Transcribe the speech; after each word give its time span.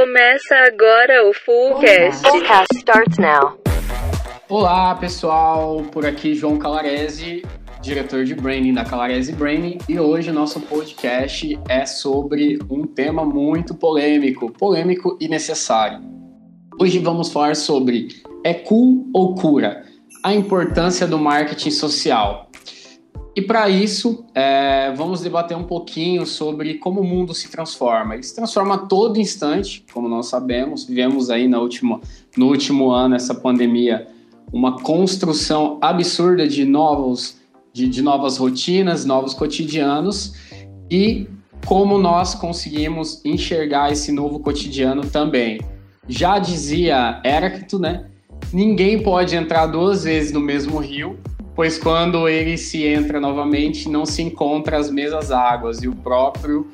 Começa 0.00 0.54
agora 0.66 1.28
o 1.28 1.34
Fullcast. 1.34 2.22
Fullcast 2.22 2.74
starts 2.78 3.18
now. 3.18 3.60
Olá, 4.48 4.94
pessoal. 4.94 5.82
Por 5.92 6.06
aqui 6.06 6.34
João 6.34 6.58
Calarese, 6.58 7.42
diretor 7.82 8.24
de 8.24 8.34
branding 8.34 8.72
da 8.72 8.82
Calarese 8.82 9.30
Branding, 9.32 9.76
e 9.86 10.00
hoje 10.00 10.30
o 10.30 10.32
nosso 10.32 10.58
podcast 10.58 11.60
é 11.68 11.84
sobre 11.84 12.58
um 12.70 12.86
tema 12.86 13.26
muito 13.26 13.74
polêmico, 13.74 14.50
polêmico 14.50 15.18
e 15.20 15.28
necessário. 15.28 16.00
Hoje 16.80 16.98
vamos 16.98 17.30
falar 17.30 17.54
sobre 17.54 18.08
é 18.42 18.54
cool 18.54 19.06
ou 19.12 19.34
cura? 19.34 19.84
A 20.24 20.32
importância 20.32 21.06
do 21.06 21.18
marketing 21.18 21.72
social. 21.72 22.49
E 23.34 23.40
para 23.40 23.68
isso, 23.68 24.24
é, 24.34 24.92
vamos 24.96 25.20
debater 25.20 25.56
um 25.56 25.62
pouquinho 25.62 26.26
sobre 26.26 26.74
como 26.74 27.00
o 27.00 27.04
mundo 27.04 27.32
se 27.32 27.48
transforma. 27.48 28.14
Ele 28.14 28.22
se 28.22 28.34
transforma 28.34 28.74
a 28.74 28.78
todo 28.78 29.20
instante, 29.20 29.84
como 29.92 30.08
nós 30.08 30.26
sabemos. 30.26 30.84
Vivemos 30.84 31.30
aí 31.30 31.46
no 31.46 31.60
último, 31.60 32.00
no 32.36 32.48
último 32.48 32.90
ano, 32.90 33.14
essa 33.14 33.34
pandemia, 33.34 34.08
uma 34.52 34.80
construção 34.80 35.78
absurda 35.80 36.46
de, 36.46 36.64
novos, 36.64 37.38
de, 37.72 37.88
de 37.88 38.02
novas 38.02 38.36
rotinas, 38.36 39.04
novos 39.04 39.32
cotidianos. 39.32 40.34
E 40.90 41.28
como 41.66 41.98
nós 41.98 42.34
conseguimos 42.34 43.24
enxergar 43.24 43.92
esse 43.92 44.10
novo 44.10 44.40
cotidiano 44.40 45.02
também. 45.06 45.60
Já 46.08 46.40
dizia 46.40 47.20
Heráclito, 47.24 47.78
né? 47.78 48.06
Ninguém 48.52 49.00
pode 49.00 49.36
entrar 49.36 49.66
duas 49.66 50.02
vezes 50.02 50.32
no 50.32 50.40
mesmo 50.40 50.78
rio 50.78 51.16
pois 51.60 51.76
quando 51.76 52.26
ele 52.26 52.56
se 52.56 52.86
entra 52.86 53.20
novamente, 53.20 53.86
não 53.86 54.06
se 54.06 54.22
encontra 54.22 54.78
as 54.78 54.90
mesmas 54.90 55.30
águas 55.30 55.82
e 55.82 55.88
o 55.88 55.94
próprio 55.94 56.68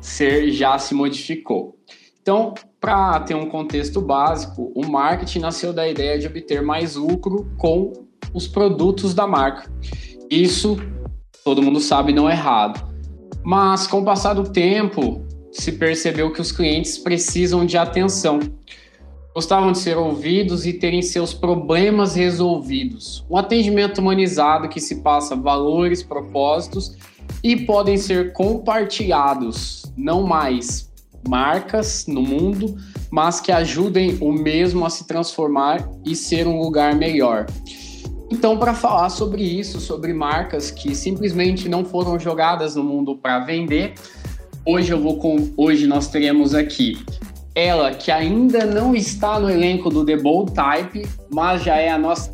ser 0.00 0.50
já 0.50 0.76
se 0.80 0.96
modificou. 0.96 1.76
Então, 2.20 2.52
para 2.80 3.20
ter 3.20 3.36
um 3.36 3.46
contexto 3.46 4.00
básico, 4.00 4.72
o 4.74 4.84
marketing 4.84 5.38
nasceu 5.38 5.72
da 5.72 5.88
ideia 5.88 6.18
de 6.18 6.26
obter 6.26 6.60
mais 6.60 6.96
lucro 6.96 7.52
com 7.56 7.92
os 8.34 8.48
produtos 8.48 9.14
da 9.14 9.28
marca. 9.28 9.70
Isso, 10.28 10.76
todo 11.44 11.62
mundo 11.62 11.78
sabe, 11.78 12.12
não 12.12 12.28
é 12.28 12.32
errado. 12.32 12.84
Mas 13.44 13.86
com 13.86 14.00
o 14.00 14.04
passar 14.04 14.34
do 14.34 14.50
tempo, 14.50 15.24
se 15.52 15.70
percebeu 15.70 16.32
que 16.32 16.40
os 16.40 16.50
clientes 16.50 16.98
precisam 16.98 17.64
de 17.64 17.78
atenção 17.78 18.40
gostavam 19.34 19.72
de 19.72 19.78
ser 19.78 19.96
ouvidos 19.96 20.66
e 20.66 20.72
terem 20.72 21.00
seus 21.00 21.32
problemas 21.32 22.14
resolvidos. 22.14 23.24
Um 23.30 23.36
atendimento 23.36 23.98
humanizado 23.98 24.68
que 24.68 24.80
se 24.80 24.96
passa 24.96 25.34
valores, 25.34 26.02
propósitos 26.02 26.96
e 27.42 27.56
podem 27.56 27.96
ser 27.96 28.32
compartilhados, 28.32 29.90
não 29.96 30.22
mais 30.22 30.90
marcas 31.26 32.06
no 32.06 32.20
mundo, 32.20 32.76
mas 33.10 33.40
que 33.40 33.52
ajudem 33.52 34.18
o 34.20 34.32
mesmo 34.32 34.84
a 34.84 34.90
se 34.90 35.06
transformar 35.06 35.88
e 36.04 36.14
ser 36.14 36.46
um 36.46 36.60
lugar 36.60 36.94
melhor. 36.94 37.46
Então, 38.30 38.58
para 38.58 38.74
falar 38.74 39.08
sobre 39.10 39.42
isso, 39.42 39.78
sobre 39.78 40.12
marcas 40.12 40.70
que 40.70 40.94
simplesmente 40.94 41.68
não 41.68 41.84
foram 41.84 42.18
jogadas 42.18 42.74
no 42.74 42.82
mundo 42.82 43.14
para 43.14 43.40
vender, 43.40 43.94
hoje 44.66 44.90
eu 44.90 45.00
vou 45.00 45.18
com 45.18 45.50
hoje 45.56 45.86
nós 45.86 46.08
teremos 46.08 46.54
aqui 46.54 46.98
ela 47.54 47.92
que 47.92 48.10
ainda 48.10 48.64
não 48.64 48.94
está 48.94 49.38
no 49.38 49.50
elenco 49.50 49.90
do 49.90 50.04
The 50.04 50.16
Bold 50.16 50.52
Type, 50.52 51.06
mas 51.30 51.62
já 51.62 51.76
é 51.76 51.90
a 51.90 51.98
nossa 51.98 52.32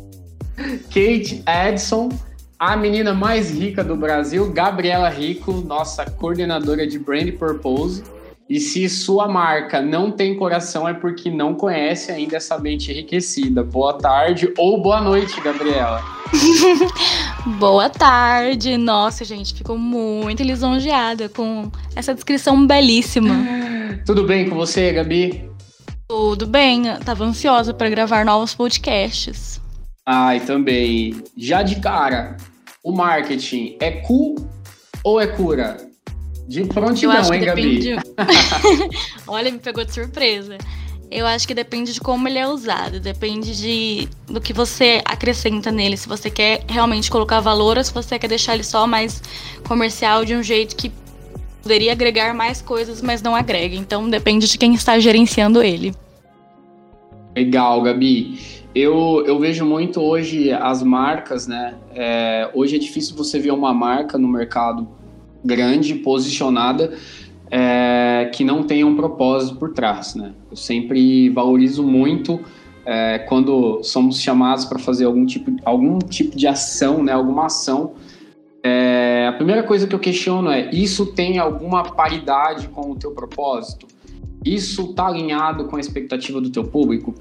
Kate 0.89 1.43
Edson, 1.47 2.09
a 2.57 2.75
menina 2.75 3.13
mais 3.13 3.51
rica 3.51 3.83
do 3.83 3.95
Brasil, 3.95 4.51
Gabriela 4.51 5.09
Rico, 5.09 5.51
nossa 5.53 6.05
coordenadora 6.05 6.85
de 6.85 6.99
Brand 6.99 7.31
Purpose. 7.33 8.03
E 8.49 8.59
se 8.59 8.89
sua 8.89 9.27
marca 9.27 9.79
não 9.79 10.11
tem 10.11 10.35
coração 10.35 10.89
é 10.89 10.93
porque 10.93 11.29
não 11.29 11.53
conhece 11.53 12.11
ainda 12.11 12.37
essa 12.37 12.57
mente 12.57 12.91
enriquecida. 12.91 13.63
Boa 13.63 13.93
tarde 13.93 14.51
ou 14.57 14.81
boa 14.81 14.99
noite, 14.99 15.39
Gabriela. 15.39 16.03
boa 17.59 17.89
tarde. 17.91 18.75
Nossa, 18.75 19.23
gente, 19.23 19.53
ficou 19.53 19.77
muito 19.77 20.41
lisonjeada 20.41 21.29
com 21.29 21.71
essa 21.95 22.13
descrição 22.15 22.65
belíssima. 22.65 23.35
Tudo 24.05 24.23
bem 24.23 24.49
com 24.49 24.55
você, 24.55 24.91
Gabi? 24.91 25.49
Tudo 26.07 26.47
bem. 26.47 26.83
Tava 27.05 27.23
ansiosa 27.23 27.73
para 27.73 27.89
gravar 27.89 28.25
novos 28.25 28.55
podcasts. 28.55 29.61
Ai, 30.05 30.39
também. 30.39 31.21
Já 31.37 31.61
de 31.61 31.79
cara, 31.79 32.35
o 32.83 32.91
marketing 32.91 33.77
é 33.79 33.91
cu 33.91 34.35
ou 35.03 35.19
é 35.21 35.27
cura? 35.27 35.77
De 36.47 36.65
prontidão, 36.65 37.31
hein, 37.33 37.41
Gabi? 37.41 37.95
Olha, 39.27 39.51
me 39.51 39.59
pegou 39.59 39.85
de 39.85 39.93
surpresa. 39.93 40.57
Eu 41.11 41.25
acho 41.25 41.47
que 41.47 41.55
depende 41.55 41.93
de 41.93 41.99
como 41.99 42.27
ele 42.27 42.37
é 42.37 42.47
usado, 42.47 42.99
depende 42.99 43.57
de 43.57 44.07
do 44.27 44.39
que 44.39 44.53
você 44.53 45.01
acrescenta 45.03 45.71
nele, 45.71 45.97
se 45.97 46.07
você 46.07 46.29
quer 46.29 46.63
realmente 46.67 47.09
colocar 47.09 47.39
valor 47.39 47.77
ou 47.77 47.83
se 47.83 47.91
você 47.91 48.19
quer 48.19 48.27
deixar 48.27 48.53
ele 48.53 48.63
só 48.63 48.85
mais 48.85 49.21
comercial 49.67 50.23
de 50.23 50.35
um 50.35 50.43
jeito 50.43 50.75
que 50.75 50.91
poderia 51.69 51.91
agregar 51.91 52.33
mais 52.33 52.63
coisas, 52.63 52.99
mas 52.99 53.21
não 53.21 53.35
agrega. 53.35 53.75
Então 53.75 54.09
depende 54.09 54.47
de 54.47 54.57
quem 54.57 54.73
está 54.73 54.97
gerenciando 54.97 55.61
ele. 55.61 55.93
Legal, 57.35 57.83
Gabi. 57.83 58.39
Eu, 58.73 59.23
eu 59.27 59.37
vejo 59.37 59.63
muito 59.65 60.01
hoje 60.01 60.51
as 60.51 60.81
marcas, 60.81 61.45
né? 61.45 61.75
É, 61.93 62.49
hoje 62.55 62.75
é 62.75 62.79
difícil 62.79 63.15
você 63.15 63.37
ver 63.37 63.51
uma 63.51 63.71
marca 63.71 64.17
no 64.17 64.27
mercado 64.27 64.87
grande, 65.45 65.93
posicionada, 65.93 66.91
é, 67.51 68.31
que 68.33 68.43
não 68.43 68.63
tenha 68.63 68.87
um 68.87 68.95
propósito 68.95 69.57
por 69.57 69.71
trás, 69.71 70.15
né? 70.15 70.33
Eu 70.49 70.57
sempre 70.57 71.29
valorizo 71.29 71.83
muito 71.83 72.39
é, 72.83 73.19
quando 73.19 73.83
somos 73.83 74.19
chamados 74.19 74.65
para 74.65 74.79
fazer 74.79 75.05
algum 75.05 75.23
tipo, 75.23 75.55
algum 75.63 75.99
tipo 75.99 76.35
de 76.35 76.47
ação, 76.47 77.03
né? 77.03 77.11
Alguma 77.11 77.45
ação. 77.45 77.93
É, 78.63 79.27
a 79.27 79.33
primeira 79.33 79.63
coisa 79.63 79.87
que 79.87 79.95
eu 79.95 79.99
questiono 79.99 80.49
é: 80.49 80.69
isso 80.71 81.07
tem 81.07 81.39
alguma 81.39 81.83
paridade 81.83 82.67
com 82.67 82.91
o 82.91 82.95
teu 82.95 83.11
propósito? 83.11 83.87
Isso 84.45 84.91
está 84.91 85.07
alinhado 85.07 85.65
com 85.65 85.75
a 85.75 85.79
expectativa 85.79 86.39
do 86.39 86.49
teu 86.49 86.63
público? 86.63 87.13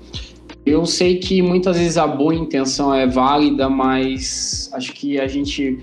Eu 0.64 0.84
sei 0.84 1.18
que 1.18 1.40
muitas 1.40 1.78
vezes 1.78 1.96
a 1.96 2.06
boa 2.06 2.34
intenção 2.34 2.94
é 2.94 3.06
válida, 3.06 3.68
mas 3.68 4.70
acho 4.72 4.92
que 4.92 5.18
a 5.18 5.26
gente 5.26 5.78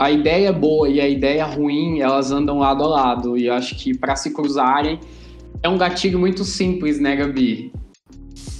a 0.00 0.10
ideia 0.10 0.52
boa 0.52 0.88
e 0.88 1.00
a 1.00 1.08
ideia 1.08 1.44
ruim, 1.44 2.00
elas 2.00 2.30
andam 2.30 2.58
lado 2.58 2.84
a 2.84 2.88
lado. 2.88 3.36
E 3.36 3.48
acho 3.48 3.76
que 3.76 3.96
para 3.96 4.16
se 4.16 4.32
cruzarem 4.32 4.98
é 5.62 5.68
um 5.68 5.76
gatilho 5.76 6.18
muito 6.18 6.44
simples, 6.44 7.00
né, 7.00 7.16
Gabi? 7.16 7.72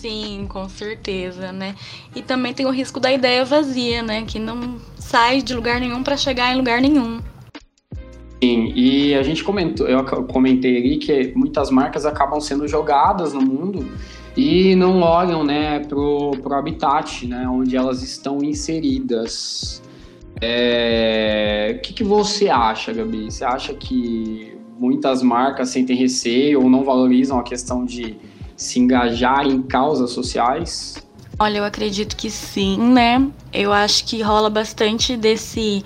Sim, 0.00 0.46
com 0.48 0.68
certeza, 0.68 1.50
né? 1.50 1.74
E 2.14 2.22
também 2.22 2.54
tem 2.54 2.66
o 2.66 2.70
risco 2.70 3.00
da 3.00 3.12
ideia 3.12 3.44
vazia, 3.44 4.00
né? 4.00 4.22
Que 4.24 4.38
não 4.38 4.78
sai 4.96 5.42
de 5.42 5.54
lugar 5.54 5.80
nenhum 5.80 6.04
para 6.04 6.16
chegar 6.16 6.52
em 6.52 6.56
lugar 6.56 6.80
nenhum. 6.80 7.20
Sim, 8.40 8.72
e 8.76 9.14
a 9.16 9.22
gente 9.24 9.42
comentou, 9.42 9.88
eu 9.88 10.04
comentei 10.26 10.76
ali 10.76 10.98
que 10.98 11.32
muitas 11.34 11.70
marcas 11.70 12.06
acabam 12.06 12.40
sendo 12.40 12.68
jogadas 12.68 13.32
no 13.32 13.40
mundo 13.40 13.84
e 14.36 14.76
não 14.76 15.00
olham, 15.00 15.42
né, 15.42 15.80
pro, 15.80 16.30
pro 16.40 16.54
habitat, 16.54 17.26
né, 17.26 17.48
onde 17.48 17.76
elas 17.76 18.00
estão 18.00 18.38
inseridas. 18.40 19.82
É... 20.40 21.74
O 21.76 21.80
que, 21.80 21.92
que 21.92 22.04
você 22.04 22.48
acha, 22.48 22.92
Gabi? 22.92 23.24
Você 23.24 23.44
acha 23.44 23.74
que 23.74 24.56
muitas 24.78 25.20
marcas 25.24 25.70
sentem 25.70 25.96
receio 25.96 26.62
ou 26.62 26.70
não 26.70 26.84
valorizam 26.84 27.40
a 27.40 27.42
questão 27.42 27.84
de 27.84 28.16
se 28.58 28.78
engajar 28.78 29.46
em 29.46 29.62
causas 29.62 30.10
sociais? 30.10 30.96
Olha, 31.38 31.58
eu 31.58 31.64
acredito 31.64 32.16
que 32.16 32.28
sim, 32.28 32.76
né? 32.76 33.26
Eu 33.52 33.72
acho 33.72 34.04
que 34.04 34.20
rola 34.20 34.50
bastante 34.50 35.16
desse 35.16 35.84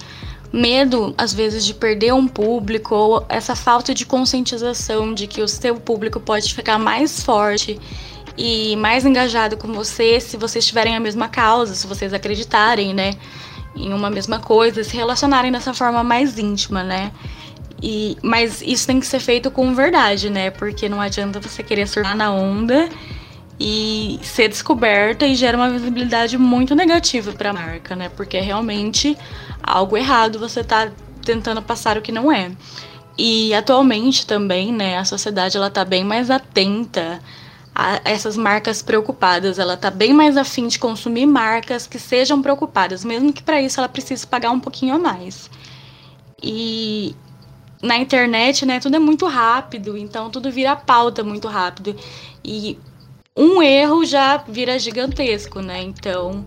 medo, 0.51 1.15
às 1.17 1.33
vezes, 1.33 1.65
de 1.65 1.75
perder 1.75 2.15
um 2.15 2.27
público 2.27 2.95
ou 2.95 3.27
essa 3.29 3.55
falta 3.55 3.95
de 3.95 4.07
conscientização 4.07 5.13
de 5.13 5.27
que 5.27 5.43
o 5.43 5.47
seu 5.47 5.77
público 5.77 6.19
pode 6.19 6.53
ficar 6.55 6.79
mais 6.79 7.23
forte 7.23 7.79
e 8.37 8.75
mais 8.77 9.05
engajado 9.05 9.59
com 9.59 9.73
você 9.73 10.19
se 10.19 10.39
vocês 10.39 10.67
tiverem 10.67 10.97
a 10.97 11.01
mesma 11.01 11.29
causa, 11.29 11.75
se 11.75 11.87
vocês 11.87 12.15
acreditarem, 12.15 12.95
né? 12.95 13.13
em 13.75 13.93
uma 13.93 14.11
mesma 14.11 14.39
coisa, 14.39 14.85
se 14.85 14.97
relacionarem 14.97 15.51
dessa 15.51 15.73
forma 15.73 16.03
mais 16.03 16.39
íntima, 16.39 16.83
né? 16.83 17.13
E, 17.83 18.17
mas 18.23 18.63
isso 18.63 18.87
tem 18.87 19.01
que 19.01 19.07
ser 19.07 19.19
feito 19.19 19.51
com 19.51 19.75
verdade, 19.75 20.31
né? 20.31 20.51
Porque 20.51 20.89
não 20.89 21.01
adianta 21.01 21.41
você 21.41 21.63
querer 21.63 21.89
surfar 21.89 22.17
na 22.17 22.33
onda 22.33 22.89
e 23.59 24.21
ser 24.23 24.49
descoberta 24.49 25.27
e 25.27 25.35
gera 25.35 25.57
uma 25.57 25.69
visibilidade 25.69 26.39
muito 26.39 26.75
negativa 26.75 27.33
para 27.33 27.51
a 27.51 27.53
marca, 27.53 27.97
né? 27.97 28.09
Porque 28.09 28.37
é 28.37 28.41
realmente 28.41 29.19
algo 29.63 29.97
errado 29.97 30.39
você 30.39 30.63
tá 30.63 30.93
tentando 31.25 31.61
passar 31.61 31.99
o 31.99 32.03
que 32.03 32.13
não 32.13 32.31
é. 32.31 32.53
E 33.19 33.53
atualmente 33.53 34.27
também, 34.27 34.73
né, 34.73 34.97
a 34.97 35.05
sociedade 35.05 35.57
ela 35.57 35.71
tá 35.71 35.85
bem 35.85 36.05
mais 36.05 36.31
atenta 36.31 37.21
a 37.75 38.01
essas 38.05 38.37
marcas 38.37 38.81
preocupadas. 38.81 39.59
Ela 39.59 39.75
está 39.75 39.91
bem 39.91 40.13
mais 40.13 40.37
afim 40.37 40.69
de 40.69 40.79
consumir 40.79 41.27
marcas 41.27 41.87
que 41.87 41.99
sejam 41.99 42.41
preocupadas, 42.41 43.05
mesmo 43.05 43.33
que 43.33 43.43
para 43.43 43.61
isso 43.61 43.81
ela 43.81 43.89
precise 43.89 44.27
pagar 44.27 44.51
um 44.51 44.61
pouquinho 44.61 44.95
a 44.95 44.99
mais. 44.99 45.51
E 46.43 47.15
na 47.83 47.99
internet, 47.99 48.65
né, 48.65 48.79
tudo 48.79 48.97
é 48.97 48.99
muito 48.99 49.27
rápido, 49.27 49.99
então 49.99 50.31
tudo 50.31 50.51
vira 50.51 50.77
pauta 50.77 51.25
muito 51.25 51.49
rápido. 51.49 51.97
E 52.45 52.79
um 53.37 53.63
erro 53.63 54.05
já 54.05 54.37
vira 54.37 54.79
gigantesco, 54.79 55.61
né? 55.61 55.83
Então 55.83 56.47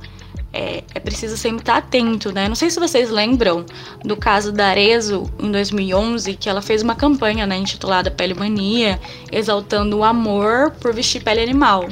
é, 0.54 0.84
é, 0.94 1.00
preciso 1.02 1.36
sempre 1.36 1.60
estar 1.60 1.78
atento, 1.78 2.32
né? 2.32 2.48
Não 2.48 2.56
sei 2.56 2.70
se 2.70 2.80
vocês 2.80 3.10
lembram 3.10 3.66
do 4.06 4.16
caso 4.16 4.54
da 4.54 4.68
Arezo 4.68 5.30
em 5.38 5.52
2011, 5.52 6.36
que 6.36 6.48
ela 6.48 6.62
fez 6.62 6.82
uma 6.82 6.96
campanha, 6.96 7.46
né, 7.46 7.58
intitulada 7.58 8.10
Pele 8.10 8.34
Mania, 8.34 8.98
exaltando 9.30 9.98
o 9.98 10.04
amor 10.04 10.72
por 10.80 10.94
vestir 10.94 11.22
pele 11.22 11.42
animal. 11.42 11.90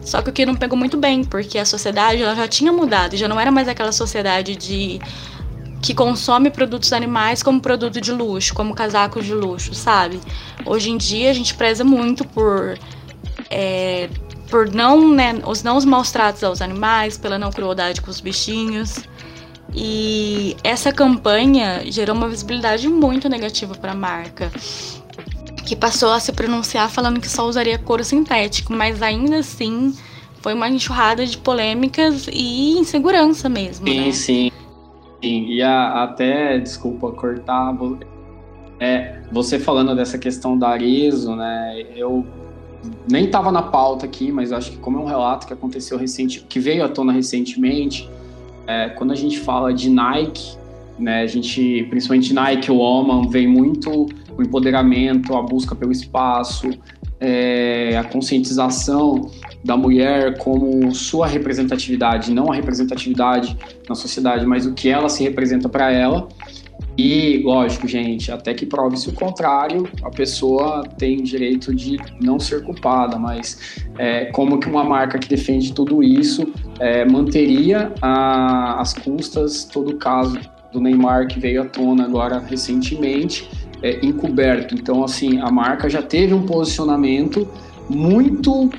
Só 0.00 0.22
que 0.22 0.30
o 0.30 0.32
que 0.32 0.46
não 0.46 0.54
pegou 0.54 0.78
muito 0.78 0.96
bem, 0.96 1.24
porque 1.24 1.58
a 1.58 1.64
sociedade 1.66 2.22
ela 2.22 2.34
já 2.34 2.48
tinha 2.48 2.72
mudado, 2.72 3.16
já 3.16 3.28
não 3.28 3.38
era 3.38 3.50
mais 3.50 3.68
aquela 3.68 3.92
sociedade 3.92 4.56
de 4.56 4.98
que 5.86 5.94
consome 5.94 6.50
produtos 6.50 6.92
animais 6.92 7.44
como 7.44 7.60
produto 7.60 8.00
de 8.00 8.10
luxo, 8.10 8.52
como 8.52 8.74
casacos 8.74 9.24
de 9.24 9.32
luxo, 9.32 9.72
sabe? 9.72 10.20
Hoje 10.64 10.90
em 10.90 10.96
dia 10.96 11.30
a 11.30 11.32
gente 11.32 11.54
preza 11.54 11.84
muito 11.84 12.26
por 12.26 12.76
é, 13.48 14.08
por 14.50 14.68
não, 14.68 15.08
né, 15.08 15.40
os 15.46 15.62
não 15.62 15.76
os 15.76 15.84
maus 15.84 16.10
tratos 16.10 16.42
aos 16.42 16.60
animais, 16.60 17.16
pela 17.16 17.38
não 17.38 17.52
crueldade 17.52 18.00
com 18.00 18.10
os 18.10 18.20
bichinhos. 18.20 19.04
E 19.72 20.56
essa 20.64 20.92
campanha 20.92 21.82
gerou 21.86 22.16
uma 22.16 22.28
visibilidade 22.28 22.88
muito 22.88 23.28
negativa 23.28 23.76
para 23.76 23.92
a 23.92 23.94
marca, 23.94 24.50
que 25.64 25.76
passou 25.76 26.10
a 26.10 26.18
se 26.18 26.32
pronunciar 26.32 26.90
falando 26.90 27.20
que 27.20 27.28
só 27.28 27.46
usaria 27.46 27.78
couro 27.78 28.02
sintético, 28.02 28.72
mas 28.72 29.02
ainda 29.02 29.38
assim 29.38 29.96
foi 30.40 30.52
uma 30.52 30.68
enxurrada 30.68 31.24
de 31.24 31.38
polêmicas 31.38 32.28
e 32.32 32.72
insegurança 32.72 33.48
mesmo. 33.48 33.86
Sim, 33.86 34.00
né? 34.00 34.12
sim. 34.12 34.52
Sim, 35.22 35.46
e 35.46 35.62
a, 35.62 36.04
até, 36.04 36.58
desculpa 36.58 37.10
cortar, 37.12 37.74
é, 38.78 39.22
você 39.32 39.58
falando 39.58 39.94
dessa 39.94 40.18
questão 40.18 40.58
da 40.58 40.68
Arezo, 40.68 41.34
né, 41.34 41.86
eu 41.96 42.24
nem 43.10 43.24
estava 43.24 43.50
na 43.50 43.62
pauta 43.62 44.04
aqui, 44.04 44.30
mas 44.30 44.52
acho 44.52 44.72
que 44.72 44.76
como 44.78 44.98
é 44.98 45.00
um 45.00 45.06
relato 45.06 45.46
que 45.46 45.52
aconteceu 45.52 45.98
recente, 45.98 46.44
que 46.48 46.60
veio 46.60 46.84
à 46.84 46.88
tona 46.88 47.12
recentemente, 47.12 48.08
é, 48.66 48.90
quando 48.90 49.12
a 49.12 49.14
gente 49.14 49.38
fala 49.40 49.72
de 49.72 49.88
Nike, 49.88 50.56
né, 50.98 51.22
a 51.22 51.26
gente, 51.26 51.84
principalmente 51.88 52.34
Nike 52.34 52.70
Woman, 52.70 53.28
vem 53.28 53.46
muito 53.46 54.06
o 54.36 54.42
empoderamento, 54.42 55.34
a 55.34 55.42
busca 55.42 55.74
pelo 55.74 55.92
espaço, 55.92 56.70
é, 57.20 57.96
a 57.96 58.04
conscientização 58.04 59.30
da 59.64 59.76
mulher 59.76 60.38
como 60.38 60.94
sua 60.94 61.26
representatividade, 61.26 62.32
não 62.32 62.52
a 62.52 62.54
representatividade 62.54 63.56
na 63.88 63.94
sociedade, 63.94 64.46
mas 64.46 64.66
o 64.66 64.74
que 64.74 64.88
ela 64.88 65.08
se 65.08 65.22
representa 65.22 65.68
para 65.68 65.90
ela. 65.90 66.28
E, 66.98 67.42
lógico, 67.44 67.86
gente, 67.86 68.32
até 68.32 68.54
que 68.54 68.64
prove-se 68.64 69.10
o 69.10 69.12
contrário, 69.12 69.86
a 70.02 70.08
pessoa 70.08 70.82
tem 70.96 71.22
direito 71.22 71.74
de 71.74 71.98
não 72.22 72.40
ser 72.40 72.62
culpada, 72.64 73.18
mas 73.18 73.84
é, 73.98 74.26
como 74.26 74.58
que 74.58 74.66
uma 74.66 74.82
marca 74.82 75.18
que 75.18 75.28
defende 75.28 75.74
tudo 75.74 76.02
isso 76.02 76.50
é, 76.80 77.04
manteria 77.04 77.92
as 78.00 78.94
custas 78.94 79.64
todo 79.64 79.90
o 79.90 79.96
caso 79.96 80.38
do 80.72 80.80
Neymar 80.80 81.26
que 81.28 81.38
veio 81.38 81.62
à 81.62 81.64
tona 81.66 82.04
agora 82.04 82.38
recentemente, 82.38 83.48
é, 83.82 84.04
encoberto. 84.04 84.74
Então, 84.74 85.04
assim, 85.04 85.40
a 85.40 85.50
marca 85.50 85.88
já 85.88 86.02
teve 86.02 86.34
um 86.34 86.44
posicionamento 86.44 87.48
muito, 87.88 88.70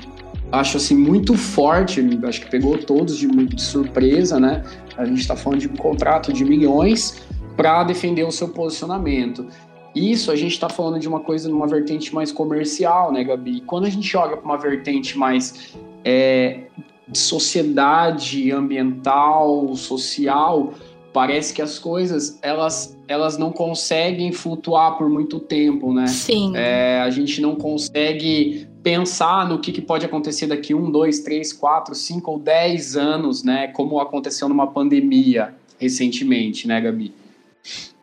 acho 0.52 0.76
assim, 0.76 0.96
muito 0.96 1.34
forte, 1.36 2.00
acho 2.24 2.40
que 2.40 2.50
pegou 2.50 2.76
todos 2.78 3.16
de, 3.16 3.26
de 3.26 3.62
surpresa, 3.62 4.38
né? 4.38 4.64
A 4.96 5.04
gente 5.04 5.20
está 5.20 5.36
falando 5.36 5.60
de 5.60 5.68
um 5.68 5.76
contrato 5.76 6.32
de 6.32 6.44
milhões 6.44 7.22
para 7.56 7.84
defender 7.84 8.24
o 8.24 8.32
seu 8.32 8.48
posicionamento. 8.48 9.46
Isso 9.94 10.30
a 10.30 10.36
gente 10.36 10.52
está 10.52 10.68
falando 10.68 11.00
de 11.00 11.08
uma 11.08 11.20
coisa 11.20 11.48
numa 11.48 11.66
vertente 11.66 12.14
mais 12.14 12.30
comercial, 12.30 13.12
né, 13.12 13.24
Gabi? 13.24 13.62
quando 13.62 13.86
a 13.86 13.90
gente 13.90 14.16
olha 14.16 14.36
para 14.36 14.44
uma 14.44 14.58
vertente 14.58 15.16
mais 15.16 15.74
é, 16.04 16.64
de 17.08 17.18
sociedade 17.18 18.52
ambiental, 18.52 19.74
social, 19.74 20.74
parece 21.12 21.54
que 21.54 21.62
as 21.62 21.78
coisas 21.78 22.38
elas, 22.42 22.97
elas 23.08 23.38
não 23.38 23.50
conseguem 23.50 24.30
flutuar 24.30 24.98
por 24.98 25.08
muito 25.08 25.40
tempo, 25.40 25.92
né? 25.92 26.06
Sim. 26.06 26.52
É, 26.54 27.00
a 27.00 27.08
gente 27.08 27.40
não 27.40 27.56
consegue 27.56 28.68
pensar 28.82 29.48
no 29.48 29.58
que, 29.58 29.72
que, 29.72 29.80
pode 29.80 30.04
acontecer 30.04 30.46
daqui 30.46 30.74
um, 30.74 30.90
dois, 30.90 31.20
três, 31.20 31.52
quatro, 31.52 31.94
cinco 31.94 32.32
ou 32.32 32.38
dez 32.38 32.96
anos, 32.96 33.42
né? 33.42 33.68
Como 33.68 33.98
aconteceu 33.98 34.48
numa 34.48 34.66
pandemia 34.66 35.54
recentemente, 35.78 36.68
né, 36.68 36.80
Gabi? 36.80 37.12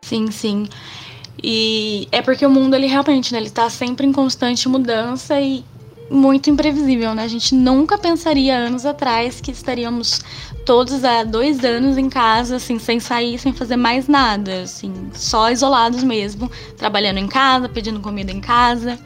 Sim, 0.02 0.30
sim. 0.30 0.66
E 1.42 2.08
é 2.10 2.20
porque 2.20 2.44
o 2.44 2.50
mundo 2.50 2.74
ele 2.74 2.86
realmente, 2.86 3.32
né, 3.32 3.38
ele 3.38 3.50
tá 3.50 3.70
sempre 3.70 4.06
em 4.06 4.12
constante 4.12 4.68
mudança 4.68 5.40
e 5.40 5.64
muito 6.10 6.50
imprevisível, 6.50 7.14
né? 7.14 7.24
A 7.24 7.28
gente 7.28 7.54
nunca 7.54 7.98
pensaria 7.98 8.56
anos 8.56 8.86
atrás 8.86 9.40
que 9.40 9.50
estaríamos 9.50 10.20
todos 10.64 11.04
há 11.04 11.22
dois 11.24 11.64
anos 11.64 11.96
em 11.96 12.08
casa, 12.08 12.56
assim, 12.56 12.78
sem 12.78 12.98
sair, 12.98 13.38
sem 13.38 13.52
fazer 13.52 13.76
mais 13.76 14.08
nada, 14.08 14.62
assim, 14.62 14.92
só 15.12 15.50
isolados 15.50 16.02
mesmo, 16.02 16.50
trabalhando 16.76 17.18
em 17.18 17.28
casa, 17.28 17.68
pedindo 17.68 18.00
comida 18.00 18.32
em 18.32 18.40
casa. 18.40 18.98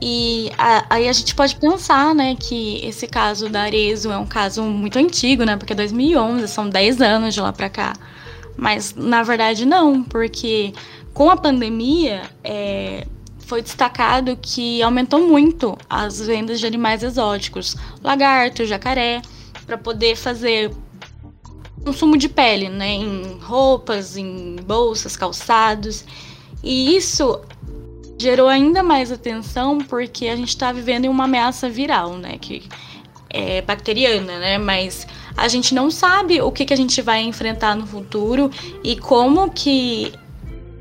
E 0.00 0.50
a, 0.58 0.84
aí 0.90 1.08
a 1.08 1.12
gente 1.12 1.32
pode 1.34 1.54
pensar, 1.54 2.12
né, 2.12 2.34
que 2.34 2.84
esse 2.84 3.06
caso 3.06 3.48
da 3.48 3.62
Arezo 3.62 4.10
é 4.10 4.18
um 4.18 4.26
caso 4.26 4.62
muito 4.64 4.98
antigo, 4.98 5.44
né, 5.44 5.56
porque 5.56 5.72
é 5.72 5.76
2011, 5.76 6.48
são 6.48 6.68
10 6.68 7.00
anos 7.00 7.34
de 7.34 7.40
lá 7.40 7.52
pra 7.52 7.70
cá. 7.70 7.92
Mas 8.56 8.94
na 8.96 9.22
verdade 9.22 9.64
não, 9.64 10.02
porque 10.02 10.72
com 11.14 11.30
a 11.30 11.36
pandemia 11.36 12.22
é, 12.42 13.06
foi 13.52 13.60
destacado 13.60 14.34
que 14.40 14.82
aumentou 14.82 15.28
muito 15.28 15.76
as 15.90 16.26
vendas 16.26 16.58
de 16.58 16.66
animais 16.66 17.02
exóticos, 17.02 17.76
lagarto, 18.02 18.64
jacaré, 18.64 19.20
para 19.66 19.76
poder 19.76 20.16
fazer 20.16 20.72
consumo 21.84 22.16
de 22.16 22.30
pele, 22.30 22.70
né, 22.70 22.92
em 22.92 23.38
roupas, 23.42 24.16
em 24.16 24.56
bolsas, 24.66 25.18
calçados. 25.18 26.02
E 26.64 26.96
isso 26.96 27.42
gerou 28.18 28.48
ainda 28.48 28.82
mais 28.82 29.12
atenção 29.12 29.76
porque 29.76 30.28
a 30.28 30.36
gente 30.36 30.48
está 30.48 30.72
vivendo 30.72 31.04
em 31.04 31.08
uma 31.08 31.24
ameaça 31.24 31.68
viral, 31.68 32.16
né, 32.16 32.38
que 32.40 32.62
é 33.28 33.60
bacteriana, 33.60 34.38
né, 34.38 34.56
mas 34.56 35.06
a 35.36 35.46
gente 35.46 35.74
não 35.74 35.90
sabe 35.90 36.40
o 36.40 36.50
que, 36.50 36.64
que 36.64 36.72
a 36.72 36.76
gente 36.76 37.02
vai 37.02 37.20
enfrentar 37.20 37.76
no 37.76 37.86
futuro 37.86 38.50
e 38.82 38.96
como 38.96 39.50
que 39.50 40.14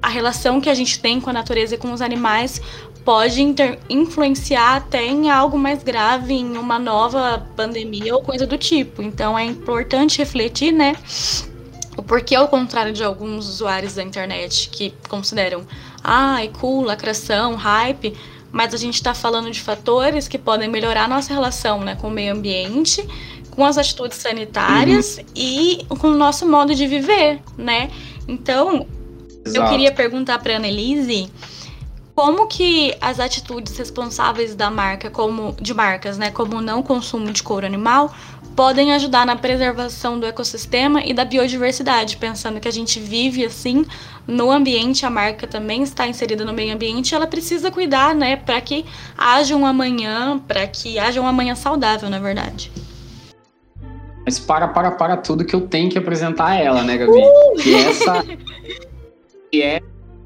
a 0.01 0.09
relação 0.09 0.59
que 0.59 0.69
a 0.69 0.73
gente 0.73 0.99
tem 0.99 1.21
com 1.21 1.29
a 1.29 1.33
natureza 1.33 1.75
e 1.75 1.77
com 1.77 1.91
os 1.91 2.01
animais 2.01 2.61
pode 3.05 3.41
influenciar 3.89 4.77
até 4.77 5.05
em 5.05 5.29
algo 5.29 5.57
mais 5.57 5.83
grave, 5.83 6.33
em 6.33 6.57
uma 6.57 6.77
nova 6.77 7.47
pandemia 7.55 8.15
ou 8.15 8.21
coisa 8.21 8.45
do 8.45 8.57
tipo. 8.57 9.01
Então 9.01 9.37
é 9.37 9.43
importante 9.43 10.19
refletir, 10.19 10.71
né? 10.71 10.95
O 11.97 12.03
porquê, 12.03 12.35
ao 12.35 12.47
contrário 12.47 12.93
de 12.93 13.03
alguns 13.03 13.47
usuários 13.47 13.95
da 13.95 14.03
internet 14.03 14.69
que 14.69 14.93
consideram, 15.09 15.65
ai, 16.03 16.49
ah, 16.53 16.59
cool, 16.59 16.83
lacração, 16.83 17.55
hype, 17.55 18.15
mas 18.51 18.73
a 18.73 18.77
gente 18.77 18.95
está 18.95 19.13
falando 19.13 19.51
de 19.51 19.59
fatores 19.59 20.27
que 20.27 20.37
podem 20.37 20.69
melhorar 20.69 21.05
a 21.05 21.07
nossa 21.07 21.33
relação 21.33 21.81
né, 21.81 21.95
com 21.95 22.07
o 22.07 22.11
meio 22.11 22.33
ambiente 22.33 23.05
com 23.51 23.65
as 23.65 23.77
atitudes 23.77 24.17
sanitárias 24.17 25.17
uhum. 25.17 25.23
e 25.35 25.85
com 25.99 26.07
o 26.07 26.15
nosso 26.15 26.47
modo 26.47 26.73
de 26.73 26.87
viver, 26.87 27.41
né? 27.57 27.91
Então, 28.27 28.87
Exato. 29.45 29.65
eu 29.65 29.69
queria 29.69 29.91
perguntar 29.91 30.39
para 30.39 30.55
Annelise 30.55 31.31
como 32.15 32.45
que 32.47 32.95
as 33.01 33.19
atitudes 33.19 33.75
responsáveis 33.77 34.53
da 34.53 34.69
marca, 34.69 35.09
como 35.09 35.55
de 35.59 35.73
marcas, 35.73 36.17
né, 36.17 36.29
como 36.29 36.57
o 36.57 36.61
não 36.61 36.83
consumo 36.83 37.31
de 37.31 37.41
couro 37.41 37.65
animal, 37.65 38.13
podem 38.55 38.93
ajudar 38.93 39.25
na 39.25 39.35
preservação 39.35 40.19
do 40.19 40.25
ecossistema 40.25 41.03
e 41.03 41.13
da 41.13 41.23
biodiversidade, 41.23 42.17
pensando 42.17 42.59
que 42.59 42.67
a 42.67 42.71
gente 42.71 42.99
vive 42.99 43.45
assim 43.45 43.85
no 44.27 44.51
ambiente, 44.51 45.05
a 45.05 45.09
marca 45.09 45.47
também 45.47 45.83
está 45.83 46.05
inserida 46.05 46.43
no 46.45 46.53
meio 46.53 46.73
ambiente, 46.73 47.15
ela 47.15 47.25
precisa 47.25 47.71
cuidar, 47.71 48.13
né, 48.13 48.35
para 48.35 48.59
que 48.61 48.85
haja 49.17 49.55
um 49.55 49.65
amanhã, 49.65 50.37
para 50.47 50.67
que 50.67 50.99
haja 50.99 51.21
um 51.21 51.25
amanhã 51.25 51.55
saudável, 51.55 52.09
na 52.09 52.19
verdade. 52.19 52.71
Mas 54.23 54.37
para, 54.37 54.67
para, 54.67 54.91
para 54.91 55.17
tudo 55.17 55.43
que 55.43 55.55
eu 55.55 55.61
tenho 55.61 55.89
que 55.89 55.97
apresentar 55.97 56.55
ela, 56.55 56.83
né, 56.83 56.97
Gabi? 56.97 57.11
Uh! 57.11 57.61
E 57.65 57.73
essa. 57.73 58.23
e 59.51 59.61
é 59.61 59.81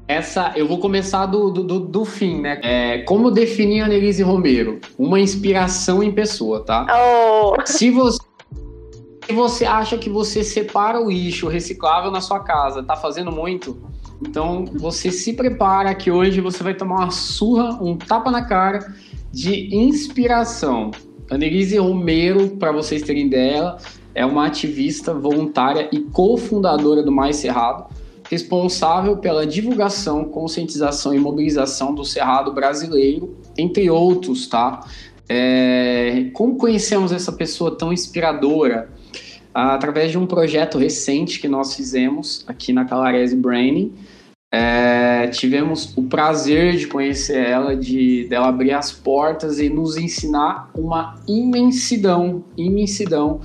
essa. 0.08 0.52
Eu 0.56 0.66
vou 0.66 0.78
começar 0.78 1.26
do, 1.26 1.50
do, 1.50 1.80
do 1.80 2.04
fim, 2.04 2.40
né? 2.40 2.60
É, 2.62 2.98
como 2.98 3.30
definir 3.30 3.82
a 3.82 3.88
Nelise 3.88 4.22
Romero? 4.22 4.80
Uma 4.98 5.18
inspiração 5.20 6.02
em 6.02 6.12
pessoa, 6.12 6.64
tá? 6.64 6.86
Oh. 6.88 7.54
Se 7.66 7.90
você. 7.90 8.18
Se 9.26 9.32
você 9.32 9.64
acha 9.64 9.98
que 9.98 10.08
você 10.08 10.44
separa 10.44 11.00
o 11.00 11.10
lixo 11.10 11.48
reciclável 11.48 12.12
na 12.12 12.20
sua 12.20 12.38
casa, 12.38 12.80
tá 12.80 12.94
fazendo 12.94 13.32
muito? 13.32 13.76
Então 14.22 14.64
você 14.74 15.10
se 15.10 15.32
prepara 15.32 15.92
que 15.96 16.12
hoje 16.12 16.40
você 16.40 16.62
vai 16.62 16.74
tomar 16.74 16.96
uma 16.96 17.10
surra, 17.10 17.76
um 17.82 17.96
tapa 17.96 18.30
na 18.30 18.44
cara 18.44 18.94
de 19.32 19.74
inspiração. 19.74 20.92
Annelise 21.28 21.76
Romero, 21.76 22.50
para 22.50 22.70
vocês 22.70 23.02
terem 23.02 23.26
ideia, 23.26 23.76
é 24.14 24.24
uma 24.24 24.46
ativista 24.46 25.12
voluntária 25.12 25.88
e 25.90 26.00
cofundadora 26.00 27.02
do 27.02 27.10
Mais 27.10 27.34
Cerrado. 27.36 27.86
Responsável 28.30 29.16
pela 29.16 29.46
divulgação, 29.46 30.24
conscientização 30.24 31.14
e 31.14 31.18
mobilização 31.18 31.94
do 31.94 32.04
Cerrado 32.04 32.52
brasileiro, 32.52 33.36
entre 33.56 33.88
outros, 33.90 34.46
tá? 34.46 34.80
É, 35.28 36.26
como 36.32 36.56
conhecemos 36.56 37.12
essa 37.12 37.32
pessoa 37.32 37.76
tão 37.76 37.92
inspiradora? 37.92 38.88
Através 39.52 40.10
de 40.10 40.18
um 40.18 40.26
projeto 40.26 40.76
recente 40.76 41.40
que 41.40 41.48
nós 41.48 41.74
fizemos 41.74 42.44
aqui 42.46 42.72
na 42.74 42.84
Calarese 42.84 43.34
Braining, 43.34 43.94
é, 44.52 45.26
tivemos 45.28 45.96
o 45.96 46.04
prazer 46.04 46.76
de 46.76 46.86
conhecer 46.86 47.46
ela, 47.46 47.74
de 47.74 48.26
dela 48.28 48.48
abrir 48.48 48.72
as 48.72 48.92
portas 48.92 49.58
e 49.58 49.68
nos 49.68 49.96
ensinar 49.96 50.70
uma 50.74 51.16
imensidão, 51.26 52.44
imensidão 52.56 53.40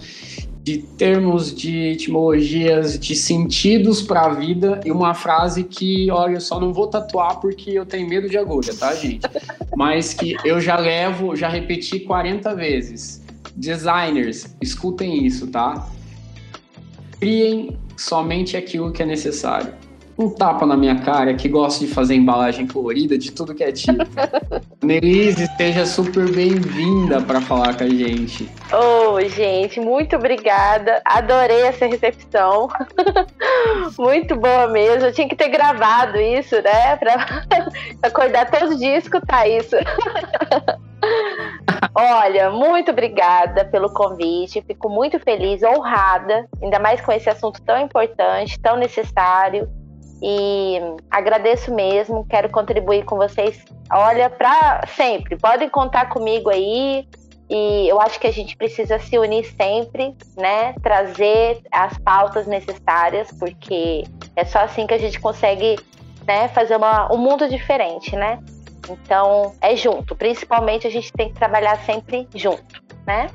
de 0.63 0.77
termos, 0.79 1.53
de 1.53 1.91
etimologias, 1.93 2.99
de 2.99 3.15
sentidos 3.15 4.01
para 4.01 4.21
a 4.21 4.29
vida 4.29 4.79
e 4.85 4.91
uma 4.91 5.13
frase 5.13 5.63
que, 5.63 6.09
olha, 6.11 6.35
eu 6.35 6.41
só 6.41 6.59
não 6.59 6.71
vou 6.71 6.87
tatuar 6.87 7.39
porque 7.39 7.71
eu 7.71 7.85
tenho 7.85 8.07
medo 8.07 8.29
de 8.29 8.37
agulha, 8.37 8.73
tá, 8.75 8.93
gente? 8.93 9.27
Mas 9.75 10.13
que 10.13 10.35
eu 10.45 10.61
já 10.61 10.77
levo, 10.77 11.35
já 11.35 11.49
repeti 11.49 12.01
40 12.01 12.55
vezes. 12.55 13.21
Designers, 13.55 14.55
escutem 14.61 15.25
isso, 15.25 15.47
tá? 15.47 15.87
Criem 17.19 17.77
somente 17.97 18.55
aquilo 18.55 18.91
que 18.91 19.01
é 19.01 19.05
necessário 19.05 19.80
um 20.21 20.29
tapa 20.29 20.65
na 20.65 20.77
minha 20.77 20.99
cara 21.01 21.33
que 21.33 21.49
gosta 21.49 21.85
de 21.85 21.91
fazer 21.91 22.15
embalagem 22.15 22.67
colorida 22.67 23.17
de 23.17 23.31
tudo 23.31 23.55
que 23.55 23.63
é 23.63 23.71
tipo. 23.71 24.03
Nelise, 24.83 25.47
seja 25.57 25.85
super 25.85 26.29
bem-vinda 26.31 27.21
para 27.21 27.41
falar 27.41 27.75
com 27.75 27.83
a 27.83 27.89
gente. 27.89 28.49
Ô, 28.71 29.13
oh, 29.13 29.21
gente, 29.21 29.79
muito 29.79 30.15
obrigada. 30.15 31.01
Adorei 31.05 31.61
essa 31.63 31.85
recepção. 31.85 32.67
muito 33.97 34.35
boa 34.35 34.67
mesmo. 34.67 35.07
Eu 35.07 35.13
tinha 35.13 35.27
que 35.27 35.35
ter 35.35 35.49
gravado 35.49 36.17
isso, 36.17 36.55
né? 36.55 36.95
Para 37.01 37.69
acordar 38.03 38.49
todos 38.49 38.75
os 38.75 38.79
dias 38.79 38.95
e 38.95 38.97
escutar 38.99 39.47
isso. 39.47 39.75
Olha, 41.95 42.51
muito 42.51 42.91
obrigada 42.91 43.65
pelo 43.65 43.91
convite. 43.91 44.63
Fico 44.65 44.89
muito 44.89 45.19
feliz, 45.19 45.61
honrada, 45.63 46.47
ainda 46.61 46.79
mais 46.79 47.01
com 47.01 47.11
esse 47.11 47.29
assunto 47.29 47.61
tão 47.63 47.79
importante, 47.79 48.59
tão 48.59 48.77
necessário. 48.77 49.67
E 50.21 50.79
agradeço 51.09 51.73
mesmo, 51.73 52.25
quero 52.29 52.49
contribuir 52.49 53.03
com 53.05 53.15
vocês. 53.17 53.63
Olha, 53.91 54.29
para 54.29 54.85
sempre, 54.95 55.35
podem 55.37 55.67
contar 55.67 56.09
comigo 56.09 56.49
aí. 56.49 57.07
E 57.49 57.89
eu 57.89 57.99
acho 57.99 58.19
que 58.19 58.27
a 58.27 58.31
gente 58.31 58.55
precisa 58.55 58.97
se 58.99 59.17
unir 59.17 59.43
sempre, 59.57 60.15
né? 60.37 60.73
Trazer 60.81 61.61
as 61.71 61.97
pautas 61.97 62.47
necessárias, 62.47 63.29
porque 63.37 64.03
é 64.35 64.45
só 64.45 64.59
assim 64.59 64.87
que 64.87 64.93
a 64.93 64.97
gente 64.97 65.19
consegue 65.19 65.77
né, 66.25 66.47
fazer 66.49 66.77
uma, 66.77 67.11
um 67.11 67.17
mundo 67.17 67.49
diferente, 67.49 68.15
né? 68.15 68.39
Então, 68.89 69.53
é 69.59 69.75
junto. 69.75 70.15
Principalmente 70.15 70.87
a 70.87 70.89
gente 70.89 71.11
tem 71.11 71.29
que 71.29 71.35
trabalhar 71.35 71.77
sempre 71.83 72.27
junto, 72.33 72.81
né? 73.05 73.27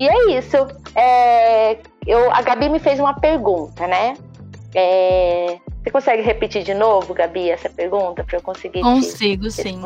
E 0.00 0.08
é 0.08 0.38
isso. 0.38 0.56
É, 0.94 1.78
eu, 2.06 2.32
a 2.32 2.42
Gabi 2.42 2.68
me 2.68 2.78
fez 2.78 2.98
uma 2.98 3.20
pergunta, 3.20 3.86
né? 3.86 4.14
É, 4.74 5.58
você 5.82 5.90
consegue 5.90 6.22
repetir 6.22 6.62
de 6.64 6.74
novo, 6.74 7.14
Gabi, 7.14 7.50
essa 7.50 7.70
pergunta 7.70 8.24
para 8.24 8.36
eu 8.36 8.42
conseguir 8.42 8.80
Consigo, 8.80 9.50
sim. 9.50 9.80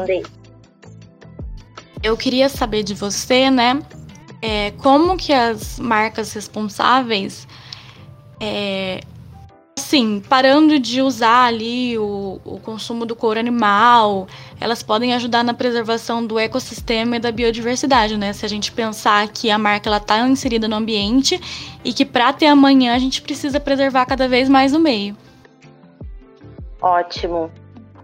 Eu 2.02 2.16
queria 2.16 2.48
saber 2.48 2.82
de 2.82 2.94
você, 2.94 3.50
né? 3.50 3.80
É, 4.40 4.72
como 4.72 5.16
que 5.16 5.32
as 5.32 5.78
marcas 5.78 6.32
responsáveis, 6.32 7.46
é, 8.40 9.00
assim, 9.78 10.20
parando 10.28 10.80
de 10.80 11.00
usar 11.00 11.44
ali 11.44 11.96
o, 11.96 12.40
o 12.44 12.58
consumo 12.58 13.06
do 13.06 13.14
couro 13.14 13.38
animal, 13.38 14.26
elas 14.58 14.82
podem 14.82 15.14
ajudar 15.14 15.44
na 15.44 15.54
preservação 15.54 16.26
do 16.26 16.38
ecossistema 16.38 17.16
e 17.16 17.20
da 17.20 17.30
biodiversidade, 17.30 18.16
né? 18.16 18.32
Se 18.32 18.44
a 18.44 18.48
gente 18.48 18.72
pensar 18.72 19.28
que 19.28 19.48
a 19.50 19.58
marca 19.58 19.88
ela 19.88 19.98
está 19.98 20.18
inserida 20.26 20.66
no 20.66 20.74
ambiente 20.74 21.40
e 21.84 21.92
que 21.92 22.04
para 22.04 22.32
ter 22.32 22.46
amanhã 22.46 22.94
a 22.94 22.98
gente 22.98 23.22
precisa 23.22 23.60
preservar 23.60 24.06
cada 24.06 24.26
vez 24.26 24.48
mais 24.48 24.74
o 24.74 24.80
meio. 24.80 25.16
Ótimo. 26.82 27.48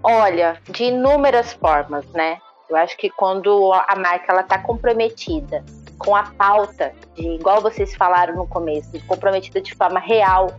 Olha, 0.02 0.56
de 0.70 0.84
inúmeras 0.84 1.52
formas, 1.52 2.06
né? 2.12 2.38
Eu 2.70 2.76
acho 2.76 2.96
que 2.96 3.10
quando 3.10 3.72
a 3.72 3.96
marca 3.96 4.30
ela 4.30 4.42
está 4.42 4.58
comprometida 4.58 5.64
com 5.98 6.14
a 6.14 6.22
pauta, 6.22 6.92
de 7.14 7.26
igual 7.26 7.60
vocês 7.60 7.94
falaram 7.96 8.36
no 8.36 8.46
começo, 8.46 8.90
comprometida 9.06 9.60
de 9.60 9.74
forma 9.74 9.98
real, 9.98 10.52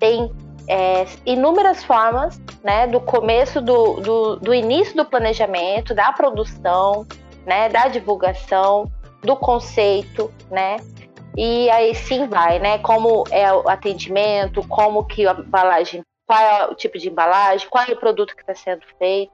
tem 0.00 0.34
é, 0.66 1.06
inúmeras 1.24 1.84
formas, 1.84 2.40
né? 2.64 2.88
Do 2.88 3.00
começo 3.00 3.60
do, 3.60 4.00
do, 4.00 4.36
do 4.36 4.52
início 4.52 4.96
do 4.96 5.04
planejamento, 5.04 5.94
da 5.94 6.10
produção, 6.12 7.06
né? 7.46 7.68
Da 7.68 7.86
divulgação, 7.86 8.90
do 9.22 9.36
conceito, 9.36 10.32
né? 10.50 10.78
E 11.36 11.70
aí 11.70 11.94
sim 11.94 12.26
vai, 12.26 12.58
né? 12.58 12.78
Como 12.78 13.24
é 13.30 13.52
o 13.52 13.68
atendimento, 13.68 14.66
como 14.66 15.04
que 15.04 15.24
a 15.26 15.32
embalagem 15.32 16.02
qual 16.26 16.40
é 16.40 16.66
o 16.66 16.74
tipo 16.74 16.98
de 16.98 17.08
embalagem, 17.08 17.68
qual 17.68 17.84
é 17.84 17.92
o 17.92 17.98
produto 17.98 18.34
que 18.34 18.42
está 18.42 18.54
sendo 18.54 18.82
feito. 18.98 19.32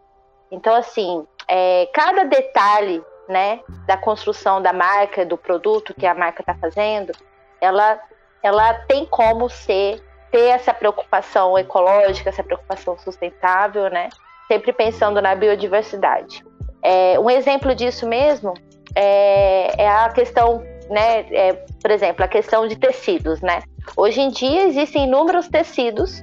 Então, 0.50 0.74
assim, 0.74 1.26
é, 1.48 1.88
cada 1.94 2.24
detalhe 2.24 3.02
né, 3.28 3.60
da 3.86 3.96
construção 3.96 4.60
da 4.60 4.72
marca, 4.72 5.24
do 5.24 5.38
produto 5.38 5.94
que 5.94 6.04
a 6.04 6.14
marca 6.14 6.42
está 6.42 6.54
fazendo, 6.54 7.12
ela, 7.60 8.00
ela 8.42 8.74
tem 8.74 9.06
como 9.06 9.48
ser, 9.48 10.02
ter 10.32 10.46
essa 10.46 10.74
preocupação 10.74 11.56
ecológica, 11.56 12.28
essa 12.28 12.42
preocupação 12.42 12.98
sustentável, 12.98 13.88
né? 13.88 14.08
Sempre 14.48 14.72
pensando 14.72 15.22
na 15.22 15.34
biodiversidade. 15.36 16.44
É, 16.82 17.18
um 17.20 17.30
exemplo 17.30 17.74
disso 17.74 18.08
mesmo 18.08 18.54
é, 18.96 19.84
é 19.84 19.88
a 19.88 20.08
questão, 20.08 20.64
né, 20.88 21.20
é, 21.30 21.52
por 21.80 21.90
exemplo, 21.90 22.24
a 22.24 22.28
questão 22.28 22.66
de 22.66 22.76
tecidos, 22.76 23.40
né? 23.40 23.62
Hoje 23.96 24.20
em 24.20 24.30
dia 24.30 24.62
existem 24.66 25.04
inúmeros 25.04 25.46
tecidos 25.46 26.22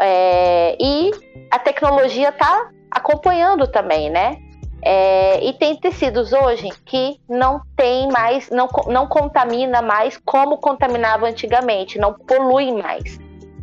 é, 0.00 0.76
e 0.80 1.10
a 1.50 1.58
tecnologia 1.58 2.28
está 2.28 2.70
acompanhando 2.90 3.66
também, 3.66 4.10
né? 4.10 4.38
É, 4.82 5.44
e 5.44 5.52
tem 5.54 5.74
tecidos 5.76 6.32
hoje 6.32 6.68
que 6.84 7.18
não 7.28 7.60
tem 7.76 8.08
mais, 8.08 8.50
não, 8.50 8.68
não 8.86 9.06
contamina 9.06 9.82
mais 9.82 10.16
como 10.18 10.58
contaminava 10.58 11.26
antigamente, 11.26 11.98
não 11.98 12.12
polui 12.12 12.72
mais, 12.72 13.18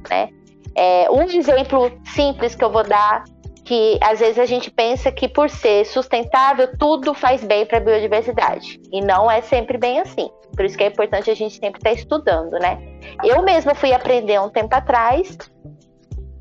né? 0.09 0.29
É, 0.75 1.09
um 1.11 1.23
exemplo 1.23 1.91
simples 2.03 2.55
que 2.55 2.63
eu 2.63 2.71
vou 2.71 2.83
dar, 2.83 3.23
que 3.63 3.97
às 4.01 4.19
vezes 4.19 4.39
a 4.39 4.45
gente 4.45 4.69
pensa 4.71 5.11
que 5.11 5.27
por 5.27 5.49
ser 5.49 5.85
sustentável 5.85 6.77
tudo 6.77 7.13
faz 7.13 7.43
bem 7.43 7.65
para 7.65 7.77
a 7.77 7.81
biodiversidade 7.81 8.81
e 8.91 8.99
não 8.99 9.29
é 9.29 9.41
sempre 9.41 9.77
bem 9.77 9.99
assim. 9.99 10.29
Por 10.55 10.65
isso 10.65 10.77
que 10.77 10.83
é 10.83 10.87
importante 10.87 11.31
a 11.31 11.35
gente 11.35 11.55
sempre 11.55 11.79
estar 11.79 11.91
tá 11.91 11.95
estudando, 11.95 12.51
né? 12.59 12.79
Eu 13.23 13.41
mesma 13.43 13.73
fui 13.73 13.93
aprender 13.93 14.39
um 14.41 14.49
tempo 14.49 14.75
atrás 14.75 15.37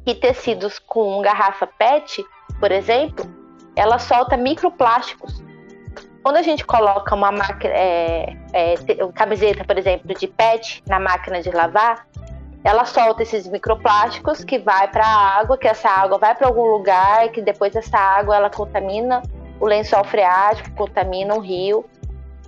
que 0.05 0.15
tecidos 0.15 0.79
com 0.79 1.21
garrafa 1.23 1.67
PET, 1.67 2.25
por 2.59 2.73
exemplo, 2.73 3.25
ela 3.77 3.99
solta 3.99 4.37
microplásticos. 4.37 5.43
Quando 6.23 6.37
a 6.37 6.43
gente 6.43 6.65
coloca 6.65 7.15
uma 7.15 7.33
máquina, 7.33 7.75
é, 7.75 8.37
é, 8.53 8.75
camiseta, 9.15 9.65
por 9.65 9.77
exemplo, 9.77 10.15
de 10.15 10.27
PET 10.27 10.83
na 10.87 11.01
máquina 11.01 11.41
de 11.43 11.51
lavar, 11.51 12.07
ela 12.65 12.85
solta 12.85 13.23
esses 13.23 13.49
microplásticos 13.49 14.45
que 14.45 14.59
vai 14.59 14.87
para 14.89 15.05
a 15.05 15.39
água, 15.41 15.59
que 15.59 15.67
essa 15.67 15.89
água 15.89 16.19
vai 16.19 16.35
para 16.35 16.47
algum 16.47 16.67
lugar, 16.67 17.29
que 17.31 17.43
depois 17.43 17.75
essa 17.75 17.99
água 17.99 18.37
ela 18.37 18.51
contamina 18.51 19.21
o 19.59 19.67
lençol 19.67 20.05
freático, 20.05 20.71
contamina 20.77 21.35
o 21.35 21.41
rio 21.41 21.85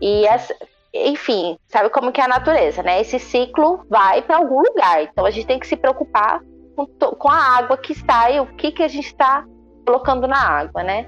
e 0.01 0.25
essa, 0.27 0.55
enfim, 0.93 1.59
sabe 1.67 1.91
como 1.91 2.13
que 2.13 2.21
é 2.21 2.25
a 2.25 2.29
natureza, 2.29 2.83
né? 2.83 3.01
Esse 3.01 3.19
ciclo 3.19 3.85
vai 3.91 4.23
para 4.23 4.37
algum 4.37 4.63
lugar. 4.63 5.03
Então 5.03 5.27
a 5.27 5.31
gente 5.31 5.47
tem 5.47 5.59
que 5.59 5.67
se 5.67 5.77
preocupar 5.77 6.41
com, 6.75 6.87
com 6.87 7.29
a 7.29 7.57
água 7.59 7.77
que 7.77 7.93
está 7.93 8.31
e 8.31 8.41
o 8.41 8.47
que, 8.47 8.73
que 8.73 8.83
a 8.83 8.89
gente 8.89 9.07
está 9.07 9.45
colocando 9.87 10.27
na 10.27 10.39
água, 10.39 10.83
né? 10.83 11.07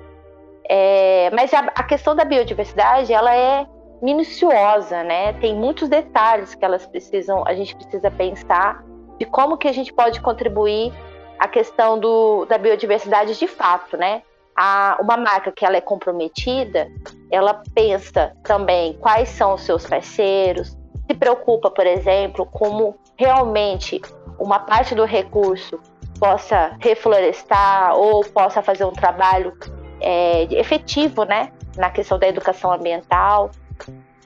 É, 0.68 1.30
mas 1.32 1.52
a, 1.54 1.60
a, 1.60 1.82
questão 1.82 2.14
da 2.14 2.24
biodiversidade, 2.24 3.12
ela 3.12 3.34
é 3.34 3.66
minuciosa, 4.02 5.02
né? 5.02 5.32
Tem 5.34 5.54
muitos 5.54 5.88
detalhes 5.88 6.54
que 6.54 6.64
elas 6.64 6.86
precisam, 6.86 7.44
a 7.46 7.54
gente 7.54 7.74
precisa 7.74 8.10
pensar 8.10 8.84
de 9.18 9.24
como 9.24 9.56
que 9.56 9.68
a 9.68 9.72
gente 9.72 9.92
pode 9.92 10.20
contribuir 10.20 10.92
à 11.38 11.48
questão 11.48 11.98
do, 11.98 12.44
da 12.46 12.58
biodiversidade 12.58 13.38
de 13.38 13.46
fato, 13.46 13.96
né? 13.96 14.22
A, 14.56 14.98
uma 15.00 15.16
marca 15.16 15.52
que 15.52 15.64
ela 15.64 15.76
é 15.76 15.80
comprometida, 15.80 16.88
ela 17.30 17.62
pensa 17.74 18.34
também 18.42 18.94
quais 18.94 19.28
são 19.28 19.54
os 19.54 19.62
seus 19.62 19.86
parceiros, 19.86 20.76
se 21.06 21.14
preocupa, 21.14 21.70
por 21.70 21.86
exemplo, 21.86 22.46
como 22.46 22.96
realmente 23.16 24.00
uma 24.38 24.58
parte 24.58 24.94
do 24.94 25.04
recurso 25.04 25.80
possa 26.18 26.76
reflorestar 26.80 27.94
ou 27.94 28.24
possa 28.24 28.62
fazer 28.62 28.84
um 28.84 28.92
trabalho 28.92 29.52
é, 30.00 30.44
efetivo, 30.54 31.24
né, 31.24 31.52
na 31.76 31.90
questão 31.90 32.18
da 32.18 32.26
educação 32.26 32.72
ambiental. 32.72 33.50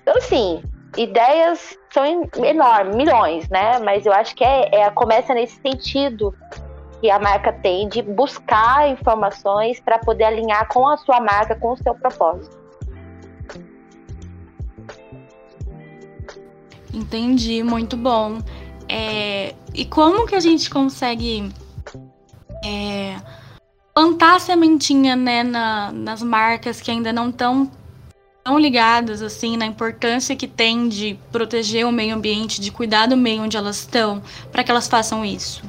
Então, 0.02 0.16
assim, 0.16 0.62
ideias 0.96 1.76
são 1.92 2.04
enormes, 2.44 2.96
milhões, 2.96 3.48
né? 3.48 3.78
Mas 3.78 4.06
eu 4.06 4.12
acho 4.12 4.34
que 4.34 4.44
é, 4.44 4.82
é 4.82 4.90
começa 4.90 5.34
nesse 5.34 5.60
sentido 5.60 6.34
que 7.00 7.10
a 7.10 7.18
marca 7.18 7.52
tem 7.52 7.88
de 7.88 8.02
buscar 8.02 8.88
informações 8.88 9.80
para 9.80 9.98
poder 9.98 10.24
alinhar 10.24 10.68
com 10.68 10.86
a 10.86 10.96
sua 10.96 11.20
marca, 11.20 11.54
com 11.54 11.72
o 11.72 11.76
seu 11.76 11.94
propósito. 11.94 12.60
Entendi, 16.92 17.62
muito 17.62 17.96
bom. 17.96 18.38
É, 18.92 19.54
e 19.72 19.84
como 19.84 20.26
que 20.26 20.34
a 20.34 20.40
gente 20.40 20.68
consegue 20.68 21.48
é, 22.64 23.16
plantar 23.94 24.34
a 24.34 24.40
sementinha 24.40 25.14
né, 25.14 25.44
na, 25.44 25.92
nas 25.92 26.20
marcas 26.20 26.80
que 26.80 26.90
ainda 26.90 27.12
não 27.12 27.30
estão 27.30 27.70
tão 28.42 28.58
ligadas 28.58 29.22
assim 29.22 29.56
na 29.56 29.64
importância 29.64 30.34
que 30.34 30.48
tem 30.48 30.88
de 30.88 31.16
proteger 31.30 31.86
o 31.86 31.92
meio 31.92 32.16
ambiente, 32.16 32.60
de 32.60 32.72
cuidar 32.72 33.06
do 33.06 33.16
meio 33.16 33.44
onde 33.44 33.56
elas 33.56 33.76
estão, 33.76 34.20
para 34.50 34.64
que 34.64 34.72
elas 34.72 34.88
façam 34.88 35.24
isso? 35.24 35.62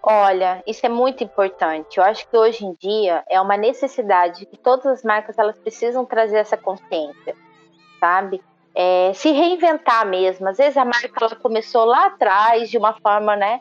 Olha, 0.00 0.62
isso 0.68 0.86
é 0.86 0.88
muito 0.88 1.24
importante. 1.24 1.98
Eu 1.98 2.04
acho 2.04 2.28
que 2.28 2.36
hoje 2.36 2.64
em 2.64 2.74
dia 2.74 3.24
é 3.28 3.40
uma 3.40 3.56
necessidade 3.56 4.46
que 4.46 4.56
todas 4.56 4.86
as 4.86 5.02
marcas 5.02 5.36
elas 5.36 5.58
precisam 5.58 6.04
trazer 6.04 6.36
essa 6.36 6.56
consciência, 6.56 7.34
sabe? 7.98 8.40
É, 8.74 9.12
se 9.14 9.30
reinventar 9.30 10.06
mesmo. 10.06 10.48
Às 10.48 10.56
vezes 10.56 10.76
a 10.76 10.84
marca 10.84 11.12
ela 11.20 11.36
começou 11.36 11.84
lá 11.84 12.06
atrás 12.06 12.70
de 12.70 12.78
uma 12.78 12.94
forma, 12.94 13.36
né? 13.36 13.60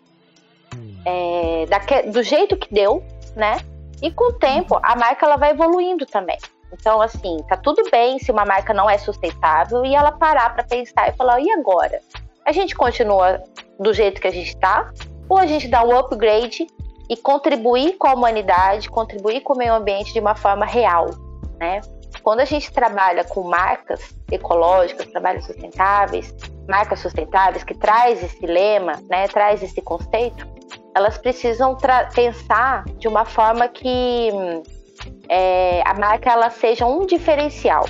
É, 1.06 1.66
daque, 1.68 2.04
do 2.04 2.24
jeito 2.24 2.56
que 2.56 2.74
deu, 2.74 3.04
né? 3.36 3.58
E 4.02 4.12
com 4.12 4.30
o 4.30 4.34
tempo 4.34 4.80
a 4.82 4.96
marca 4.96 5.26
ela 5.26 5.38
vai 5.38 5.52
evoluindo 5.52 6.06
também. 6.06 6.38
Então, 6.74 7.02
assim, 7.02 7.38
tá 7.50 7.58
tudo 7.58 7.84
bem 7.92 8.18
se 8.20 8.32
uma 8.32 8.46
marca 8.46 8.74
não 8.74 8.90
é 8.90 8.98
sustentável 8.98 9.84
e 9.84 9.94
ela 9.94 10.12
parar 10.12 10.54
para 10.54 10.64
pensar 10.64 11.10
e 11.10 11.14
falar: 11.14 11.42
e 11.42 11.52
agora? 11.52 12.00
A 12.46 12.52
gente 12.52 12.74
continua 12.76 13.44
do 13.80 13.94
jeito 13.94 14.22
que 14.22 14.28
a 14.28 14.32
gente 14.32 14.50
está? 14.50 14.92
ou 15.32 15.38
a 15.38 15.46
gente 15.46 15.70
dá 15.70 15.82
um 15.82 15.98
upgrade 15.98 16.68
e 17.10 17.16
contribuir 17.16 17.94
com 17.94 18.06
a 18.06 18.14
humanidade, 18.14 18.90
contribuir 18.90 19.40
com 19.40 19.54
o 19.54 19.58
meio 19.58 19.74
ambiente 19.74 20.12
de 20.12 20.20
uma 20.20 20.36
forma 20.36 20.66
real, 20.66 21.10
né? 21.58 21.80
Quando 22.24 22.42
a 22.42 22.46
gente 22.46 22.72
trabalha 22.72 23.24
com 23.24 23.44
marcas 23.44 24.14
ecológicas, 24.32 25.08
trabalhos 25.08 25.46
sustentáveis, 25.46 26.34
marcas 26.68 27.00
sustentáveis 27.00 27.64
que 27.64 27.74
traz 27.74 28.24
esse 28.24 28.46
lema, 28.46 28.94
né, 29.10 29.28
traz 29.28 29.64
esse 29.64 29.82
conceito, 29.82 30.48
elas 30.96 31.18
precisam 31.18 31.78
pensar 32.14 32.84
de 32.98 33.08
uma 33.08 33.26
forma 33.26 33.68
que 33.68 34.30
é, 35.30 35.82
a 35.86 35.94
marca 35.94 36.30
ela 36.30 36.50
seja 36.50 36.86
um 36.86 37.06
diferencial, 37.06 37.86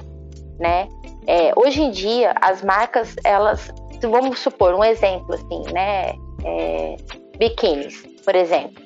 né? 0.60 0.88
É, 1.28 1.52
hoje 1.56 1.82
em 1.82 1.92
dia 1.92 2.34
as 2.42 2.64
marcas 2.64 3.16
elas, 3.24 3.72
vamos 4.02 4.40
supor 4.40 4.74
um 4.74 4.84
exemplo 4.84 5.34
assim, 5.34 5.64
né? 5.74 6.14
É, 6.44 6.96
biquínis, 7.38 8.04
por 8.24 8.36
exemplo. 8.36 8.82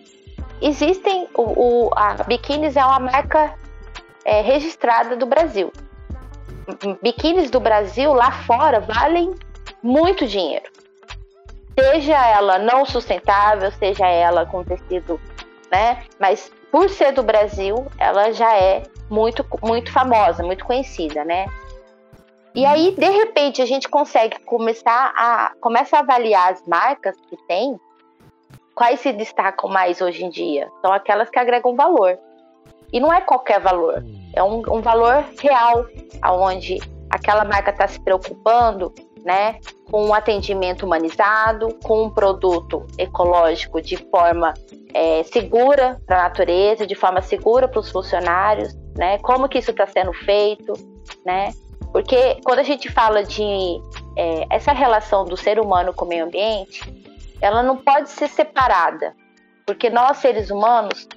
Existem 0.62 1.27
o, 1.36 1.42
o 1.88 1.89
a 1.96 2.13
biquínis 2.24 2.75
é 2.77 2.86
uma 2.86 3.00
marca 3.00 3.54
é, 4.25 4.41
registrada 4.41 5.15
do 5.15 5.25
Brasil. 5.25 5.72
Biquínis 7.01 7.51
do 7.51 7.60
Brasil 7.60 8.12
lá 8.12 8.32
fora 8.32 8.79
valem 8.79 9.34
muito 9.84 10.25
dinheiro. 10.25 10.65
Seja 11.79 12.17
ela 12.27 12.58
não 12.58 12.86
sustentável, 12.86 13.72
seja 13.72 14.08
ela 14.08 14.46
com 14.46 14.63
tecido, 14.63 15.20
né? 15.72 16.03
Mas 16.20 16.51
por 16.72 16.89
ser 16.89 17.12
do 17.12 17.22
Brasil, 17.22 17.86
ela 18.00 18.32
já 18.32 18.58
é 18.58 18.84
muito 19.10 19.46
muito 19.62 19.91
famosa, 19.91 20.44
muito 20.44 20.65
conhecida, 20.65 21.24
né? 21.24 21.46
E 22.55 22.65
aí, 22.65 22.91
de 22.91 23.10
repente, 23.10 23.62
a 23.62 23.65
gente 23.65 23.88
consegue 23.89 24.39
começar 24.39 25.13
a 25.15 25.51
começa 25.62 25.98
a 25.98 26.00
avaliar 26.00 26.53
as 26.53 26.65
marcas 26.65 27.15
que 27.29 27.38
tem 27.48 27.79
quais 28.74 29.00
se 29.00 29.13
destacam 29.13 29.70
mais 29.70 30.01
hoje 30.01 30.25
em 30.25 30.29
dia? 30.29 30.70
São 30.82 30.91
aquelas 30.91 31.29
que 31.29 31.39
agregam 31.39 31.75
valor. 31.75 32.20
E 32.92 33.00
não 33.00 33.13
é 33.13 33.22
qualquer 33.22 33.60
valor, 33.60 34.04
é 34.34 34.44
um, 34.44 34.62
um 34.70 34.82
valor 34.82 35.25
real, 35.39 35.86
aonde 36.22 36.80
aquela 37.10 37.44
marca 37.46 37.72
está 37.72 37.88
se 37.88 38.00
preocupando 38.00 38.93
né, 39.24 39.60
com 39.89 40.06
um 40.06 40.13
atendimento 40.13 40.86
humanizado, 40.86 41.74
com 41.84 42.04
um 42.04 42.10
produto 42.10 42.86
ecológico 42.98 43.82
de 43.82 43.98
forma 43.98 44.54
é, 44.93 45.24
segura 45.24 46.00
para 46.06 46.19
a 46.19 46.24
natureza, 46.24 46.86
de 46.86 46.95
forma 46.95 47.21
segura 47.21 47.67
para 47.67 47.80
os 47.80 47.89
funcionários, 47.89 48.74
né? 48.95 49.17
Como 49.17 49.50
que 49.50 49.58
isso 49.58 49.71
está 49.71 49.88
sendo 49.88 50.13
feito, 50.13 50.74
né? 51.26 51.52
Porque 51.91 52.39
quando 52.45 52.60
a 52.60 52.63
gente 52.63 52.89
fala 52.91 53.24
de 53.24 53.43
é, 54.15 54.45
essa 54.50 54.71
relação 54.71 55.26
do 55.26 55.36
ser 55.36 55.60
humano 55.60 55.93
com 55.93 56.06
o 56.06 56.08
meio 56.08 56.26
ambiente, 56.26 56.82
ela 57.41 57.63
não 57.63 57.78
pode 57.78 58.10
ser 58.10 58.30
separada, 58.30 59.13
porque 59.65 59.89
nós, 59.89 60.17
seres 60.17 60.50
humanos, 60.52 61.08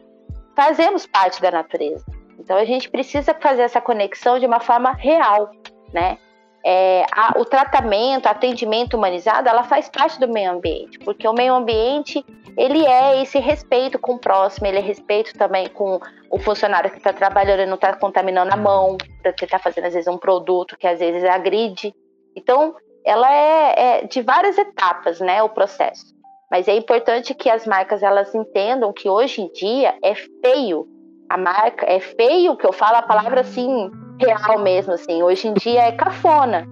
fazemos 0.58 1.06
parte 1.06 1.40
da 1.40 1.52
natureza. 1.52 2.04
Então 2.36 2.56
a 2.56 2.64
gente 2.64 2.90
precisa 2.90 3.32
fazer 3.32 3.62
essa 3.62 3.80
conexão 3.80 4.40
de 4.40 4.46
uma 4.46 4.58
forma 4.58 4.90
real, 4.90 5.52
né? 5.92 6.18
É, 6.64 7.06
a, 7.12 7.38
o 7.38 7.44
tratamento, 7.44 8.26
atendimento 8.26 8.96
humanizado, 8.96 9.48
ela 9.48 9.62
faz 9.62 9.88
parte 9.88 10.18
do 10.18 10.26
meio 10.26 10.50
ambiente, 10.50 10.98
porque 10.98 11.28
o 11.28 11.32
meio 11.32 11.54
ambiente 11.54 12.26
ele 12.56 12.84
é 12.84 13.22
esse 13.22 13.38
respeito 13.38 14.00
com 14.00 14.14
o 14.14 14.18
próximo, 14.18 14.66
ele 14.66 14.78
é 14.78 14.82
respeito 14.82 15.32
também 15.34 15.68
com 15.68 16.00
o 16.28 16.38
funcionário 16.40 16.90
que 16.90 16.98
está 16.98 17.12
trabalhando, 17.12 17.60
ele 17.60 17.70
não 17.70 17.76
está 17.76 17.94
contaminando 17.94 18.52
a 18.52 18.56
mão, 18.56 18.98
porque 19.22 19.44
está 19.44 19.60
fazendo 19.60 19.84
às 19.84 19.94
vezes 19.94 20.08
um 20.08 20.18
produto 20.18 20.76
que 20.76 20.88
às 20.88 20.98
vezes 20.98 21.22
agride. 21.22 21.94
Então, 22.34 22.74
ela 23.06 23.32
é, 23.32 23.74
é 23.76 24.06
de 24.06 24.20
várias 24.22 24.58
etapas, 24.58 25.20
né, 25.20 25.40
o 25.40 25.48
processo. 25.48 26.17
Mas 26.50 26.66
é 26.66 26.74
importante 26.74 27.34
que 27.34 27.50
as 27.50 27.66
marcas 27.66 28.02
elas 28.02 28.34
entendam 28.34 28.92
que 28.92 29.08
hoje 29.08 29.42
em 29.42 29.52
dia 29.52 29.94
é 30.02 30.14
feio 30.14 30.86
a 31.28 31.36
marca, 31.36 31.84
é 31.86 32.00
feio 32.00 32.56
que 32.56 32.66
eu 32.66 32.72
falo 32.72 32.96
a 32.96 33.02
palavra 33.02 33.42
assim 33.42 33.90
real 34.18 34.58
mesmo 34.58 34.94
assim. 34.94 35.22
Hoje 35.22 35.48
em 35.48 35.54
dia 35.54 35.82
é 35.82 35.92
cafona. 35.92 36.66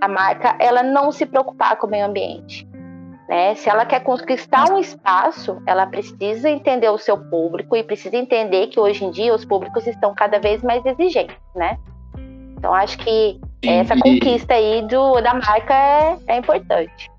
A 0.00 0.08
marca 0.08 0.56
ela 0.58 0.82
não 0.82 1.12
se 1.12 1.26
preocupar 1.26 1.76
com 1.76 1.86
o 1.86 1.90
meio 1.90 2.06
ambiente. 2.06 2.66
Né? 3.28 3.54
Se 3.54 3.68
ela 3.68 3.84
quer 3.84 4.00
conquistar 4.00 4.72
um 4.72 4.78
espaço, 4.78 5.60
ela 5.66 5.86
precisa 5.86 6.48
entender 6.48 6.88
o 6.88 6.96
seu 6.96 7.18
público 7.18 7.76
e 7.76 7.84
precisa 7.84 8.16
entender 8.16 8.68
que 8.68 8.80
hoje 8.80 9.04
em 9.04 9.10
dia 9.10 9.34
os 9.34 9.44
públicos 9.44 9.86
estão 9.86 10.14
cada 10.14 10.38
vez 10.38 10.62
mais 10.62 10.84
exigentes, 10.86 11.36
né? 11.54 11.78
Então 12.56 12.72
acho 12.72 12.96
que 12.98 13.38
essa 13.62 13.94
conquista 13.94 14.54
aí 14.54 14.80
do, 14.88 15.20
da 15.20 15.34
marca 15.34 15.74
é, 15.74 16.18
é 16.26 16.36
importante. 16.38 17.10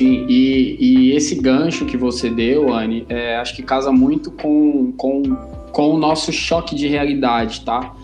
Sim, 0.00 0.26
e, 0.28 0.76
e 0.78 1.12
esse 1.12 1.34
gancho 1.34 1.84
que 1.84 1.96
você 1.96 2.30
deu, 2.30 2.72
Anne, 2.72 3.04
é, 3.08 3.36
acho 3.36 3.54
que 3.56 3.62
casa 3.62 3.90
muito 3.90 4.30
com, 4.30 4.92
com, 4.92 5.22
com 5.72 5.94
o 5.94 5.98
nosso 5.98 6.32
choque 6.32 6.76
de 6.76 6.86
realidade, 6.86 7.62
tá? 7.62 7.94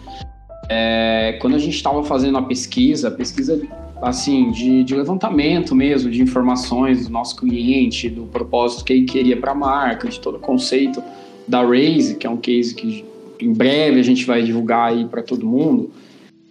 É, 0.68 1.38
quando 1.40 1.54
a 1.54 1.58
gente 1.58 1.76
estava 1.76 2.02
fazendo 2.02 2.38
a 2.38 2.42
pesquisa, 2.42 3.10
pesquisa 3.10 3.60
assim 4.02 4.50
de, 4.50 4.82
de, 4.82 4.94
levantamento 4.94 5.74
mesmo 5.74 6.10
de 6.10 6.20
informações 6.20 7.06
do 7.06 7.12
nosso 7.12 7.36
cliente, 7.36 8.08
do 8.08 8.24
propósito 8.24 8.84
que 8.84 8.92
ele 8.92 9.04
queria 9.04 9.36
para 9.36 9.52
a 9.52 9.54
marca, 9.54 10.08
de 10.08 10.18
todo 10.18 10.36
o 10.36 10.40
conceito 10.40 11.02
da 11.46 11.62
Raise, 11.62 12.16
que 12.16 12.26
é 12.26 12.30
um 12.30 12.36
case 12.36 12.74
que 12.74 13.04
em 13.40 13.52
breve 13.52 14.00
a 14.00 14.02
gente 14.02 14.24
vai 14.24 14.42
divulgar 14.42 14.90
aí 14.90 15.04
para 15.04 15.22
todo 15.22 15.46
mundo. 15.46 15.90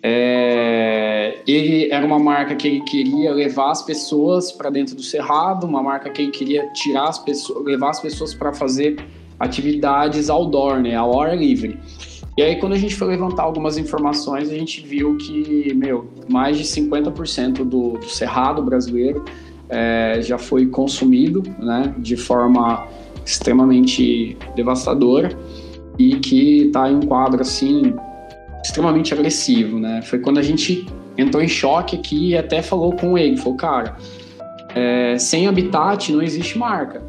É, 0.06 1.39
ele 1.48 1.89
era 1.89 2.06
uma 2.06 2.20
marca 2.20 2.56
que 2.56 2.68
ele 2.68 2.82
queria 2.82 3.32
levar 3.32 3.72
as 3.72 3.82
pessoas 3.82 4.52
para 4.52 4.70
dentro 4.70 4.96
do 4.96 5.02
cerrado, 5.02 5.66
uma 5.66 5.82
marca 5.82 6.10
que 6.10 6.24
ele 6.24 6.32
queria 6.32 6.68
tirar 6.74 7.08
as 7.08 7.18
pessoas, 7.18 7.66
levar 7.66 7.92
as 7.92 8.02
pessoas 8.02 8.34
para 8.34 8.52
fazer 8.52 8.98
atividades 9.39 10.30
outdoor, 10.30 10.82
né, 10.82 10.94
ao 10.94 11.22
ar 11.22 11.38
livre. 11.38 11.80
E 12.38 12.42
aí 12.42 12.58
quando 12.58 12.74
a 12.74 12.78
gente 12.78 12.96
foi 12.96 13.08
levantar 13.08 13.44
algumas 13.44 13.78
informações, 13.78 14.50
a 14.50 14.56
gente 14.56 14.86
viu 14.86 15.16
que, 15.16 15.74
meu, 15.74 16.10
mais 16.30 16.58
de 16.58 16.66
50% 16.66 17.63
do, 17.63 17.92
do 17.92 18.10
cerrado 18.10 18.62
brasileiro 18.62 19.24
é, 19.70 20.20
já 20.22 20.38
foi 20.38 20.66
consumido, 20.66 21.44
né, 21.60 21.96
de 21.98 22.18
forma 22.18 22.86
extremamente 23.26 24.38
devastadora 24.54 25.30
e 25.98 26.16
que 26.18 26.66
está 26.66 26.92
em 26.92 26.96
um 26.96 27.02
quadro 27.02 27.42
assim 27.42 27.94
extremamente 28.63 29.13
agressivo, 29.13 29.78
né? 29.78 30.02
Foi 30.02 30.19
quando 30.19 30.39
a 30.39 30.41
gente 30.41 30.86
entrou 31.17 31.43
em 31.43 31.47
choque 31.47 31.97
aqui 31.97 32.30
e 32.30 32.38
até 32.38 32.62
falou 32.62 32.95
com 32.95 33.17
ele, 33.17 33.38
falou, 33.38 33.56
cara, 33.56 33.97
é, 34.73 35.17
sem 35.17 35.47
habitat 35.47 36.12
não 36.12 36.21
existe 36.21 36.58
marca. 36.58 37.04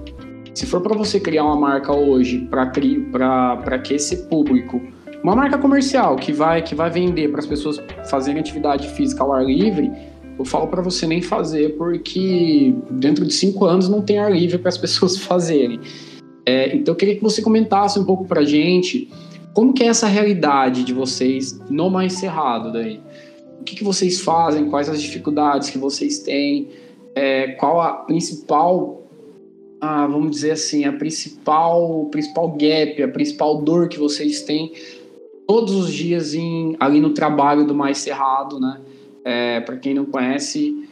Se 0.52 0.66
for 0.66 0.80
para 0.80 0.96
você 0.96 1.18
criar 1.18 1.44
uma 1.44 1.56
marca 1.56 1.92
hoje 1.92 2.48
para 2.50 3.78
que 3.78 3.94
esse 3.94 4.28
público, 4.28 4.80
uma 5.22 5.34
marca 5.34 5.56
comercial 5.58 6.16
que 6.16 6.32
vai 6.32 6.62
que 6.62 6.74
vai 6.74 6.90
vender 6.90 7.28
para 7.28 7.40
as 7.40 7.46
pessoas 7.46 7.80
fazerem 8.08 8.40
atividade 8.40 8.88
física 8.88 9.22
ao 9.22 9.32
ar 9.32 9.44
livre, 9.44 9.90
eu 10.38 10.44
falo 10.44 10.66
para 10.66 10.82
você 10.82 11.06
nem 11.06 11.22
fazer 11.22 11.76
porque 11.76 12.74
dentro 12.90 13.24
de 13.24 13.32
cinco 13.32 13.64
anos 13.64 13.88
não 13.88 14.02
tem 14.02 14.18
ar 14.18 14.32
livre 14.32 14.58
para 14.58 14.68
as 14.68 14.78
pessoas 14.78 15.16
fazerem. 15.16 15.80
É, 16.46 16.76
então 16.76 16.92
eu 16.92 16.96
queria 16.96 17.16
que 17.16 17.22
você 17.22 17.40
comentasse 17.40 17.98
um 17.98 18.04
pouco 18.04 18.24
para 18.26 18.44
gente 18.44 19.10
como 19.54 19.72
que 19.72 19.84
é 19.84 19.86
essa 19.86 20.06
realidade 20.06 20.84
de 20.84 20.92
vocês 20.92 21.58
no 21.70 21.88
Mais 21.88 22.14
Cerrado 22.14 22.72
daí? 22.72 23.00
O 23.60 23.64
que, 23.64 23.76
que 23.76 23.84
vocês 23.84 24.20
fazem? 24.20 24.68
Quais 24.68 24.88
as 24.88 25.00
dificuldades 25.00 25.70
que 25.70 25.78
vocês 25.78 26.18
têm? 26.18 26.68
É, 27.14 27.52
qual 27.52 27.80
a 27.80 27.92
principal 27.92 29.04
a, 29.80 30.06
vamos 30.06 30.32
dizer 30.32 30.52
assim, 30.52 30.84
a 30.84 30.92
principal, 30.92 32.06
principal 32.10 32.50
gap, 32.52 33.02
a 33.02 33.08
principal 33.08 33.62
dor 33.62 33.88
que 33.88 33.98
vocês 33.98 34.42
têm 34.42 34.72
todos 35.46 35.74
os 35.74 35.92
dias 35.92 36.34
em, 36.34 36.74
ali 36.80 37.00
no 37.00 37.10
trabalho 37.10 37.66
do 37.66 37.74
Mais 37.74 37.98
Cerrado, 37.98 38.58
né? 38.58 38.80
É, 39.24 39.60
Para 39.60 39.76
quem 39.76 39.94
não 39.94 40.04
conhece, 40.04 40.88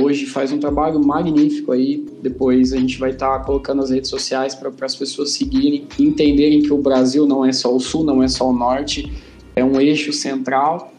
hoje 0.00 0.26
faz 0.26 0.52
um 0.52 0.58
trabalho 0.58 1.02
magnífico 1.04 1.72
aí. 1.72 2.04
Depois 2.22 2.72
a 2.72 2.76
gente 2.76 2.98
vai 2.98 3.10
estar 3.10 3.38
tá 3.38 3.44
colocando 3.44 3.82
as 3.82 3.90
redes 3.90 4.10
sociais 4.10 4.54
para 4.54 4.70
as 4.82 4.94
pessoas 4.94 5.30
seguirem 5.32 5.86
entenderem 5.98 6.62
que 6.62 6.72
o 6.72 6.78
Brasil 6.78 7.26
não 7.26 7.44
é 7.44 7.52
só 7.52 7.74
o 7.74 7.80
sul, 7.80 8.04
não 8.04 8.22
é 8.22 8.28
só 8.28 8.48
o 8.48 8.52
norte, 8.52 9.12
é 9.54 9.64
um 9.64 9.80
eixo 9.80 10.12
central. 10.12 10.92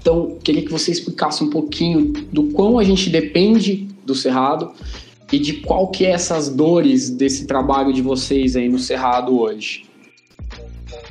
Então, 0.00 0.38
queria 0.42 0.62
que 0.62 0.70
você 0.70 0.90
explicasse 0.90 1.42
um 1.42 1.50
pouquinho 1.50 2.12
do 2.32 2.44
quão 2.44 2.78
a 2.78 2.84
gente 2.84 3.10
depende 3.10 3.88
do 4.04 4.14
Cerrado 4.14 4.72
e 5.30 5.38
de 5.38 5.54
qual 5.54 5.88
que 5.88 6.06
é 6.06 6.10
essas 6.10 6.48
dores 6.48 7.10
desse 7.10 7.46
trabalho 7.46 7.92
de 7.92 8.00
vocês 8.00 8.56
aí 8.56 8.68
no 8.68 8.78
Cerrado 8.78 9.38
hoje. 9.38 9.86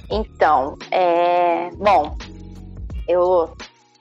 Então, 0.10 0.78
é... 0.90 1.70
bom, 1.78 2.18
eu, 3.08 3.50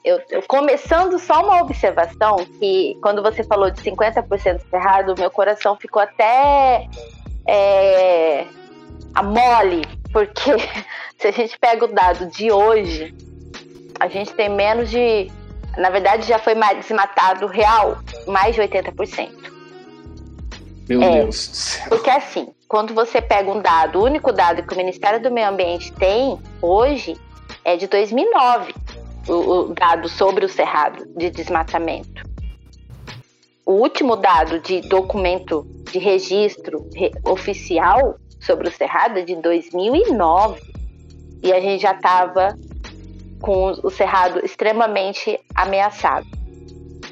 eu, 0.07 0.23
eu, 0.31 0.43
começando 0.43 1.19
só 1.19 1.43
uma 1.43 1.61
observação 1.61 2.37
que 2.61 2.97
quando 3.03 3.21
você 3.21 3.43
falou 3.43 3.73
de 3.73 3.83
50% 3.83 4.61
cerrado, 4.71 5.17
meu 5.19 5.29
coração 5.33 5.75
ficou 5.75 6.01
até 6.01 6.87
é, 7.45 8.47
a 9.13 9.23
mole, 9.25 9.85
porque 10.13 10.53
se 11.19 11.27
a 11.27 11.33
gente 11.33 11.59
pega 11.59 11.85
o 11.85 11.89
dado 11.89 12.27
de 12.27 12.53
hoje, 12.53 13.13
a 13.99 14.07
gente 14.07 14.33
tem 14.35 14.49
menos 14.49 14.91
de, 14.91 15.29
na 15.77 15.91
verdade 15.91 16.29
já 16.29 16.39
foi 16.39 16.55
desmatado 16.77 17.49
real, 17.49 17.99
mais 18.29 18.55
de 18.55 18.63
80%. 18.63 19.29
Meu 20.89 21.03
é, 21.03 21.23
Deus 21.23 21.49
do 21.49 21.57
céu. 21.57 21.89
Porque 21.89 22.11
assim, 22.11 22.55
quando 22.69 22.95
você 22.95 23.21
pega 23.21 23.51
um 23.51 23.61
dado, 23.61 23.99
o 23.99 24.05
único 24.05 24.33
dado 24.33 24.63
que 24.63 24.73
o 24.73 24.77
Ministério 24.77 25.21
do 25.21 25.33
Meio 25.33 25.49
Ambiente 25.49 25.93
tem 25.95 26.39
hoje 26.63 27.17
é 27.65 27.77
de 27.77 27.89
2009, 27.89 28.73
o, 29.29 29.33
o 29.33 29.75
dado 29.75 30.09
sobre 30.09 30.45
o 30.45 30.49
cerrado 30.49 31.07
de 31.17 31.31
desmatamento. 31.31 32.23
O 33.65 33.73
último 33.73 34.17
dado 34.17 34.61
de 34.61 34.81
documento 34.83 35.67
de 35.91 35.99
registro 35.99 36.89
re, 36.95 37.11
oficial 37.25 38.17
sobre 38.41 38.69
o 38.69 38.73
cerrado 38.73 39.19
é 39.19 39.23
de 39.23 39.35
2009. 39.37 40.61
E 41.43 41.53
a 41.53 41.61
gente 41.61 41.83
já 41.83 41.93
estava 41.93 42.57
com 43.41 43.73
o 43.83 43.91
cerrado 43.91 44.45
extremamente 44.45 45.39
ameaçado. 45.55 46.27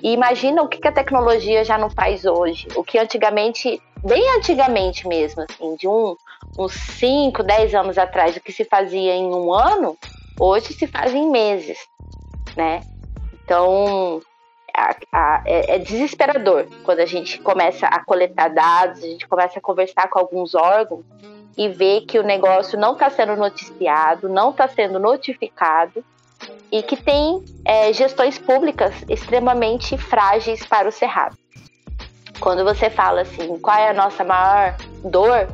E 0.02 0.12
imagina 0.12 0.62
o 0.62 0.68
que 0.68 0.86
a 0.86 0.92
tecnologia 0.92 1.64
já 1.64 1.78
não 1.78 1.90
faz 1.90 2.24
hoje. 2.24 2.68
O 2.76 2.84
que 2.84 2.98
antigamente, 2.98 3.80
bem 4.04 4.36
antigamente 4.36 5.08
mesmo, 5.08 5.42
assim, 5.42 5.76
de 5.76 5.88
um, 5.88 6.14
uns 6.58 6.72
5, 6.72 7.42
10 7.42 7.74
anos 7.74 7.98
atrás, 7.98 8.36
o 8.36 8.40
que 8.40 8.52
se 8.52 8.64
fazia 8.64 9.14
em 9.14 9.26
um 9.26 9.52
ano, 9.52 9.96
hoje 10.38 10.72
se 10.72 10.86
faz 10.86 11.14
em 11.14 11.30
meses, 11.30 11.78
né? 12.56 12.80
Então, 13.44 14.20
a, 14.74 14.96
a, 15.12 15.42
é, 15.46 15.76
é, 15.76 15.78
desesperador 15.78 16.66
quando 16.82 17.00
a 17.00 17.06
gente 17.06 17.38
começa 17.40 17.86
a 17.86 18.04
coletar 18.04 18.48
dados, 18.48 19.02
a 19.02 19.06
gente 19.06 19.28
começa 19.28 19.58
a 19.58 19.62
conversar 19.62 20.08
com 20.08 20.18
alguns 20.18 20.54
órgãos 20.54 21.04
e 21.56 21.68
ver 21.68 22.02
que 22.02 22.18
o 22.18 22.22
negócio 22.22 22.78
não 22.78 22.94
está 22.94 23.08
sendo 23.10 23.36
noticiado, 23.36 24.28
não 24.28 24.50
está 24.50 24.66
sendo 24.66 24.98
notificado 24.98 26.04
e 26.72 26.82
que 26.82 26.96
tem 26.96 27.44
é, 27.64 27.92
gestões 27.92 28.38
públicas 28.38 28.92
extremamente 29.08 29.96
frágeis 29.96 30.66
para 30.66 30.88
o 30.88 30.92
Cerrado. 30.92 31.38
Quando 32.40 32.64
você 32.64 32.90
fala 32.90 33.20
assim, 33.20 33.56
qual 33.58 33.76
é 33.76 33.90
a 33.90 33.94
nossa 33.94 34.24
maior 34.24 34.76
dor, 35.04 35.48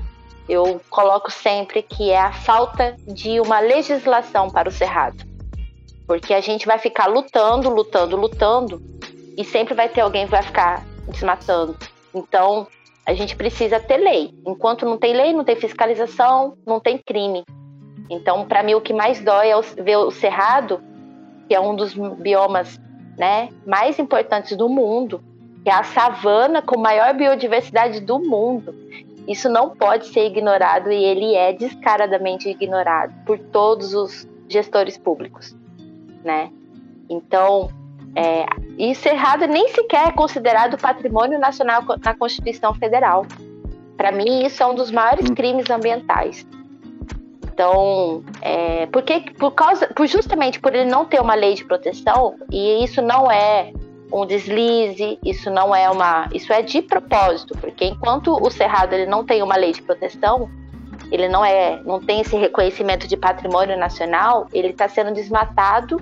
eu 0.51 0.81
coloco 0.91 1.31
sempre 1.31 1.83
que 1.83 2.11
é 2.11 2.19
a 2.19 2.33
falta 2.33 2.97
de 3.07 3.41
uma 3.41 3.61
legislação 3.61 4.51
para 4.51 4.69
o 4.69 4.73
Cerrado. 4.73 5.25
Porque 6.07 6.35
a 6.35 6.41
gente 6.41 6.67
vai 6.67 6.79
ficar 6.79 7.07
lutando, 7.07 7.71
lutando, 7.71 8.17
lutando, 8.17 8.83
e 9.37 9.45
sempre 9.45 9.75
vai 9.75 9.89
ter 9.89 10.01
alguém 10.01 10.25
que 10.25 10.31
vai 10.31 10.43
ficar 10.43 10.85
desmatando. 11.09 11.77
Então, 12.13 12.67
a 13.07 13.15
gente 13.15 13.37
precisa 13.37 13.79
ter 13.79 13.99
lei. 13.99 14.35
Enquanto 14.45 14.85
não 14.85 14.99
tem 14.99 15.15
lei, 15.15 15.33
não 15.33 15.45
tem 15.45 15.55
fiscalização, 15.55 16.59
não 16.67 16.81
tem 16.81 16.99
crime. 16.99 17.45
Então, 18.11 18.45
para 18.45 18.63
mim, 18.63 18.75
o 18.75 18.81
que 18.81 18.93
mais 18.93 19.21
dói 19.21 19.51
é 19.51 19.61
ver 19.83 19.99
o 19.99 20.11
cerrado 20.11 20.83
que 21.51 21.55
é 21.57 21.61
um 21.61 21.75
dos 21.75 21.95
biomas 21.95 22.81
né, 23.19 23.49
mais 23.67 23.99
importantes 23.99 24.57
do 24.57 24.69
mundo, 24.69 25.21
que 25.65 25.69
é 25.69 25.75
a 25.75 25.83
savana 25.83 26.63
com 26.63 26.79
maior 26.79 27.13
biodiversidade 27.13 27.99
do 28.01 28.21
mundo. 28.21 28.73
Isso 29.27 29.49
não 29.49 29.71
pode 29.71 30.07
ser 30.07 30.27
ignorado 30.27 30.91
e 30.91 31.05
ele 31.05 31.35
é 31.35 31.53
descaradamente 31.53 32.49
ignorado 32.49 33.13
por 33.25 33.39
todos 33.39 33.95
os 33.95 34.29
gestores 34.49 34.99
públicos, 34.99 35.57
né? 36.25 36.51
Então, 37.09 37.71
é, 38.15 38.45
isso 38.79 39.09
errado 39.09 39.47
nem 39.47 39.69
sequer 39.69 40.09
é 40.09 40.13
considerado 40.13 40.77
patrimônio 40.79 41.39
nacional 41.39 41.83
na 42.05 42.15
Constituição 42.15 42.75
Federal. 42.75 43.25
Para 43.97 44.11
mim, 44.11 44.45
isso 44.45 44.63
é 44.63 44.67
um 44.67 44.75
dos 44.75 44.91
maiores 44.91 45.29
hum. 45.31 45.35
crimes 45.35 45.71
ambientais. 45.71 46.47
Então, 47.53 48.25
é, 48.41 48.87
porque, 48.87 49.21
por 49.39 49.51
causa, 49.53 49.87
por 49.89 50.07
justamente 50.07 50.59
por 50.59 50.75
ele 50.75 50.91
não 50.91 51.05
ter 51.05 51.21
uma 51.21 51.35
lei 51.35 51.55
de 51.55 51.65
proteção, 51.65 52.37
e 52.51 52.83
isso 52.83 53.03
não 53.03 53.31
é 53.31 53.73
um 54.13 54.27
deslize, 54.27 55.19
isso 55.25 55.51
não 55.51 55.75
é 55.75 55.89
uma, 55.91 56.29
isso 56.33 56.53
é 56.53 56.63
de 56.63 56.83
propósito, 56.83 57.57
porque 57.61 57.85
enquanto 57.85 58.33
o 58.33 58.51
cerrado 58.51 58.93
ele 58.93 59.07
não 59.07 59.25
tem 59.25 59.43
uma 59.43 59.57
lei 59.57 59.73
de 59.73 59.83
proteção, 59.83 60.51
ele 61.11 61.29
não 61.29 61.45
é, 61.45 61.81
não 61.85 62.01
tem 62.01 62.21
esse 62.21 62.37
reconhecimento 62.37 63.07
de 63.07 63.17
patrimônio 63.17 63.77
nacional, 63.79 64.47
ele 64.53 64.69
está 64.69 64.89
sendo 64.89 65.13
desmatado 65.13 66.01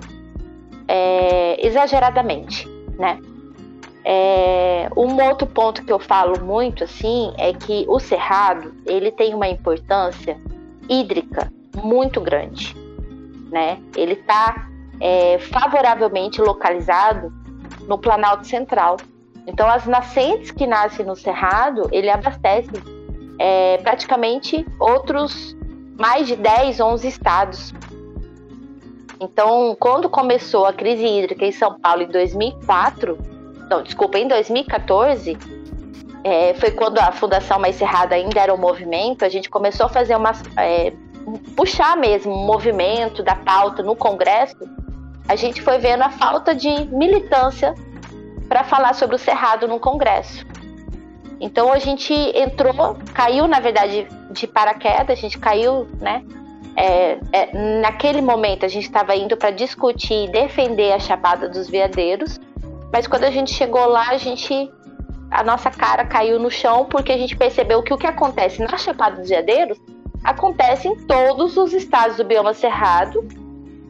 é, 0.87 1.65
exageradamente, 1.65 2.67
né? 2.97 3.19
É, 4.03 4.89
um 4.95 5.21
outro 5.23 5.45
ponto 5.45 5.83
que 5.83 5.91
eu 5.91 5.99
falo 5.99 6.43
muito 6.43 6.85
assim 6.85 7.33
é 7.37 7.53
que 7.53 7.85
o 7.87 7.99
cerrado 7.99 8.73
ele 8.85 9.11
tem 9.11 9.35
uma 9.35 9.47
importância 9.47 10.37
hídrica 10.87 11.51
muito 11.83 12.19
grande, 12.21 12.75
né? 13.51 13.77
Ele 13.95 14.13
está 14.13 14.67
é, 14.99 15.37
favoravelmente 15.39 16.41
localizado 16.41 17.31
no 17.89 17.97
Planalto 17.97 18.45
Central. 18.45 18.97
Então, 19.47 19.67
as 19.67 19.87
nascentes 19.87 20.51
que 20.51 20.67
nascem 20.67 21.03
no 21.03 21.15
Cerrado, 21.15 21.89
ele 21.91 22.09
abastece 22.09 22.69
é, 23.39 23.77
praticamente 23.79 24.63
outros 24.79 25.57
mais 25.97 26.27
de 26.27 26.35
10, 26.35 26.79
11 26.79 27.07
estados. 27.07 27.73
Então, 29.19 29.75
quando 29.79 30.07
começou 30.07 30.65
a 30.65 30.71
crise 30.71 31.03
hídrica 31.03 31.45
em 31.45 31.51
São 31.51 31.79
Paulo 31.79 32.03
em 32.03 32.07
2004, 32.07 33.17
não, 33.69 33.81
desculpa, 33.81 34.19
em 34.19 34.27
2014, 34.27 35.37
é, 36.23 36.53
foi 36.53 36.71
quando 36.71 36.99
a 36.99 37.11
Fundação 37.11 37.59
Mais 37.59 37.75
Cerrada 37.75 38.15
ainda 38.15 38.39
era 38.39 38.53
um 38.53 38.57
movimento, 38.57 39.25
a 39.25 39.29
gente 39.29 39.49
começou 39.49 39.87
a 39.87 39.89
fazer 39.89 40.15
uma. 40.15 40.31
É, 40.57 40.93
puxar 41.55 41.95
mesmo 41.95 42.33
um 42.33 42.45
movimento 42.45 43.21
da 43.21 43.35
pauta 43.35 43.83
no 43.83 43.95
Congresso, 43.95 44.55
a 45.29 45.35
gente 45.35 45.61
foi 45.61 45.77
vendo 45.77 46.01
a 46.01 46.09
falta 46.09 46.55
de 46.55 46.85
militância 46.85 47.75
para 48.49 48.63
falar 48.63 48.95
sobre 48.95 49.15
o 49.15 49.19
Cerrado 49.19 49.67
no 49.67 49.79
Congresso. 49.79 50.43
Então 51.39 51.71
a 51.71 51.77
gente 51.77 52.11
entrou, 52.35 52.97
caiu 53.13 53.47
na 53.47 53.59
verdade 53.59 54.07
de 54.31 54.47
paraquedas, 54.47 55.19
a 55.19 55.21
gente 55.21 55.37
caiu, 55.37 55.87
né? 56.01 56.23
É, 56.75 57.19
é, 57.31 57.79
naquele 57.79 58.21
momento 58.21 58.65
a 58.65 58.67
gente 58.67 58.85
estava 58.85 59.15
indo 59.15 59.37
para 59.37 59.51
discutir 59.51 60.25
e 60.25 60.31
defender 60.31 60.93
a 60.93 60.99
Chapada 60.99 61.47
dos 61.47 61.69
Veadeiros, 61.69 62.39
mas 62.91 63.05
quando 63.05 63.25
a 63.25 63.31
gente 63.31 63.53
chegou 63.53 63.85
lá, 63.85 64.09
a 64.09 64.17
gente 64.17 64.71
a 65.29 65.43
nossa 65.43 65.69
cara 65.69 66.05
caiu 66.05 66.39
no 66.39 66.49
chão 66.49 66.85
porque 66.85 67.11
a 67.11 67.17
gente 67.17 67.37
percebeu 67.37 67.83
que 67.83 67.93
o 67.93 67.97
que 67.99 68.07
acontece 68.07 68.63
na 68.63 68.77
Chapada 68.77 69.17
dos 69.17 69.29
Veadeiros 69.29 69.79
acontece 70.23 70.87
em 70.87 70.95
todos 71.05 71.55
os 71.55 71.71
estados 71.71 72.17
do 72.17 72.23
bioma 72.23 72.55
cerrado 72.55 73.27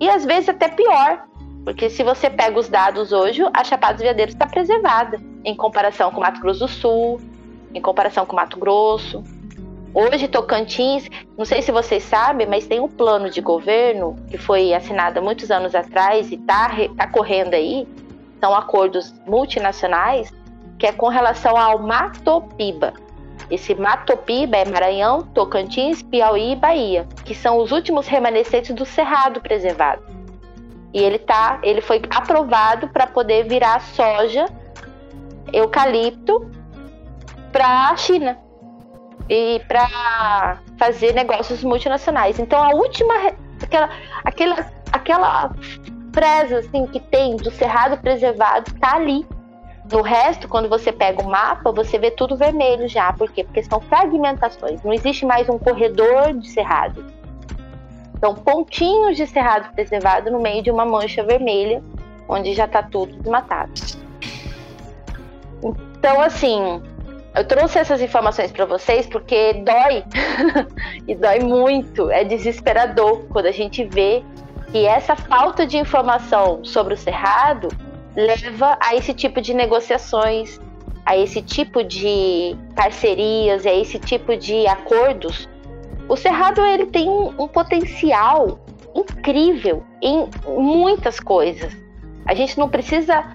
e 0.01 0.09
às 0.09 0.25
vezes 0.25 0.49
até 0.49 0.67
pior, 0.67 1.28
porque 1.63 1.89
se 1.89 2.03
você 2.03 2.29
pega 2.29 2.59
os 2.59 2.69
dados 2.69 3.11
hoje, 3.11 3.41
a 3.53 3.63
Chapada 3.63 3.93
dos 3.93 4.03
Veadeiros 4.03 4.33
está 4.33 4.47
preservada 4.47 5.19
em 5.43 5.55
comparação 5.55 6.11
com 6.11 6.21
Mato 6.21 6.39
Grosso 6.39 6.59
do 6.61 6.67
Sul, 6.67 7.21
em 7.73 7.81
comparação 7.81 8.25
com 8.25 8.35
Mato 8.35 8.57
Grosso. 8.57 9.23
Hoje, 9.93 10.27
Tocantins, 10.27 11.09
não 11.37 11.45
sei 11.45 11.61
se 11.61 11.71
vocês 11.71 12.03
sabem, 12.03 12.47
mas 12.47 12.67
tem 12.67 12.79
um 12.79 12.87
plano 12.87 13.29
de 13.29 13.41
governo 13.41 14.15
que 14.29 14.37
foi 14.37 14.73
assinado 14.73 15.19
há 15.19 15.21
muitos 15.21 15.49
anos 15.49 15.73
atrás 15.73 16.31
e 16.31 16.35
está 16.35 16.69
tá 16.95 17.07
correndo 17.07 17.55
aí. 17.55 17.87
São 18.39 18.55
acordos 18.55 19.13
multinacionais 19.25 20.31
que 20.79 20.87
é 20.87 20.93
com 20.93 21.09
relação 21.09 21.57
ao 21.57 21.77
Matopiba. 21.79 22.93
Esse 23.51 23.75
Matopiba 23.75 24.57
é 24.57 24.65
Maranhão, 24.65 25.23
Tocantins, 25.23 26.01
Piauí 26.01 26.53
e 26.53 26.55
Bahia, 26.55 27.07
que 27.25 27.35
são 27.35 27.57
os 27.57 27.71
últimos 27.71 28.07
remanescentes 28.07 28.73
do 28.73 28.85
cerrado 28.85 29.41
preservado. 29.41 30.18
E 30.93 30.99
ele 31.03 31.19
tá, 31.19 31.59
ele 31.61 31.81
foi 31.81 32.01
aprovado 32.09 32.87
para 32.89 33.05
poder 33.07 33.47
virar 33.47 33.79
soja, 33.81 34.45
eucalipto 35.53 36.49
para 37.51 37.89
a 37.89 37.95
China. 37.97 38.37
e 39.29 39.61
para 39.67 40.59
fazer 40.77 41.13
negócios 41.13 41.63
multinacionais. 41.63 42.39
Então 42.39 42.61
a 42.61 42.73
última 42.73 43.13
aquela 43.61 43.89
aquela 44.25 44.71
aquela 44.91 45.51
presa 46.11 46.59
assim 46.59 46.87
que 46.87 46.99
tem 46.99 47.35
do 47.35 47.51
cerrado 47.51 47.97
preservado 48.01 48.73
tá 48.79 48.95
ali. 48.95 49.25
No 49.91 50.01
resto, 50.01 50.47
quando 50.47 50.69
você 50.69 50.91
pega 50.91 51.21
o 51.21 51.29
mapa, 51.29 51.71
você 51.71 51.97
vê 51.97 52.11
tudo 52.11 52.37
vermelho 52.37 52.87
já. 52.87 53.11
Por 53.13 53.31
quê? 53.31 53.43
Porque 53.43 53.63
são 53.63 53.79
fragmentações. 53.81 54.83
Não 54.83 54.93
existe 54.93 55.25
mais 55.25 55.49
um 55.49 55.57
corredor 55.57 56.33
de 56.33 56.47
cerrado. 56.47 57.03
São 58.19 58.35
pontinhos 58.35 59.15
de 59.15 59.25
cerrado 59.25 59.73
preservado 59.73 60.29
no 60.29 60.39
meio 60.39 60.61
de 60.61 60.69
uma 60.69 60.85
mancha 60.85 61.23
vermelha, 61.23 61.81
onde 62.27 62.53
já 62.53 62.65
está 62.65 62.83
tudo 62.83 63.15
desmatado. 63.15 63.71
Então, 65.63 66.19
assim, 66.21 66.81
eu 67.35 67.45
trouxe 67.45 67.79
essas 67.79 68.01
informações 68.01 68.51
para 68.51 68.65
vocês 68.65 69.07
porque 69.07 69.53
dói, 69.53 70.03
e 71.07 71.15
dói 71.15 71.39
muito, 71.39 72.09
é 72.09 72.23
desesperador 72.23 73.25
quando 73.29 73.45
a 73.45 73.51
gente 73.51 73.83
vê 73.83 74.23
que 74.71 74.85
essa 74.85 75.15
falta 75.15 75.65
de 75.65 75.77
informação 75.77 76.63
sobre 76.63 76.93
o 76.93 76.97
cerrado 76.97 77.69
leva 78.15 78.77
a 78.81 78.95
esse 78.95 79.13
tipo 79.13 79.41
de 79.41 79.53
negociações, 79.53 80.59
a 81.05 81.17
esse 81.17 81.41
tipo 81.41 81.83
de 81.83 82.55
parcerias, 82.75 83.65
a 83.65 83.73
esse 83.73 83.97
tipo 83.99 84.35
de 84.35 84.67
acordos. 84.67 85.49
O 86.09 86.17
cerrado 86.17 86.65
ele 86.65 86.87
tem 86.87 87.07
um, 87.07 87.43
um 87.43 87.47
potencial 87.47 88.59
incrível 88.95 89.83
em 90.01 90.27
muitas 90.47 91.19
coisas. 91.19 91.71
A 92.25 92.33
gente 92.33 92.57
não 92.57 92.67
precisa 92.67 93.31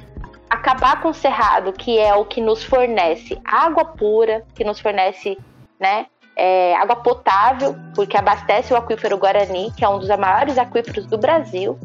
acabar 0.51 1.01
com 1.01 1.09
o 1.09 1.15
cerrado, 1.15 1.73
que 1.73 1.99
é 1.99 2.15
o 2.15 2.25
que 2.25 2.41
nos 2.41 2.65
fornece 2.65 3.41
água 3.45 3.85
pura, 3.85 4.45
que 4.55 4.65
nos 4.65 4.81
fornece 4.81 5.39
né, 5.79 6.07
é, 6.37 6.75
água 6.75 6.97
potável, 6.97 7.77
porque 7.95 8.17
abastece 8.17 8.73
o 8.73 8.77
aquífero 8.77 9.17
Guarani, 9.17 9.73
que 9.77 9.85
é 9.85 9.89
um 9.89 9.99
dos 10.01 10.09
maiores 10.09 10.59
aquíferos 10.59 11.07
do 11.07 11.17
Brasil. 11.17 11.79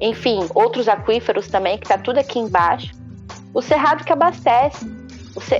Enfim, 0.00 0.48
outros 0.54 0.88
aquíferos 0.88 1.48
também, 1.48 1.76
que 1.76 1.84
está 1.84 1.98
tudo 1.98 2.18
aqui 2.18 2.38
embaixo. 2.38 2.94
O 3.52 3.60
cerrado 3.60 4.04
que 4.04 4.12
abastece. 4.12 4.95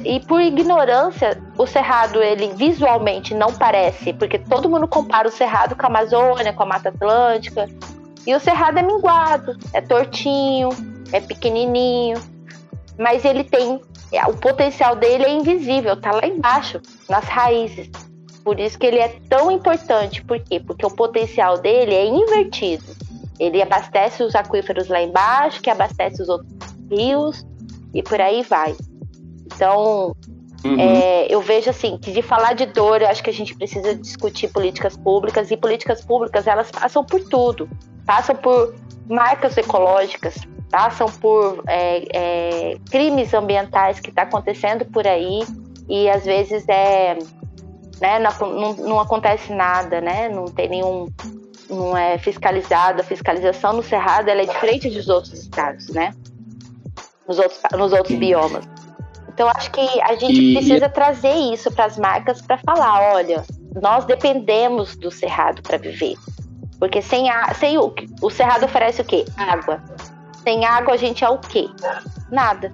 E 0.05 0.21
por 0.21 0.41
ignorância, 0.41 1.41
o 1.59 1.67
cerrado 1.67 2.23
ele 2.23 2.49
visualmente 2.55 3.35
não 3.35 3.53
parece, 3.53 4.13
porque 4.13 4.39
todo 4.39 4.71
mundo 4.71 4.89
compara 4.89 5.29
o 5.29 5.31
cerrado 5.31 5.77
com 5.77 5.83
a 5.85 5.89
Amazônia, 5.89 6.53
com 6.53 6.63
a 6.63 6.67
Mata 6.67 6.89
Atlântica. 6.89 7.69
E 8.27 8.35
o 8.35 8.41
cerrado 8.41 8.79
é 8.79 8.83
minguado, 8.83 9.57
é 9.73 9.81
tortinho, 9.81 10.71
é 11.13 11.21
pequenininho, 11.21 12.19
mas 12.99 13.25
ele 13.25 13.45
tem 13.45 13.81
é, 14.13 14.25
o 14.27 14.35
potencial 14.35 14.97
dele 14.97 15.25
é 15.25 15.31
invisível, 15.31 16.01
tá 16.01 16.13
lá 16.13 16.27
embaixo, 16.27 16.81
nas 17.09 17.25
raízes. 17.25 17.91
Por 18.45 18.61
isso 18.61 18.79
que 18.79 18.87
ele 18.87 18.99
é 18.99 19.09
tão 19.29 19.51
importante. 19.51 20.25
Por 20.25 20.39
quê? 20.39 20.61
Porque 20.61 20.87
o 20.87 20.91
potencial 20.91 21.59
dele 21.59 21.95
é 21.95 22.07
invertido. 22.07 22.85
Ele 23.39 23.61
abastece 23.61 24.23
os 24.23 24.35
aquíferos 24.35 24.89
lá 24.89 25.03
embaixo, 25.03 25.61
que 25.61 25.69
abastece 25.69 26.23
os 26.23 26.29
outros 26.29 26.49
rios 26.91 27.45
e 27.93 28.03
por 28.03 28.21
aí 28.21 28.43
vai. 28.43 28.75
Então, 29.47 30.15
uhum. 30.65 30.81
é, 30.81 31.27
eu 31.33 31.41
vejo 31.41 31.71
assim 31.71 31.99
que 31.99 32.13
de 32.13 32.23
falar 32.23 32.55
de 32.55 32.67
dor, 32.67 33.03
eu 33.03 33.09
acho 33.09 33.23
que 33.23 33.31
a 33.31 33.33
gente 33.33 33.55
precisa 33.55 33.95
discutir 33.95 34.49
políticas 34.49 34.97
públicas 34.97 35.51
e 35.51 35.57
políticas 35.57 36.05
públicas 36.05 36.47
elas 36.47 36.71
passam 36.71 37.05
por 37.05 37.21
tudo, 37.21 37.69
passam 38.05 38.37
por 38.37 38.75
marcas 39.09 39.57
ecológicas, 39.57 40.37
passam 40.71 41.07
por 41.07 41.63
é, 41.67 42.05
é, 42.13 42.79
crimes 42.91 43.33
ambientais 43.33 44.01
que 44.01 44.11
está 44.11 44.23
acontecendo 44.23 44.85
por 44.85 45.07
aí 45.07 45.43
e 45.89 46.11
às 46.11 46.25
vezes 46.25 46.65
é 46.69 47.17
né, 48.01 48.19
não, 48.19 48.49
não, 48.49 48.73
não, 48.75 49.01
acontece 49.01 49.53
nada, 49.55 50.03
né? 50.03 50.29
Não 50.29 50.45
tem 50.47 50.69
nenhum 50.69 51.09
não 51.69 51.97
é 51.97 52.19
fiscalizado, 52.19 53.01
a 53.01 53.05
fiscalização 53.05 53.73
no 53.73 53.83
Cerrado 53.83 54.29
ela 54.29 54.43
é 54.43 54.47
diferente 54.47 54.89
dos 54.89 55.09
outros 55.09 55.33
estados, 55.33 55.89
né? 55.89 56.13
Nos 57.27 57.39
outros, 57.39 57.61
nos 57.73 57.93
outros 57.93 58.17
biomas. 58.19 58.65
Então 59.37 59.51
acho 59.55 59.71
que 59.71 60.01
a 60.01 60.15
gente 60.15 60.41
e... 60.41 60.55
precisa 60.55 60.89
trazer 60.89 61.35
isso 61.53 61.71
para 61.71 61.85
as 61.85 61.99
marcas 61.99 62.41
para 62.41 62.57
falar, 62.57 63.13
olha, 63.13 63.45
nós 63.83 64.07
dependemos 64.07 64.97
do 64.97 65.11
Cerrado 65.11 65.61
para 65.61 65.77
viver. 65.77 66.15
Porque 66.81 67.03
sem, 67.03 67.29
a, 67.29 67.53
sem 67.53 67.77
o, 67.77 67.95
o 68.23 68.31
Cerrado 68.31 68.65
oferece 68.65 69.03
o 69.03 69.05
quê? 69.05 69.27
Água. 69.37 69.85
Sem 70.43 70.65
água 70.65 70.95
a 70.95 70.97
gente 70.97 71.23
é 71.23 71.29
o 71.29 71.37
quê? 71.37 71.69
Nada. 72.33 72.73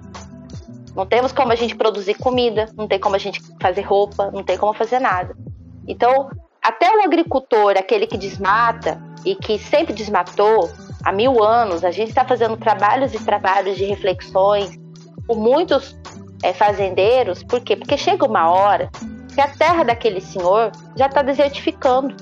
Não 0.95 1.05
temos 1.05 1.33
como 1.33 1.51
a 1.51 1.55
gente 1.55 1.75
produzir 1.75 2.13
comida, 2.13 2.69
não 2.77 2.87
tem 2.87 2.97
como 2.97 3.17
a 3.17 3.19
gente 3.19 3.41
fazer 3.61 3.81
roupa, 3.81 4.31
não 4.31 4.41
tem 4.41 4.57
como 4.57 4.73
fazer 4.73 4.99
nada. 4.99 5.35
Então, 5.85 6.29
até 6.61 6.89
o 6.95 7.03
agricultor, 7.03 7.71
aquele 7.77 8.07
que 8.07 8.17
desmata 8.17 9.03
e 9.25 9.35
que 9.35 9.59
sempre 9.59 9.91
desmatou 9.91 10.69
há 11.03 11.11
mil 11.11 11.43
anos, 11.43 11.83
a 11.83 11.91
gente 11.91 12.07
está 12.07 12.23
fazendo 12.23 12.55
trabalhos 12.55 13.13
e 13.13 13.19
trabalhos 13.21 13.75
de 13.75 13.83
reflexões 13.83 14.79
com 15.27 15.35
muitos 15.35 15.97
é, 16.43 16.53
fazendeiros. 16.53 17.41
Por 17.41 17.61
quê? 17.61 17.75
Porque 17.75 17.97
chega 17.97 18.25
uma 18.25 18.49
hora 18.49 18.91
que 19.33 19.41
a 19.41 19.47
terra 19.47 19.83
daquele 19.83 20.21
senhor 20.21 20.71
já 20.95 21.07
está 21.07 21.23
desertificando. 21.23 22.15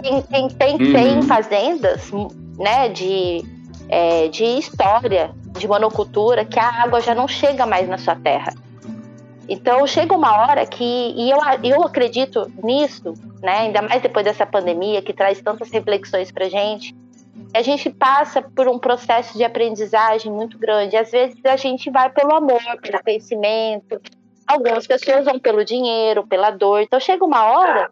Tem, 0.00 0.22
tem, 0.22 0.48
tem, 0.48 0.72
uhum. 0.74 0.92
tem 0.92 1.22
fazendas 1.22 2.10
né, 2.58 2.88
de 2.88 3.44
é, 3.88 4.28
de 4.28 4.44
história 4.44 5.34
de 5.58 5.68
monocultura 5.68 6.44
que 6.44 6.58
a 6.58 6.82
água 6.82 7.00
já 7.00 7.14
não 7.14 7.28
chega 7.28 7.66
mais 7.66 7.88
na 7.88 7.98
sua 7.98 8.14
terra. 8.14 8.54
Então 9.48 9.86
chega 9.86 10.14
uma 10.14 10.34
hora 10.40 10.64
que, 10.64 10.82
e 10.82 11.30
eu, 11.30 11.38
eu 11.62 11.82
acredito 11.82 12.50
nisso, 12.62 13.12
né, 13.42 13.58
ainda 13.58 13.82
mais 13.82 14.00
depois 14.00 14.24
dessa 14.24 14.46
pandemia 14.46 15.02
que 15.02 15.12
traz 15.12 15.42
tantas 15.42 15.70
reflexões 15.70 16.32
para 16.32 16.48
gente, 16.48 16.96
a 17.54 17.62
gente 17.62 17.90
passa 17.90 18.42
por 18.42 18.66
um 18.68 18.78
processo 18.78 19.36
de 19.36 19.44
aprendizagem 19.44 20.32
muito 20.32 20.58
grande. 20.58 20.96
Às 20.96 21.10
vezes 21.10 21.44
a 21.44 21.56
gente 21.56 21.90
vai 21.90 22.10
pelo 22.10 22.34
amor, 22.34 22.60
pelo 22.80 23.02
conhecimento, 23.02 24.00
algumas 24.46 24.86
pessoas 24.86 25.24
vão 25.24 25.38
pelo 25.38 25.64
dinheiro, 25.64 26.26
pela 26.26 26.50
dor. 26.50 26.80
Então 26.82 26.98
chega 26.98 27.24
uma 27.24 27.44
hora 27.44 27.90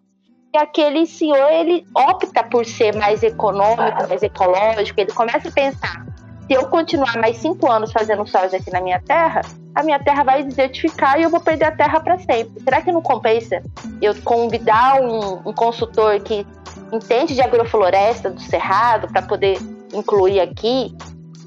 que 0.53 0.59
aquele 0.59 1.07
senhor 1.07 1.51
ele 1.53 1.87
opta 1.95 2.43
por 2.43 2.65
ser 2.65 2.97
mais 2.97 3.23
econômico, 3.23 4.09
mais 4.09 4.23
ecológico, 4.23 5.01
ele 5.01 5.13
começa 5.13 5.49
a 5.49 5.53
pensar: 5.53 6.07
se 6.47 6.55
eu 6.55 6.67
continuar 6.69 7.17
mais 7.19 7.37
cinco 7.37 7.71
anos 7.71 7.93
fazendo 7.93 8.27
soja 8.27 8.57
aqui 8.57 8.71
na 8.73 8.81
minha 8.81 9.01
terra, 9.01 9.43
a 9.75 9.83
minha 9.83 9.99
terra 10.01 10.25
vai 10.25 10.43
desertificar 10.43 11.19
e 11.19 11.23
eu 11.23 11.31
vou 11.31 11.41
perder 11.41 11.67
a 11.67 11.73
terra 11.73 12.01
para 12.01 12.19
sempre. 12.19 12.61
Será 12.63 12.83
que 12.83 12.91
não 12.91 13.01
compensa 13.01 13.63
eu 14.03 14.15
convidar 14.23 15.01
um, 15.01 15.49
um 15.49 15.53
consultor 15.53 16.19
que 16.21 16.45
entende 16.93 17.35
de 17.35 17.41
agrofloresta 17.41 18.31
do 18.31 18.41
cerrado 18.41 19.09
para 19.09 19.23
poder 19.23 19.59
incluir 19.93 20.41
aqui? 20.41 20.97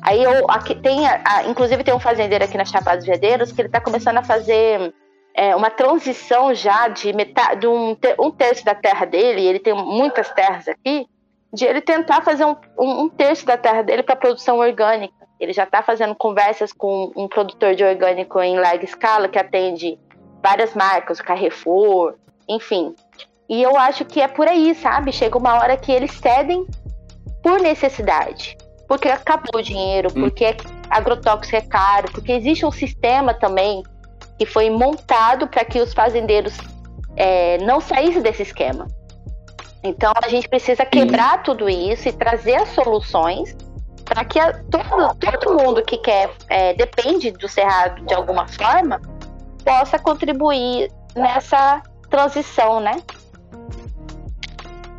Aí 0.02 0.22
eu 0.22 0.50
aqui 0.50 0.76
tem, 0.76 1.08
a, 1.08 1.44
inclusive 1.48 1.84
tem 1.84 1.94
um 1.94 2.00
fazendeiro 2.00 2.44
aqui 2.44 2.58
na 2.58 2.66
Chapada 2.66 2.98
dos 2.98 3.06
Veadeiros 3.06 3.52
que 3.52 3.62
ele 3.62 3.70
está 3.70 3.80
começando 3.80 4.18
a 4.18 4.24
fazer 4.24 4.94
é, 5.34 5.56
uma 5.56 5.70
transição 5.70 6.54
já 6.54 6.88
de 6.88 7.12
metade, 7.14 7.62
de 7.62 7.68
um, 7.68 7.98
um 8.20 8.32
terço 8.32 8.64
da 8.64 8.76
terra 8.76 9.06
dele, 9.06 9.46
ele 9.46 9.60
tem 9.60 9.74
muitas 9.74 10.30
terras 10.32 10.68
aqui, 10.68 11.08
de 11.54 11.66
ele 11.66 11.82
tentar 11.82 12.22
fazer 12.22 12.46
um, 12.46 12.56
um 12.78 13.10
terço 13.10 13.46
da 13.46 13.58
terra 13.58 13.82
dele 13.82 14.04
para 14.04 14.16
produção 14.16 14.60
orgânica. 14.60 15.14
Ele 15.40 15.54
já 15.54 15.64
está 15.64 15.82
fazendo 15.82 16.16
conversas 16.16 16.72
com 16.72 17.12
um 17.16 17.28
produtor 17.28 17.76
de 17.76 17.84
orgânico 17.84 18.40
em 18.42 18.60
larga 18.60 18.84
escala 18.84 19.28
que 19.28 19.38
atende 19.38 20.00
várias 20.42 20.74
marcas, 20.74 21.22
Carrefour, 21.22 22.16
enfim. 22.48 22.96
E 23.50 23.62
eu 23.62 23.78
acho 23.78 24.06
que 24.06 24.22
é 24.22 24.28
por 24.28 24.48
aí, 24.48 24.74
sabe? 24.76 25.12
Chega 25.12 25.38
uma 25.38 25.56
hora 25.56 25.78
que 25.78 25.92
eles 25.92 26.12
cedem 26.12 26.66
por 27.42 27.60
necessidade. 27.60 28.58
Porque 28.88 29.08
acabou 29.10 29.60
o 29.60 29.62
dinheiro, 29.62 30.10
hum. 30.10 30.22
porque 30.22 30.56
agrotóxico 30.90 31.58
é 31.58 31.62
caro, 31.62 32.12
porque 32.12 32.32
existe 32.32 32.66
um 32.66 32.72
sistema 32.72 33.34
também 33.34 33.84
que 34.38 34.46
foi 34.46 34.70
montado 34.70 35.48
para 35.48 35.64
que 35.64 35.80
os 35.80 35.94
fazendeiros 35.94 36.58
é, 37.16 37.58
não 37.60 37.80
saíssem 37.80 38.22
desse 38.22 38.44
esquema. 38.44 38.88
Então 39.84 40.14
a 40.24 40.30
gente 40.30 40.48
precisa 40.48 40.86
quebrar 40.86 41.44
tudo 41.44 41.70
isso 41.70 42.08
e 42.08 42.12
trazer 42.14 42.56
as 42.56 42.70
soluções 42.70 43.56
para 44.06 44.24
que 44.24 44.40
a, 44.40 44.54
todo, 44.54 45.16
todo 45.16 45.62
mundo 45.62 45.84
que 45.84 45.98
quer 45.98 46.32
é, 46.50 46.74
depende 46.74 47.32
do 47.32 47.48
cerrado 47.48 48.06
de 48.06 48.14
alguma 48.14 48.48
forma 48.48 49.02
possa 49.64 50.00
contribuir 50.00 50.90
nessa 51.16 51.82
transição, 52.10 52.80
né? 52.80 52.96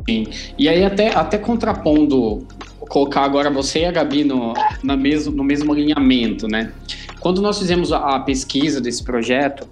Sim. 0.07 0.27
E 0.57 0.69
aí 0.69 0.83
até, 0.83 1.13
até 1.15 1.37
contrapondo, 1.37 2.45
colocar 2.89 3.23
agora 3.23 3.49
você 3.49 3.79
e 3.79 3.85
a 3.85 3.91
Gabi 3.91 4.23
no, 4.23 4.53
na 4.83 4.95
mesmo, 4.95 5.35
no 5.35 5.43
mesmo 5.43 5.71
alinhamento, 5.73 6.47
né? 6.47 6.71
Quando 7.19 7.41
nós 7.41 7.57
fizemos 7.57 7.91
a, 7.91 8.15
a 8.15 8.19
pesquisa 8.19 8.79
desse 8.79 9.03
projeto, 9.03 9.67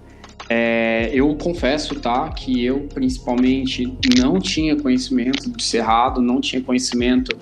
é, 0.48 1.10
eu 1.12 1.34
confesso, 1.36 1.94
tá, 1.94 2.28
que 2.30 2.64
eu 2.64 2.88
principalmente 2.92 3.92
não 4.18 4.38
tinha 4.38 4.76
conhecimento 4.76 5.48
do 5.48 5.62
cerrado, 5.62 6.20
não 6.20 6.40
tinha 6.40 6.60
conhecimento 6.60 7.36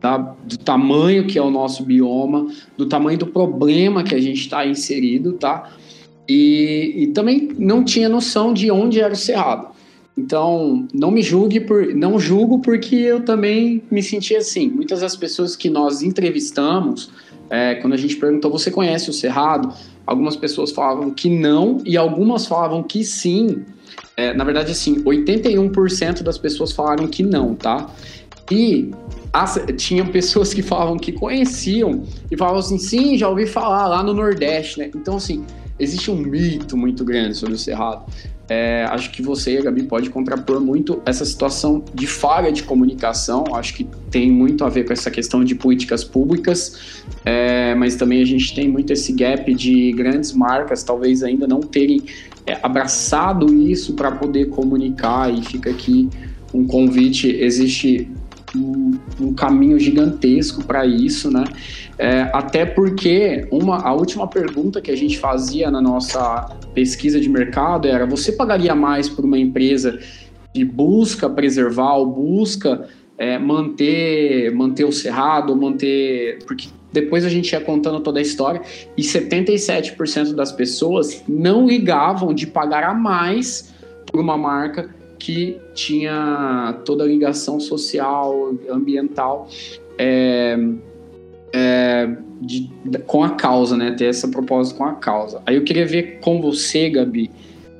tá, 0.00 0.16
do 0.16 0.58
tamanho 0.58 1.26
que 1.26 1.38
é 1.38 1.42
o 1.42 1.50
nosso 1.50 1.84
bioma, 1.84 2.48
do 2.76 2.86
tamanho 2.86 3.18
do 3.18 3.26
problema 3.26 4.02
que 4.02 4.14
a 4.14 4.20
gente 4.20 4.40
está 4.40 4.66
inserido, 4.66 5.34
tá? 5.34 5.70
e, 6.28 6.94
e 6.96 7.06
também 7.08 7.48
não 7.58 7.84
tinha 7.84 8.08
noção 8.08 8.52
de 8.52 8.70
onde 8.70 9.00
era 9.00 9.12
o 9.12 9.16
Cerrado. 9.16 9.68
Então, 10.16 10.86
não 10.92 11.10
me 11.10 11.22
julgue 11.22 11.60
por, 11.60 11.94
não 11.94 12.18
julgo 12.18 12.58
porque 12.60 12.96
eu 12.96 13.24
também 13.24 13.82
me 13.90 14.02
senti 14.02 14.36
assim. 14.36 14.68
Muitas 14.68 15.00
das 15.00 15.16
pessoas 15.16 15.56
que 15.56 15.70
nós 15.70 16.02
entrevistamos, 16.02 17.10
é, 17.48 17.76
quando 17.76 17.94
a 17.94 17.96
gente 17.96 18.16
perguntou, 18.16 18.50
você 18.50 18.70
conhece 18.70 19.08
o 19.08 19.12
Cerrado? 19.12 19.72
Algumas 20.06 20.36
pessoas 20.36 20.70
falavam 20.70 21.10
que 21.10 21.30
não 21.30 21.80
e 21.84 21.96
algumas 21.96 22.46
falavam 22.46 22.82
que 22.82 23.04
sim. 23.04 23.64
É, 24.16 24.34
na 24.34 24.44
verdade, 24.44 24.72
assim, 24.72 25.02
81% 25.02 26.22
das 26.22 26.36
pessoas 26.36 26.72
falaram 26.72 27.06
que 27.06 27.22
não, 27.22 27.54
tá? 27.54 27.90
E 28.50 28.90
as, 29.32 29.58
tinham 29.78 30.06
pessoas 30.06 30.52
que 30.52 30.60
falavam 30.60 30.98
que 30.98 31.12
conheciam 31.12 32.02
e 32.30 32.36
falavam 32.36 32.60
assim, 32.60 32.78
sim, 32.78 33.16
já 33.16 33.28
ouvi 33.28 33.46
falar 33.46 33.86
lá 33.86 34.02
no 34.02 34.12
Nordeste, 34.12 34.78
né? 34.78 34.90
Então, 34.94 35.16
assim, 35.16 35.44
existe 35.82 36.10
um 36.10 36.16
mito 36.16 36.76
muito 36.76 37.04
grande 37.04 37.34
sobre 37.36 37.54
o 37.54 37.58
Cerrado. 37.58 38.04
É, 38.48 38.84
acho 38.90 39.10
que 39.10 39.22
você, 39.22 39.60
Gabi, 39.62 39.84
pode 39.84 40.10
contrapor 40.10 40.60
muito 40.60 41.00
essa 41.06 41.24
situação 41.24 41.82
de 41.94 42.06
falha 42.06 42.52
de 42.52 42.62
comunicação. 42.62 43.44
Acho 43.54 43.74
que 43.74 43.86
tem 44.10 44.30
muito 44.30 44.64
a 44.64 44.68
ver 44.68 44.84
com 44.84 44.92
essa 44.92 45.10
questão 45.10 45.42
de 45.42 45.54
políticas 45.54 46.04
públicas, 46.04 47.02
é, 47.24 47.74
mas 47.74 47.96
também 47.96 48.20
a 48.20 48.26
gente 48.26 48.54
tem 48.54 48.68
muito 48.68 48.92
esse 48.92 49.12
gap 49.12 49.52
de 49.54 49.92
grandes 49.92 50.32
marcas 50.32 50.82
talvez 50.82 51.22
ainda 51.22 51.46
não 51.46 51.60
terem 51.60 52.02
é, 52.46 52.58
abraçado 52.62 53.52
isso 53.54 53.94
para 53.94 54.12
poder 54.12 54.50
comunicar. 54.50 55.32
E 55.32 55.42
fica 55.42 55.70
aqui 55.70 56.08
um 56.52 56.66
convite: 56.66 57.28
existe 57.28 58.10
um, 58.54 59.34
caminho 59.34 59.78
gigantesco 59.78 60.64
para 60.64 60.84
isso, 60.86 61.30
né? 61.30 61.44
É, 61.98 62.30
até 62.32 62.64
porque 62.64 63.46
uma, 63.50 63.78
a 63.78 63.92
última 63.92 64.26
pergunta 64.26 64.80
que 64.80 64.90
a 64.90 64.96
gente 64.96 65.18
fazia 65.18 65.70
na 65.70 65.80
nossa 65.80 66.56
pesquisa 66.74 67.20
de 67.20 67.28
mercado 67.28 67.88
era: 67.88 68.06
você 68.06 68.32
pagaria 68.32 68.74
mais 68.74 69.08
por 69.08 69.24
uma 69.24 69.38
empresa 69.38 69.98
que 70.52 70.64
busca 70.64 71.28
preservar 71.28 71.94
ou 71.94 72.06
busca 72.06 72.88
é, 73.16 73.38
manter, 73.38 74.54
manter 74.54 74.84
o 74.84 74.92
cerrado, 74.92 75.56
manter. 75.56 76.38
Porque 76.46 76.68
depois 76.92 77.24
a 77.24 77.28
gente 77.28 77.52
ia 77.52 77.60
contando 77.60 78.00
toda 78.00 78.18
a 78.18 78.22
história 78.22 78.60
e 78.96 79.02
77% 79.02 80.34
das 80.34 80.52
pessoas 80.52 81.22
não 81.26 81.66
ligavam 81.66 82.34
de 82.34 82.46
pagar 82.46 82.84
a 82.84 82.92
mais 82.92 83.72
por 84.06 84.20
uma 84.20 84.36
marca 84.36 84.90
que 85.22 85.56
tinha 85.72 86.80
toda 86.84 87.04
a 87.04 87.06
ligação 87.06 87.60
social, 87.60 88.56
ambiental 88.68 89.48
é, 89.96 90.58
é, 91.52 92.16
de, 92.40 92.68
com 93.06 93.22
a 93.22 93.30
causa, 93.30 93.76
né? 93.76 93.92
Ter 93.92 94.06
essa 94.06 94.26
proposta 94.26 94.76
com 94.76 94.84
a 94.84 94.94
causa. 94.94 95.40
Aí 95.46 95.54
eu 95.54 95.62
queria 95.62 95.86
ver 95.86 96.18
com 96.18 96.42
você, 96.42 96.90
Gabi, 96.90 97.30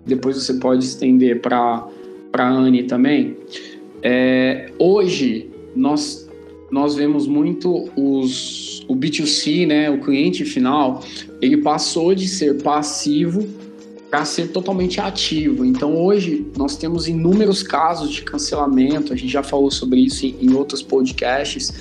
depois 0.07 0.37
você 0.37 0.55
pode 0.55 0.85
estender 0.85 1.41
para 1.41 1.85
a 2.33 2.49
Anne 2.49 2.85
também. 2.85 3.37
É, 4.05 4.71
hoje, 4.79 5.51
nós, 5.75 6.31
nós 6.71 6.95
vemos 6.95 7.27
muito 7.27 7.91
os, 7.97 8.85
o 8.87 8.95
B2C, 8.95 9.67
né? 9.67 9.91
O 9.91 9.99
cliente 9.99 10.45
final, 10.45 11.03
ele 11.41 11.57
passou 11.57 12.15
de 12.15 12.29
ser 12.29 12.63
passivo 12.63 13.49
para 14.13 14.27
ser 14.27 14.49
totalmente 14.49 15.01
ativo. 15.01 15.65
Então 15.65 15.97
hoje 15.97 16.47
nós 16.55 16.77
temos 16.77 17.09
inúmeros 17.09 17.63
casos 17.63 18.11
de 18.11 18.21
cancelamento, 18.21 19.11
a 19.11 19.17
gente 19.17 19.33
já 19.33 19.43
falou 19.43 19.71
sobre 19.71 20.01
isso 20.01 20.27
em, 20.27 20.37
em 20.39 20.55
outros 20.55 20.83
podcasts, 20.83 21.73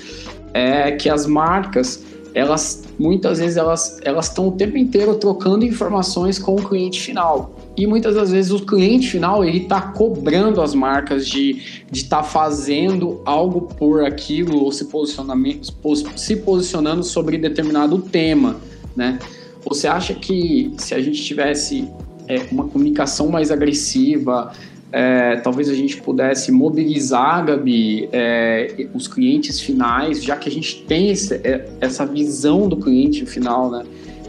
é 0.54 0.92
que 0.92 1.10
as 1.10 1.26
marcas 1.26 2.02
elas 2.34 2.84
muitas 2.98 3.38
vezes 3.38 3.58
elas 3.58 4.00
elas 4.02 4.28
estão 4.28 4.48
o 4.48 4.52
tempo 4.52 4.78
inteiro 4.78 5.14
trocando 5.16 5.66
informações 5.66 6.38
com 6.38 6.54
o 6.54 6.66
cliente 6.66 7.02
final 7.02 7.54
e 7.76 7.86
muitas 7.86 8.14
das 8.14 8.30
vezes 8.30 8.50
o 8.50 8.64
cliente 8.64 9.10
final 9.10 9.44
ele 9.44 9.58
está 9.58 9.82
cobrando 9.82 10.62
as 10.62 10.74
marcas 10.74 11.28
de 11.28 11.82
de 11.90 12.00
estar 12.00 12.18
tá 12.18 12.22
fazendo 12.22 13.20
algo 13.26 13.60
por 13.76 14.06
aquilo 14.06 14.64
ou 14.64 14.72
se 14.72 14.86
posicionamento 14.86 15.70
se 16.16 16.36
posicionando 16.36 17.04
sobre 17.04 17.36
determinado 17.36 17.98
tema, 17.98 18.56
né? 18.96 19.18
Você 19.64 19.86
acha 19.86 20.14
que 20.14 20.72
se 20.78 20.94
a 20.94 21.00
gente 21.00 21.22
tivesse 21.22 21.88
é, 22.28 22.46
uma 22.50 22.68
comunicação 22.68 23.28
mais 23.28 23.50
agressiva, 23.50 24.52
é, 24.92 25.36
talvez 25.36 25.70
a 25.70 25.74
gente 25.74 26.02
pudesse 26.02 26.52
mobilizar, 26.52 27.46
Gabi, 27.46 28.10
é, 28.12 28.86
os 28.92 29.08
clientes 29.08 29.58
finais, 29.58 30.22
já 30.22 30.36
que 30.36 30.48
a 30.48 30.52
gente 30.52 30.82
tem 30.82 31.10
esse, 31.10 31.34
é, 31.36 31.66
essa 31.80 32.04
visão 32.04 32.68
do 32.68 32.76
cliente 32.76 33.24
final, 33.24 33.70
né? 33.70 33.84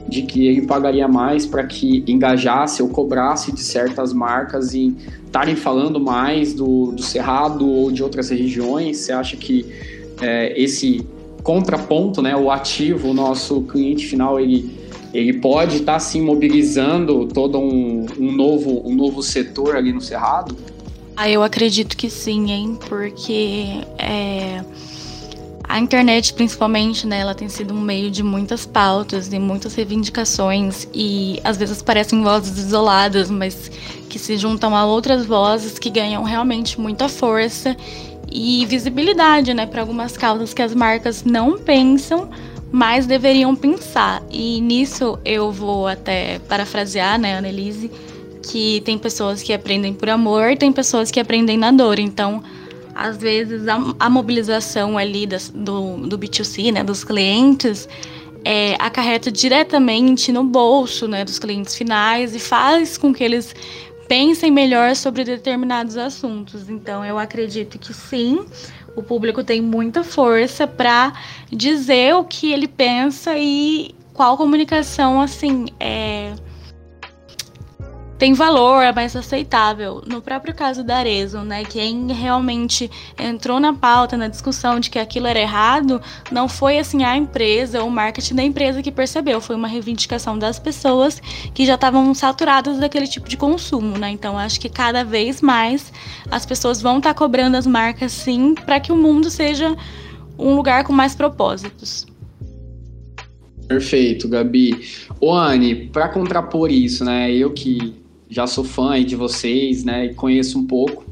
De 0.07 0.21
que 0.21 0.47
ele 0.47 0.61
pagaria 0.61 1.07
mais 1.07 1.45
para 1.45 1.65
que 1.65 2.03
engajasse 2.07 2.81
ou 2.81 2.89
cobrasse 2.89 3.51
de 3.51 3.61
certas 3.61 4.13
marcas 4.13 4.73
em 4.73 4.95
estarem 5.25 5.55
falando 5.55 5.99
mais 5.99 6.53
do, 6.53 6.91
do 6.91 7.01
Cerrado 7.01 7.67
ou 7.67 7.91
de 7.91 8.03
outras 8.03 8.29
regiões. 8.29 8.97
Você 8.97 9.11
acha 9.11 9.35
que 9.35 9.65
é, 10.21 10.61
esse 10.61 11.05
contraponto, 11.41 12.21
né, 12.21 12.35
o 12.35 12.49
ativo, 12.49 13.09
o 13.09 13.13
nosso 13.13 13.61
cliente 13.63 14.05
final, 14.05 14.39
ele 14.39 14.71
ele 15.13 15.33
pode 15.33 15.77
estar 15.77 15.93
tá, 15.93 15.99
se 15.99 16.19
mobilizando 16.19 17.27
todo 17.27 17.59
um, 17.59 18.05
um, 18.19 18.31
novo, 18.31 18.81
um 18.83 18.95
novo 18.95 19.21
setor 19.21 19.75
ali 19.75 19.93
no 19.93 20.01
Cerrado? 20.01 20.57
Ah, 21.15 21.29
eu 21.29 21.43
acredito 21.43 21.95
que 21.95 22.09
sim, 22.09 22.51
hein? 22.51 22.79
Porque 22.89 23.81
é, 23.99 24.63
a 25.63 25.79
internet, 25.79 26.33
principalmente, 26.33 27.05
né, 27.05 27.19
ela 27.19 27.35
tem 27.35 27.47
sido 27.47 27.75
um 27.75 27.79
meio 27.79 28.09
de 28.09 28.23
muitas 28.23 28.65
pautas 28.65 29.31
e 29.31 29.37
muitas 29.37 29.75
reivindicações 29.75 30.87
e 30.91 31.39
às 31.43 31.57
vezes 31.57 31.83
parecem 31.83 32.23
vozes 32.23 32.57
isoladas, 32.57 33.29
mas 33.29 33.71
que 34.09 34.17
se 34.17 34.35
juntam 34.37 34.75
a 34.75 34.83
outras 34.85 35.25
vozes 35.25 35.77
que 35.77 35.91
ganham 35.91 36.23
realmente 36.23 36.79
muita 36.81 37.07
força 37.07 37.77
e 38.31 38.65
visibilidade, 38.65 39.53
né, 39.53 39.67
para 39.67 39.81
algumas 39.81 40.17
causas 40.17 40.55
que 40.55 40.61
as 40.61 40.73
marcas 40.73 41.23
não 41.23 41.59
pensam 41.59 42.29
mas 42.73 43.05
deveriam 43.05 43.55
pensar. 43.55 44.23
E 44.31 44.59
nisso 44.59 45.19
eu 45.23 45.51
vou 45.51 45.87
até 45.87 46.39
parafrasear, 46.49 47.19
né, 47.19 47.37
Annelise, 47.37 47.91
que 48.41 48.81
tem 48.81 48.97
pessoas 48.97 49.43
que 49.43 49.53
aprendem 49.53 49.93
por 49.93 50.09
amor, 50.09 50.57
tem 50.57 50.71
pessoas 50.71 51.11
que 51.11 51.19
aprendem 51.19 51.55
na 51.55 51.71
dor. 51.71 51.99
Então, 51.99 52.41
às 52.95 53.17
vezes, 53.17 53.67
a, 53.67 53.79
a 53.99 54.09
mobilização 54.09 54.97
ali 54.97 55.27
das, 55.27 55.51
do, 55.51 55.97
do 55.97 56.17
B2C, 56.17 56.73
né, 56.73 56.83
dos 56.83 57.03
clientes, 57.03 57.87
é, 58.43 58.73
acarreta 58.79 59.31
diretamente 59.31 60.31
no 60.31 60.43
bolso 60.43 61.07
né, 61.07 61.23
dos 61.23 61.37
clientes 61.37 61.75
finais 61.75 62.33
e 62.33 62.39
faz 62.39 62.97
com 62.97 63.13
que 63.13 63.23
eles 63.23 63.55
pensem 64.07 64.51
melhor 64.51 64.95
sobre 64.95 65.23
determinados 65.23 65.97
assuntos. 65.97 66.69
Então, 66.69 67.03
eu 67.03 67.17
acredito 67.17 67.79
que 67.79 67.93
sim, 67.93 68.45
o 68.95 69.01
público 69.01 69.43
tem 69.43 69.61
muita 69.61 70.03
força 70.03 70.67
para 70.67 71.13
dizer 71.51 72.13
o 72.15 72.23
que 72.23 72.51
ele 72.51 72.67
pensa 72.67 73.37
e 73.37 73.95
qual 74.13 74.37
comunicação 74.37 75.19
assim 75.19 75.65
é 75.79 76.33
tem 78.17 78.33
valor, 78.33 78.81
é 78.81 78.93
mais 78.93 79.15
aceitável. 79.15 80.01
No 80.05 80.21
próprio 80.21 80.53
caso 80.53 80.83
da 80.83 80.97
Arezzo, 80.97 81.39
né, 81.39 81.63
quem 81.63 82.11
realmente 82.11 82.89
entrou 83.17 83.59
na 83.59 83.73
pauta, 83.73 84.15
na 84.15 84.27
discussão 84.27 84.79
de 84.79 84.89
que 84.89 84.99
aquilo 84.99 85.27
era 85.27 85.39
errado, 85.39 86.01
não 86.31 86.47
foi 86.47 86.77
assim 86.77 87.03
a 87.03 87.17
empresa 87.17 87.81
ou 87.81 87.87
o 87.87 87.91
marketing 87.91 88.35
da 88.35 88.43
empresa 88.43 88.81
que 88.81 88.91
percebeu, 88.91 89.41
foi 89.41 89.55
uma 89.55 89.67
reivindicação 89.67 90.37
das 90.37 90.59
pessoas 90.59 91.21
que 91.53 91.65
já 91.65 91.75
estavam 91.75 92.13
saturadas 92.13 92.77
daquele 92.77 93.07
tipo 93.07 93.27
de 93.27 93.35
consumo, 93.35 93.97
né? 93.97 94.11
Então 94.11 94.37
acho 94.37 94.59
que 94.59 94.69
cada 94.69 95.03
vez 95.03 95.41
mais 95.41 95.91
as 96.29 96.45
pessoas 96.45 96.81
vão 96.81 96.97
estar 96.97 97.13
tá 97.13 97.17
cobrando 97.17 97.57
as 97.57 97.67
marcas 97.67 98.11
sim, 98.11 98.53
para 98.53 98.79
que 98.79 98.91
o 98.91 98.95
mundo 98.95 99.29
seja 99.29 99.75
um 100.37 100.55
lugar 100.55 100.83
com 100.83 100.93
mais 100.93 101.15
propósitos. 101.15 102.05
Perfeito, 103.67 104.27
Gabi. 104.27 104.79
Ô, 105.19 105.33
Anne, 105.33 105.87
para 105.87 106.09
contrapor 106.09 106.69
isso, 106.71 107.03
né? 107.03 107.31
Eu 107.31 107.51
que 107.51 108.02
já 108.33 108.47
sou 108.47 108.63
fã 108.63 109.01
de 109.03 109.15
vocês, 109.15 109.83
né, 109.83 110.07
e 110.07 110.13
conheço 110.15 110.57
um 110.57 110.65
pouco. 110.65 111.05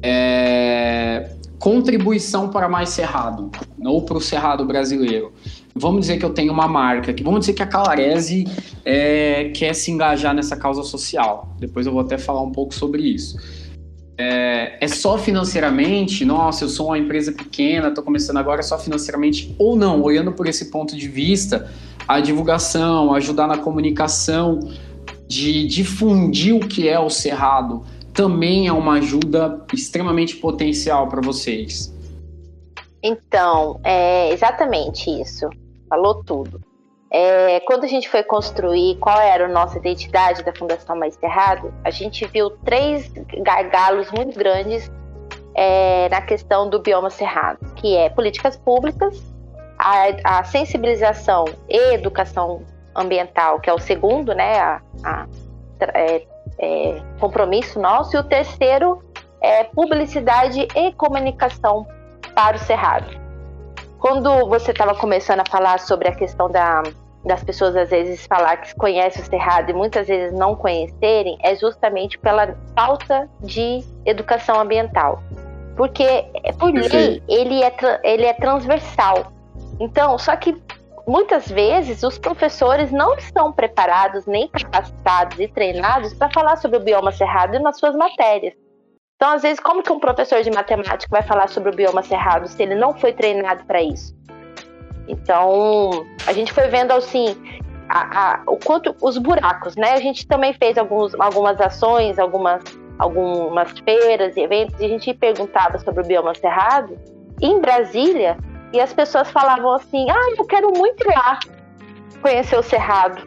É, 0.00 1.32
contribuição 1.58 2.48
para 2.48 2.68
mais 2.68 2.90
Cerrado, 2.90 3.50
ou 3.84 4.02
para 4.02 4.16
o 4.16 4.20
Cerrado 4.20 4.64
brasileiro. 4.64 5.32
Vamos 5.74 6.02
dizer 6.02 6.18
que 6.18 6.24
eu 6.24 6.30
tenho 6.30 6.52
uma 6.52 6.68
marca, 6.68 7.12
que 7.12 7.24
vamos 7.24 7.40
dizer 7.40 7.54
que 7.54 7.62
a 7.62 7.66
Calarese 7.66 8.46
é, 8.84 9.50
quer 9.52 9.74
se 9.74 9.90
engajar 9.90 10.32
nessa 10.32 10.56
causa 10.56 10.84
social. 10.84 11.56
Depois 11.58 11.86
eu 11.86 11.92
vou 11.92 12.02
até 12.02 12.16
falar 12.16 12.42
um 12.42 12.52
pouco 12.52 12.72
sobre 12.72 13.02
isso. 13.02 13.36
É, 14.16 14.78
é 14.80 14.88
só 14.88 15.18
financeiramente? 15.18 16.24
Nossa, 16.24 16.64
eu 16.64 16.68
sou 16.68 16.86
uma 16.86 16.98
empresa 16.98 17.32
pequena, 17.32 17.88
estou 17.88 18.04
começando 18.04 18.36
agora, 18.36 18.60
é 18.60 18.62
só 18.62 18.78
financeiramente? 18.78 19.54
Ou 19.58 19.74
não? 19.76 20.00
Olhando 20.02 20.32
por 20.32 20.46
esse 20.46 20.70
ponto 20.70 20.96
de 20.96 21.08
vista, 21.08 21.68
a 22.06 22.20
divulgação, 22.20 23.12
ajudar 23.12 23.48
na 23.48 23.58
comunicação, 23.58 24.60
de 25.28 25.66
difundir 25.66 26.56
o 26.56 26.60
que 26.60 26.88
é 26.88 26.98
o 26.98 27.10
Cerrado 27.10 27.84
também 28.12 28.66
é 28.66 28.72
uma 28.72 28.94
ajuda 28.94 29.64
extremamente 29.72 30.34
potencial 30.36 31.06
para 31.06 31.20
vocês. 31.20 31.94
Então, 33.00 33.78
é 33.84 34.32
exatamente 34.32 35.08
isso. 35.08 35.48
Falou 35.88 36.24
tudo. 36.24 36.60
É, 37.10 37.60
quando 37.60 37.84
a 37.84 37.86
gente 37.86 38.08
foi 38.08 38.22
construir 38.22 38.96
qual 38.96 39.18
era 39.20 39.44
a 39.44 39.48
nossa 39.48 39.78
identidade 39.78 40.42
da 40.42 40.52
Fundação 40.52 40.96
Mais 40.96 41.14
Cerrado, 41.14 41.72
a 41.84 41.90
gente 41.90 42.26
viu 42.26 42.50
três 42.64 43.10
gargalos 43.40 44.10
muito 44.10 44.36
grandes 44.36 44.90
é, 45.54 46.08
na 46.08 46.20
questão 46.20 46.68
do 46.68 46.80
bioma 46.80 47.10
cerrado, 47.10 47.72
que 47.76 47.96
é 47.96 48.10
políticas 48.10 48.56
públicas, 48.56 49.22
a, 49.78 50.38
a 50.40 50.44
sensibilização 50.44 51.44
e 51.68 51.94
educação 51.94 52.62
ambiental, 52.98 53.60
que 53.60 53.70
é 53.70 53.72
o 53.72 53.78
segundo, 53.78 54.34
né, 54.34 54.58
a, 54.58 54.80
a 55.04 55.26
é, 55.94 56.26
é, 56.58 57.02
compromisso 57.20 57.80
nosso, 57.80 58.16
e 58.16 58.18
o 58.18 58.24
terceiro 58.24 59.02
é 59.40 59.64
publicidade 59.64 60.66
e 60.74 60.92
comunicação 60.92 61.86
para 62.34 62.56
o 62.56 62.58
cerrado. 62.58 63.06
Quando 63.98 64.48
você 64.48 64.70
estava 64.70 64.94
começando 64.94 65.40
a 65.40 65.50
falar 65.50 65.80
sobre 65.80 66.08
a 66.08 66.14
questão 66.14 66.50
da, 66.50 66.82
das 67.24 67.42
pessoas 67.42 67.76
às 67.76 67.90
vezes 67.90 68.26
falar 68.26 68.56
que 68.58 68.74
conhecem 68.74 69.22
o 69.22 69.26
cerrado 69.26 69.70
e 69.70 69.74
muitas 69.74 70.06
vezes 70.06 70.36
não 70.36 70.54
conhecerem, 70.54 71.38
é 71.42 71.54
justamente 71.56 72.18
pela 72.18 72.56
falta 72.76 73.28
de 73.40 73.84
educação 74.04 74.60
ambiental. 74.60 75.22
Porque, 75.76 76.24
por 76.58 76.72
lei, 76.72 77.22
ele 77.28 77.62
é, 77.62 77.72
ele 78.02 78.24
é 78.24 78.32
transversal. 78.34 79.32
Então, 79.78 80.18
só 80.18 80.34
que 80.34 80.60
muitas 81.08 81.48
vezes 81.48 82.02
os 82.02 82.18
professores 82.18 82.92
não 82.92 83.14
estão 83.14 83.50
preparados, 83.50 84.26
nem 84.26 84.46
capacitados 84.46 85.40
e 85.40 85.48
treinados 85.48 86.12
para 86.12 86.30
falar 86.30 86.56
sobre 86.56 86.76
o 86.76 86.80
bioma 86.80 87.10
cerrado 87.10 87.58
nas 87.60 87.78
suas 87.78 87.96
matérias. 87.96 88.52
Então, 89.16 89.32
às 89.32 89.42
vezes, 89.42 89.58
como 89.58 89.82
que 89.82 89.90
um 89.90 89.98
professor 89.98 90.42
de 90.42 90.50
matemática 90.50 91.08
vai 91.10 91.22
falar 91.22 91.48
sobre 91.48 91.70
o 91.70 91.74
bioma 91.74 92.02
cerrado 92.02 92.46
se 92.46 92.62
ele 92.62 92.74
não 92.74 92.94
foi 92.94 93.14
treinado 93.14 93.64
para 93.64 93.82
isso? 93.82 94.14
Então, 95.08 96.06
a 96.26 96.32
gente 96.34 96.52
foi 96.52 96.68
vendo 96.68 96.92
assim 96.92 97.34
a, 97.88 98.34
a, 98.34 98.42
o 98.46 98.58
quanto 98.58 98.94
os 99.02 99.16
buracos, 99.16 99.76
né? 99.76 99.94
A 99.94 100.00
gente 100.00 100.26
também 100.26 100.52
fez 100.52 100.76
alguns, 100.76 101.14
algumas 101.18 101.58
ações, 101.58 102.18
algumas 102.18 102.62
algumas 102.98 103.78
feiras 103.78 104.36
e 104.36 104.40
eventos, 104.40 104.78
e 104.80 104.84
a 104.84 104.88
gente 104.88 105.14
perguntava 105.14 105.78
sobre 105.78 106.02
o 106.02 106.04
bioma 106.04 106.34
cerrado 106.34 106.98
em 107.40 107.60
Brasília, 107.60 108.36
e 108.72 108.80
as 108.80 108.92
pessoas 108.92 109.30
falavam 109.30 109.72
assim: 109.74 110.10
ah, 110.10 110.34
eu 110.36 110.44
quero 110.44 110.70
muito 110.76 111.02
ir 111.02 111.14
lá 111.14 111.38
conhecer 112.20 112.58
o 112.58 112.62
cerrado, 112.62 113.22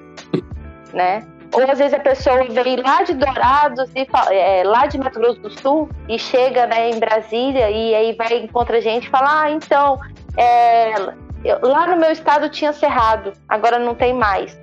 né? 0.94 1.26
Ou 1.54 1.70
às 1.70 1.80
vezes 1.80 1.94
a 1.94 2.00
pessoa 2.00 2.44
vem 2.46 2.78
lá 2.78 3.04
de 3.04 3.14
Dourados, 3.14 3.90
e, 3.94 4.08
é, 4.34 4.64
lá 4.64 4.86
de 4.86 4.98
Mato 4.98 5.20
Grosso 5.20 5.42
do 5.42 5.50
Sul, 5.50 5.90
e 6.08 6.18
chega 6.18 6.66
né, 6.66 6.90
em 6.90 7.00
Brasília, 7.00 7.70
e 7.70 7.94
aí 7.94 8.14
vai 8.14 8.38
encontra 8.38 8.80
gente 8.80 9.08
e 9.08 9.10
fala: 9.10 9.44
ah, 9.44 9.52
então, 9.52 10.00
é, 10.38 10.94
eu, 11.44 11.60
lá 11.62 11.88
no 11.88 11.98
meu 11.98 12.12
estado 12.12 12.50
tinha 12.50 12.72
cerrado, 12.72 13.34
agora 13.50 13.80
não 13.80 13.96
tem 13.96 14.14
mais. 14.14 14.58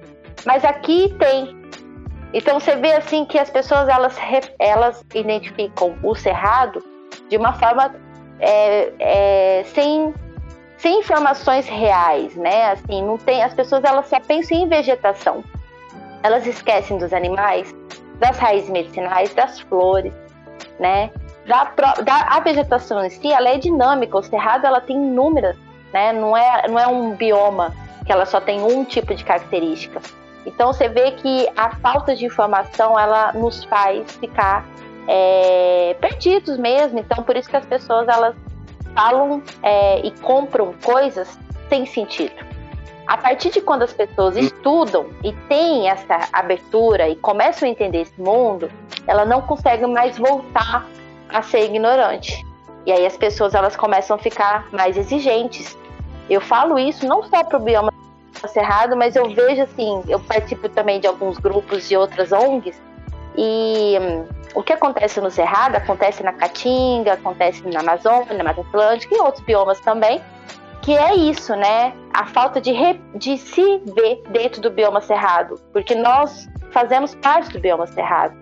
Mas 0.46 0.64
aqui 0.64 1.14
tem. 1.18 1.58
Então 2.32 2.58
você 2.60 2.76
vê 2.76 2.92
assim 2.92 3.24
que 3.24 3.38
as 3.38 3.50
pessoas 3.50 3.88
elas, 3.88 4.16
elas 4.58 5.04
identificam 5.14 5.98
o 6.02 6.14
cerrado 6.14 6.82
de 7.28 7.36
uma 7.36 7.54
forma 7.54 7.94
é, 8.38 8.92
é, 8.98 9.64
sem, 9.64 10.14
sem 10.78 11.00
informações 11.00 11.66
reais, 11.68 12.34
né? 12.36 12.70
Assim, 12.72 13.02
não 13.02 13.18
tem, 13.18 13.42
as 13.42 13.52
pessoas 13.52 13.84
elas 13.84 14.08
só 14.08 14.18
pensam 14.20 14.56
em 14.56 14.68
vegetação. 14.68 15.44
Elas 16.22 16.46
esquecem 16.46 16.98
dos 16.98 17.12
animais, 17.12 17.74
das 18.18 18.38
raízes 18.38 18.70
medicinais, 18.70 19.34
das 19.34 19.60
flores, 19.60 20.12
né? 20.78 21.10
Da, 21.46 21.64
da, 21.64 22.26
a 22.28 22.40
vegetação 22.40 23.04
em 23.04 23.10
si, 23.10 23.32
ela 23.32 23.48
é 23.48 23.58
dinâmica. 23.58 24.18
O 24.18 24.22
cerrado 24.22 24.66
ela 24.66 24.80
tem 24.80 24.96
inúmeras, 24.96 25.56
né? 25.92 26.12
Não 26.12 26.36
é, 26.36 26.68
não 26.68 26.78
é 26.78 26.86
um 26.86 27.14
bioma 27.14 27.74
que 28.06 28.12
ela 28.12 28.24
só 28.24 28.40
tem 28.40 28.62
um 28.62 28.84
tipo 28.84 29.14
de 29.14 29.24
característica. 29.24 30.00
Então 30.46 30.72
você 30.72 30.88
vê 30.88 31.10
que 31.12 31.48
a 31.56 31.74
falta 31.76 32.14
de 32.14 32.24
informação 32.24 32.98
ela 32.98 33.32
nos 33.32 33.64
faz 33.64 34.12
ficar 34.16 34.64
é, 35.08 35.96
perdidos 36.00 36.56
mesmo. 36.56 37.00
Então 37.00 37.24
por 37.24 37.36
isso 37.36 37.50
que 37.50 37.56
as 37.56 37.66
pessoas 37.66 38.06
elas 38.08 38.36
falam 38.98 39.40
é, 39.62 40.04
e 40.04 40.10
compram 40.10 40.74
coisas 40.82 41.38
sem 41.68 41.86
sentido. 41.86 42.34
A 43.06 43.16
partir 43.16 43.50
de 43.50 43.60
quando 43.60 43.82
as 43.82 43.92
pessoas 43.92 44.34
hum. 44.34 44.40
estudam 44.40 45.06
e 45.22 45.32
têm 45.48 45.88
essa 45.88 46.28
abertura 46.32 47.08
e 47.08 47.14
começam 47.14 47.68
a 47.68 47.70
entender 47.70 48.00
esse 48.00 48.20
mundo, 48.20 48.68
ela 49.06 49.24
não 49.24 49.40
consegue 49.40 49.86
mais 49.86 50.18
voltar 50.18 50.84
a 51.28 51.42
ser 51.42 51.64
ignorante. 51.66 52.44
E 52.84 52.90
aí 52.90 53.06
as 53.06 53.16
pessoas 53.16 53.54
elas 53.54 53.76
começam 53.76 54.16
a 54.16 54.18
ficar 54.18 54.66
mais 54.72 54.96
exigentes. 54.96 55.78
Eu 56.28 56.40
falo 56.40 56.76
isso 56.76 57.06
não 57.06 57.22
só 57.22 57.44
para 57.44 57.56
o 57.56 57.60
bioma 57.60 57.92
Cerrado, 58.46 58.96
mas 58.96 59.16
eu 59.16 59.28
vejo 59.30 59.62
assim, 59.62 60.00
eu 60.08 60.20
participo 60.20 60.68
também 60.68 61.00
de 61.00 61.08
alguns 61.08 61.38
grupos 61.38 61.88
de 61.88 61.96
outras 61.96 62.30
ONGs 62.30 62.80
e 63.40 63.96
hum, 64.00 64.26
o 64.52 64.64
que 64.64 64.72
acontece 64.72 65.20
no 65.20 65.30
Cerrado 65.30 65.76
acontece 65.76 66.24
na 66.24 66.32
Caatinga, 66.32 67.12
acontece 67.12 67.62
na 67.68 67.78
Amazônia, 67.78 68.34
na 68.34 68.42
Mata 68.42 68.62
Atlântica 68.62 69.14
e 69.14 69.20
outros 69.20 69.44
biomas 69.44 69.78
também, 69.78 70.20
que 70.82 70.96
é 70.96 71.14
isso, 71.14 71.54
né? 71.54 71.94
A 72.12 72.26
falta 72.26 72.60
de, 72.60 72.72
re, 72.72 73.00
de 73.14 73.38
se 73.38 73.78
ver 73.94 74.20
dentro 74.30 74.60
do 74.60 74.70
bioma 74.70 75.00
Cerrado, 75.00 75.54
porque 75.72 75.94
nós 75.94 76.48
fazemos 76.72 77.14
parte 77.14 77.52
do 77.52 77.60
bioma 77.60 77.86
Cerrado. 77.86 78.36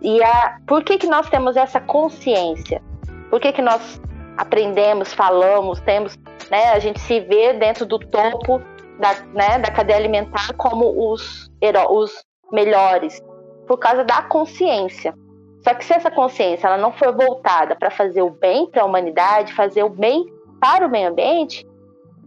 E 0.00 0.22
a, 0.22 0.58
por 0.64 0.84
que, 0.84 0.96
que 0.96 1.08
nós 1.08 1.28
temos 1.28 1.56
essa 1.56 1.80
consciência? 1.80 2.80
Por 3.28 3.40
que, 3.40 3.50
que 3.50 3.62
nós 3.62 4.00
aprendemos, 4.36 5.12
falamos, 5.12 5.80
temos, 5.80 6.16
né? 6.52 6.70
A 6.70 6.78
gente 6.78 7.00
se 7.00 7.18
vê 7.18 7.52
dentro 7.52 7.84
do 7.84 7.98
topo 7.98 8.62
da, 9.00 9.12
né, 9.34 9.58
da 9.58 9.72
cadeia 9.72 9.98
alimentar 9.98 10.54
como 10.56 11.12
os, 11.12 11.50
os 11.90 12.24
melhores, 12.52 13.20
por 13.66 13.78
causa 13.78 14.04
da 14.04 14.22
consciência. 14.22 15.14
Só 15.62 15.74
que 15.74 15.84
se 15.84 15.92
essa 15.92 16.10
consciência 16.10 16.68
ela 16.68 16.78
não 16.78 16.92
for 16.92 17.12
voltada 17.14 17.74
para 17.74 17.90
fazer 17.90 18.22
o 18.22 18.30
bem 18.30 18.66
para 18.66 18.82
a 18.82 18.86
humanidade, 18.86 19.52
fazer 19.52 19.82
o 19.82 19.88
bem 19.88 20.24
para 20.60 20.86
o 20.86 20.90
meio 20.90 21.08
ambiente, 21.08 21.66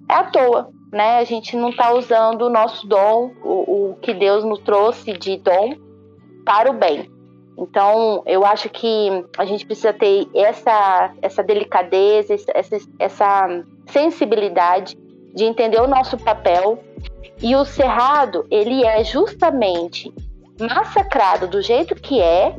é 0.10 0.14
à 0.14 0.24
toa. 0.26 0.70
Né? 0.92 1.20
A 1.20 1.24
gente 1.24 1.56
não 1.56 1.70
está 1.70 1.94
usando 1.94 2.44
o 2.44 2.50
nosso 2.50 2.86
dom, 2.88 3.32
o, 3.44 3.92
o 3.92 3.98
que 4.02 4.14
Deus 4.14 4.44
nos 4.44 4.60
trouxe 4.60 5.14
de 5.14 5.38
dom, 5.38 5.76
para 6.44 6.70
o 6.70 6.74
bem. 6.74 7.10
Então, 7.58 8.24
eu 8.26 8.46
acho 8.46 8.70
que 8.70 9.26
a 9.38 9.46
gente 9.46 9.66
precisa 9.66 9.94
ter 9.94 10.28
essa, 10.34 11.14
essa 11.22 11.44
delicadeza, 11.44 12.34
essa, 12.34 12.78
essa 12.98 13.64
sensibilidade 13.88 14.98
de 15.34 15.44
entender 15.44 15.80
o 15.80 15.88
nosso 15.88 16.18
papel. 16.18 16.80
E 17.42 17.56
o 17.56 17.64
cerrado, 17.64 18.46
ele 18.50 18.86
é 18.86 19.04
justamente 19.04 20.14
massacrado 20.60 21.48
do 21.48 21.62
jeito 21.62 21.96
que 21.96 22.22
é, 22.22 22.56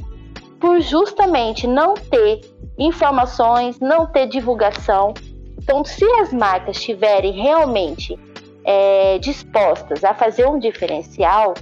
por 0.61 0.81
justamente 0.81 1.67
não 1.67 1.95
ter 1.95 2.41
informações, 2.79 3.79
não 3.79 4.07
ter 4.07 4.27
divulgação. 4.27 5.15
Então, 5.63 5.85
se 5.85 6.05
as 6.21 6.33
marcas 6.33 6.77
estiverem 6.77 7.33
realmente 7.33 8.19
é, 8.65 9.19
dispostas 9.19 10.05
a 10.05 10.15
fazer 10.15 10.47
um 10.47 10.59
diferencial, 10.59 11.55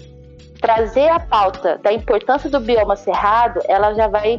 trazer 0.60 1.08
a 1.08 1.20
pauta 1.20 1.78
da 1.82 1.92
importância 1.92 2.48
do 2.50 2.60
bioma 2.60 2.96
cerrado, 2.96 3.60
ela 3.68 3.94
já 3.94 4.08
vai 4.08 4.38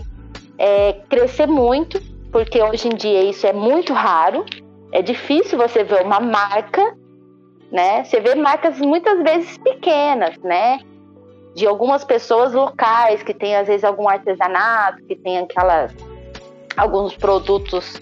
é, 0.57 0.93
crescer 1.09 1.47
muito, 1.47 2.01
porque 2.31 2.61
hoje 2.61 2.87
em 2.87 2.95
dia 2.95 3.23
isso 3.23 3.47
é 3.47 3.53
muito 3.53 3.93
raro. 3.93 4.45
É 4.91 5.01
difícil 5.01 5.57
você 5.57 5.83
ver 5.83 6.03
uma 6.03 6.19
marca, 6.19 6.95
né? 7.71 8.03
Você 8.03 8.19
vê 8.19 8.35
marcas 8.35 8.79
muitas 8.79 9.21
vezes 9.21 9.57
pequenas, 9.57 10.37
né? 10.39 10.79
De 11.55 11.67
algumas 11.67 12.03
pessoas 12.03 12.53
locais 12.53 13.23
que 13.23 13.33
tem 13.33 13.55
às 13.55 13.67
vezes 13.67 13.83
algum 13.83 14.07
artesanato, 14.07 15.03
que 15.05 15.15
tem 15.15 15.39
aquelas 15.39 15.93
alguns 16.77 17.15
produtos 17.15 17.99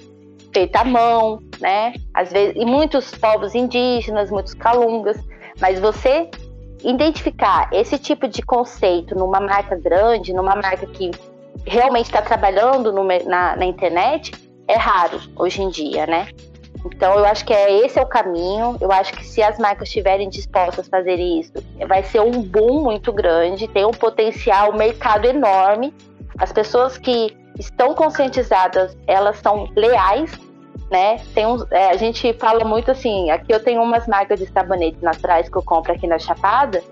feitos 0.53 0.79
à 0.79 0.83
mão, 0.83 1.41
né? 1.59 1.93
Às 2.13 2.31
vezes 2.31 2.55
e 2.55 2.65
muitos 2.65 3.11
povos 3.15 3.55
indígenas, 3.55 4.29
muitos 4.29 4.53
calungas, 4.53 5.17
mas 5.59 5.79
você 5.79 6.29
identificar 6.83 7.69
esse 7.73 7.97
tipo 7.97 8.27
de 8.27 8.41
conceito 8.41 9.15
numa 9.15 9.39
marca 9.39 9.75
grande, 9.75 10.33
numa 10.33 10.55
marca 10.55 10.85
que 10.85 11.11
realmente 11.65 12.05
está 12.05 12.21
trabalhando 12.21 12.91
no, 12.91 13.03
na, 13.03 13.55
na 13.55 13.65
internet, 13.65 14.31
é 14.67 14.75
raro 14.75 15.19
hoje 15.35 15.61
em 15.61 15.69
dia, 15.69 16.05
né? 16.05 16.27
Então 16.93 17.17
eu 17.17 17.25
acho 17.25 17.45
que 17.45 17.53
é 17.53 17.85
esse 17.85 17.99
é 17.99 18.01
o 18.01 18.05
caminho. 18.05 18.77
Eu 18.79 18.91
acho 18.91 19.13
que 19.13 19.25
se 19.25 19.41
as 19.41 19.57
marcas 19.57 19.87
estiverem 19.87 20.29
dispostas 20.29 20.87
a 20.87 20.89
fazer 20.89 21.15
isso, 21.15 21.53
vai 21.87 22.03
ser 22.03 22.21
um 22.21 22.41
boom 22.41 22.83
muito 22.83 23.11
grande, 23.11 23.67
tem 23.67 23.85
um 23.85 23.91
potencial, 23.91 24.71
um 24.71 24.77
mercado 24.77 25.25
enorme. 25.25 25.93
As 26.37 26.51
pessoas 26.51 26.97
que 26.97 27.35
estão 27.57 27.93
conscientizadas, 27.93 28.95
elas 29.07 29.37
são 29.39 29.67
leais, 29.75 30.31
né? 30.91 31.17
Tem 31.33 31.45
um, 31.45 31.57
é, 31.71 31.89
a 31.89 31.97
gente 31.97 32.31
fala 32.33 32.63
muito 32.63 32.91
assim, 32.91 33.29
aqui 33.31 33.51
eu 33.51 33.63
tenho 33.63 33.81
umas 33.81 34.07
marcas 34.07 34.39
de 34.39 34.47
sabonete 34.47 34.97
naturais 35.01 35.49
que 35.49 35.57
eu 35.57 35.63
compro 35.63 35.93
aqui 35.93 36.07
na 36.07 36.19
Chapada. 36.19 36.83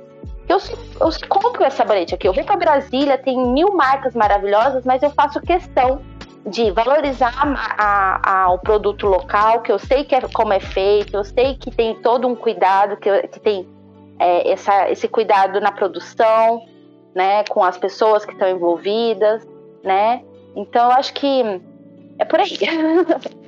Eu, 0.47 0.57
eu 0.99 1.09
compro 1.27 1.65
esse 1.65 1.77
sabonete 1.77 2.13
aqui. 2.13 2.27
Eu 2.27 2.33
vou 2.33 2.43
para 2.43 2.55
Brasília, 2.55 3.17
tem 3.17 3.37
mil 3.51 3.73
marcas 3.75 4.13
maravilhosas, 4.13 4.85
mas 4.85 5.01
eu 5.01 5.09
faço 5.09 5.41
questão 5.41 6.01
de 6.45 6.71
valorizar 6.71 7.33
a, 7.77 8.43
a, 8.43 8.51
o 8.51 8.59
produto 8.59 9.07
local, 9.07 9.61
que 9.61 9.71
eu 9.71 9.79
sei 9.79 10.03
que 10.03 10.13
é, 10.13 10.21
como 10.21 10.53
é 10.53 10.59
feito, 10.59 11.15
eu 11.15 11.23
sei 11.23 11.55
que 11.55 11.71
tem 11.71 11.95
todo 11.95 12.27
um 12.27 12.35
cuidado, 12.35 12.97
que, 12.97 13.09
que 13.27 13.39
tem 13.39 13.67
é, 14.19 14.51
essa, 14.51 14.89
esse 14.91 15.07
cuidado 15.07 15.59
na 15.59 15.71
produção, 15.71 16.61
né, 17.15 17.43
com 17.45 17.63
as 17.63 17.77
pessoas 17.77 18.25
que 18.25 18.33
estão 18.33 18.49
envolvidas, 18.49 19.47
né? 19.83 20.21
Então, 20.55 20.89
eu 20.89 20.91
acho 20.95 21.13
que 21.13 21.43
é 22.19 22.25
por 22.25 22.39
aí. 22.39 22.57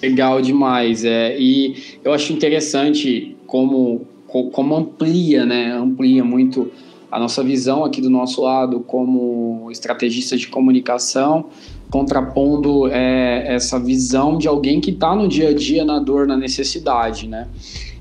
Legal 0.00 0.40
demais, 0.40 1.04
é. 1.04 1.36
E 1.38 1.98
eu 2.02 2.12
acho 2.12 2.32
interessante 2.32 3.36
como, 3.46 4.06
como 4.26 4.74
amplia, 4.74 5.44
né? 5.44 5.72
Amplia 5.72 6.24
muito 6.24 6.72
a 7.10 7.18
nossa 7.18 7.42
visão 7.42 7.84
aqui 7.84 8.00
do 8.00 8.10
nosso 8.10 8.42
lado 8.42 8.80
como 8.80 9.68
estrategista 9.70 10.36
de 10.36 10.46
comunicação, 10.48 11.46
contrapondo 11.90 12.86
é, 12.88 13.54
essa 13.54 13.78
visão 13.80 14.38
de 14.38 14.46
alguém 14.46 14.80
que 14.80 14.90
está 14.90 15.14
no 15.14 15.26
dia 15.26 15.48
a 15.48 15.54
dia 15.54 15.84
na 15.84 15.98
dor, 15.98 16.26
na 16.26 16.36
necessidade, 16.36 17.26
né? 17.26 17.48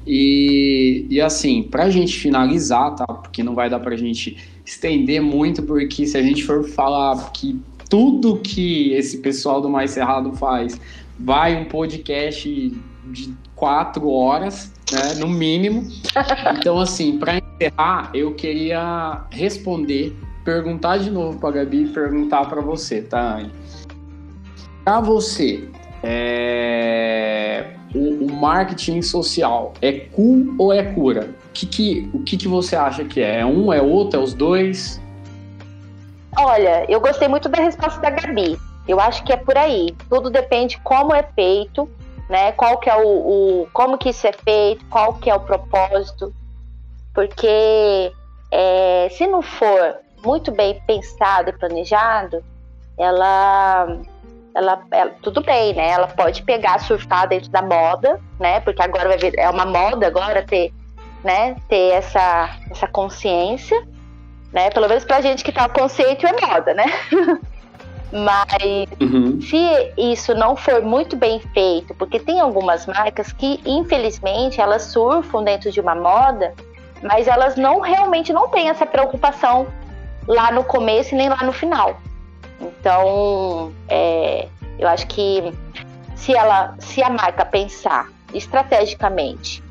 E, 0.06 1.06
e 1.10 1.20
assim, 1.20 1.64
para 1.64 1.84
a 1.84 1.90
gente 1.90 2.18
finalizar, 2.18 2.96
tá? 2.96 3.06
Porque 3.06 3.44
não 3.44 3.56
vai 3.56 3.70
dar 3.70 3.80
para 3.80 3.94
a 3.94 3.98
gente 3.98 4.38
estender 4.66 5.22
muito, 5.22 5.64
porque 5.64 6.06
se 6.06 6.18
a 6.18 6.22
gente 6.22 6.44
for 6.44 6.64
falar 6.64 7.32
que 7.32 7.60
tudo 7.90 8.38
que 8.38 8.94
esse 8.94 9.18
pessoal 9.18 9.60
do 9.60 9.70
Mais 9.70 9.92
Cerrado 9.92 10.32
faz 10.34 10.80
vai 11.20 11.60
um 11.60 11.66
podcast 11.66 12.48
de 13.12 13.34
quatro 13.56 14.10
horas, 14.10 14.72
né, 14.92 15.16
no 15.20 15.28
mínimo. 15.28 15.88
Então, 16.58 16.80
assim, 16.80 17.18
para 17.18 17.39
encerrar, 17.60 18.10
eu 18.14 18.34
queria 18.34 19.24
responder, 19.30 20.16
perguntar 20.46 20.98
de 20.98 21.12
novo 21.12 21.38
para 21.38 21.52
Gabi 21.52 21.84
e 21.84 21.90
perguntar 21.90 22.46
para 22.46 22.62
você, 22.62 23.02
tá, 23.02 23.36
Anne? 23.36 23.52
Para 24.86 25.02
você, 25.02 25.68
é... 26.02 27.76
o, 27.94 28.26
o, 28.26 28.32
marketing 28.32 29.02
social 29.02 29.74
é 29.82 29.92
cu 29.92 30.56
ou 30.58 30.72
é 30.72 30.84
cura? 30.94 31.30
O 31.50 31.54
que, 31.54 31.66
que, 31.66 32.10
o 32.14 32.20
que, 32.24 32.38
que 32.38 32.48
você 32.48 32.76
acha 32.76 33.04
que 33.04 33.22
é? 33.22 33.42
É 33.42 33.46
um, 33.46 33.74
é 33.74 33.82
outro, 33.82 34.20
é 34.20 34.24
os 34.24 34.34
dois? 34.34 35.02
Olha, 36.38 36.86
eu 36.90 37.02
gostei 37.02 37.28
muito 37.28 37.50
da 37.50 37.62
resposta 37.62 38.00
da 38.00 38.10
Gabi. 38.10 38.58
Eu 38.88 39.00
acho 39.00 39.24
que 39.24 39.34
é 39.34 39.38
por 39.38 39.58
aí. 39.58 39.94
Tudo 40.10 40.30
depende 40.30 40.80
como 40.84 41.14
é 41.14 41.22
feito, 41.22 41.90
né? 42.30 42.54
Qual 42.54 42.78
que 42.78 42.90
é 42.90 42.96
o, 42.96 43.08
o 43.64 43.68
como 43.74 43.98
que 43.98 44.10
isso 44.10 44.26
é 44.26 44.32
feito, 44.32 44.86
qual 44.86 45.16
que 45.16 45.30
é 45.30 45.36
o 45.36 45.40
propósito, 45.40 46.34
porque 47.14 48.12
é, 48.52 49.10
se 49.12 49.28
não 49.28 49.42
for 49.42 49.98
muito 50.24 50.52
bem 50.52 50.82
pensado 50.86 51.50
e 51.50 51.54
planejado, 51.54 52.44
ela, 52.98 53.98
ela, 54.54 54.84
ela, 54.92 55.12
tudo 55.22 55.42
bem, 55.42 55.74
né? 55.74 55.92
Ela 55.92 56.08
pode 56.08 56.44
pegar, 56.44 56.80
surfar 56.80 57.28
dentro 57.28 57.50
da 57.50 57.62
moda, 57.62 58.20
né? 58.40 58.60
Porque 58.60 58.82
agora 58.82 59.10
vai 59.10 59.18
ver, 59.18 59.34
é 59.38 59.50
uma 59.50 59.66
moda 59.66 60.08
agora 60.08 60.44
ter, 60.44 60.74
né? 61.24 61.56
Ter 61.68 61.94
essa, 61.94 62.58
essa 62.70 62.88
consciência, 62.88 63.82
né? 64.52 64.70
Pelo 64.70 64.88
menos 64.88 65.06
pra 65.06 65.22
gente 65.22 65.44
que 65.44 65.52
tá 65.52 65.70
consciente 65.70 66.26
é 66.26 66.48
moda, 66.48 66.74
né? 66.74 66.86
Mas 68.12 68.88
uhum. 69.00 69.40
se 69.40 69.94
isso 69.96 70.34
não 70.34 70.56
for 70.56 70.82
muito 70.82 71.16
bem 71.16 71.40
feito, 71.54 71.94
porque 71.94 72.20
tem 72.20 72.40
algumas 72.40 72.88
marcas 72.88 73.32
que, 73.32 73.62
infelizmente, 73.64 74.60
elas 74.60 74.84
surfam 74.84 75.44
dentro 75.44 75.72
de 75.72 75.80
uma 75.80 75.94
moda, 75.94 76.56
mas 77.02 77.28
elas 77.28 77.56
não 77.56 77.80
realmente 77.80 78.34
não 78.34 78.50
têm 78.50 78.70
essa 78.70 78.86
preocupação 78.86 79.68
lá 80.28 80.52
no 80.52 80.64
começo 80.64 81.14
e 81.14 81.18
nem 81.18 81.30
lá 81.30 81.44
no 81.44 81.52
final. 81.52 82.00
Então, 82.60 83.74
é, 83.88 84.48
eu 84.78 84.88
acho 84.88 85.08
que 85.08 85.54
se 86.16 86.36
ela, 86.36 86.76
se 86.80 87.02
a 87.02 87.10
marca 87.10 87.46
pensar 87.46 88.10
estrategicamente 88.34 89.64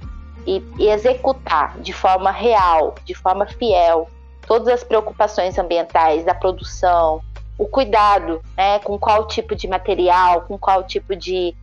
e, 0.46 0.62
e 0.78 0.88
executar 0.88 1.78
de 1.78 1.92
forma 1.92 2.30
real, 2.30 2.94
de 3.04 3.14
forma 3.14 3.46
fiel, 3.46 4.08
todas 4.46 4.68
as 4.68 4.82
preocupações 4.82 5.58
ambientais 5.58 6.24
da 6.24 6.34
produção, 6.34 7.22
o 7.58 7.66
cuidado, 7.66 8.40
né, 8.56 8.78
com 8.78 8.98
qual 8.98 9.26
tipo 9.26 9.54
de 9.54 9.68
material, 9.68 10.42
com 10.42 10.56
qual 10.56 10.84
tipo 10.84 11.14
de, 11.14 11.54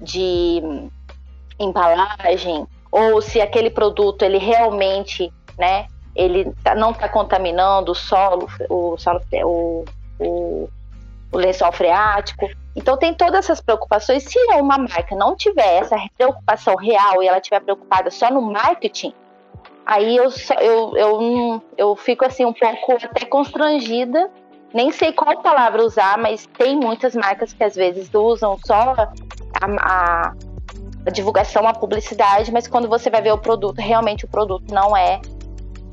de 0.00 0.60
embalagem, 1.58 2.66
ou 2.90 3.20
se 3.20 3.40
aquele 3.40 3.70
produto 3.70 4.22
ele 4.22 4.38
realmente, 4.38 5.32
né, 5.58 5.86
ele 6.14 6.52
tá, 6.62 6.74
não 6.74 6.90
está 6.90 7.08
contaminando 7.08 7.92
o 7.92 7.94
solo, 7.94 8.48
o 8.68 8.96
solo, 8.96 9.20
o, 9.44 9.84
o, 10.18 10.68
o 11.32 11.38
lençol 11.38 11.72
freático. 11.72 12.48
Então 12.74 12.96
tem 12.96 13.12
todas 13.14 13.44
essas 13.44 13.60
preocupações. 13.60 14.24
Se 14.24 14.38
uma 14.54 14.78
marca 14.78 15.14
não 15.14 15.36
tiver 15.36 15.78
essa 15.78 15.96
preocupação 16.16 16.76
real 16.76 17.22
e 17.22 17.28
ela 17.28 17.38
estiver 17.38 17.60
preocupada 17.60 18.10
só 18.10 18.30
no 18.30 18.40
marketing, 18.40 19.12
aí 19.84 20.16
eu, 20.16 20.30
eu, 20.60 20.96
eu, 20.96 21.62
eu 21.76 21.96
fico 21.96 22.24
assim 22.24 22.44
um 22.44 22.52
pouco 22.52 22.92
até 22.92 23.24
constrangida 23.26 24.30
nem 24.76 24.92
sei 24.92 25.10
qual 25.10 25.40
palavra 25.40 25.82
usar, 25.82 26.18
mas 26.18 26.46
tem 26.58 26.76
muitas 26.76 27.14
marcas 27.14 27.50
que 27.50 27.64
às 27.64 27.74
vezes 27.74 28.12
usam 28.12 28.58
só 28.62 28.94
a, 28.94 29.66
a, 29.80 30.32
a, 31.06 31.10
divulgação, 31.10 31.66
a 31.66 31.72
publicidade, 31.72 32.52
mas 32.52 32.66
quando 32.66 32.88
você 32.88 33.08
vai 33.08 33.22
ver 33.22 33.32
o 33.32 33.38
produto, 33.38 33.78
realmente 33.78 34.24
o 34.24 34.28
produto 34.28 34.72
não 34.72 34.96
é 34.96 35.20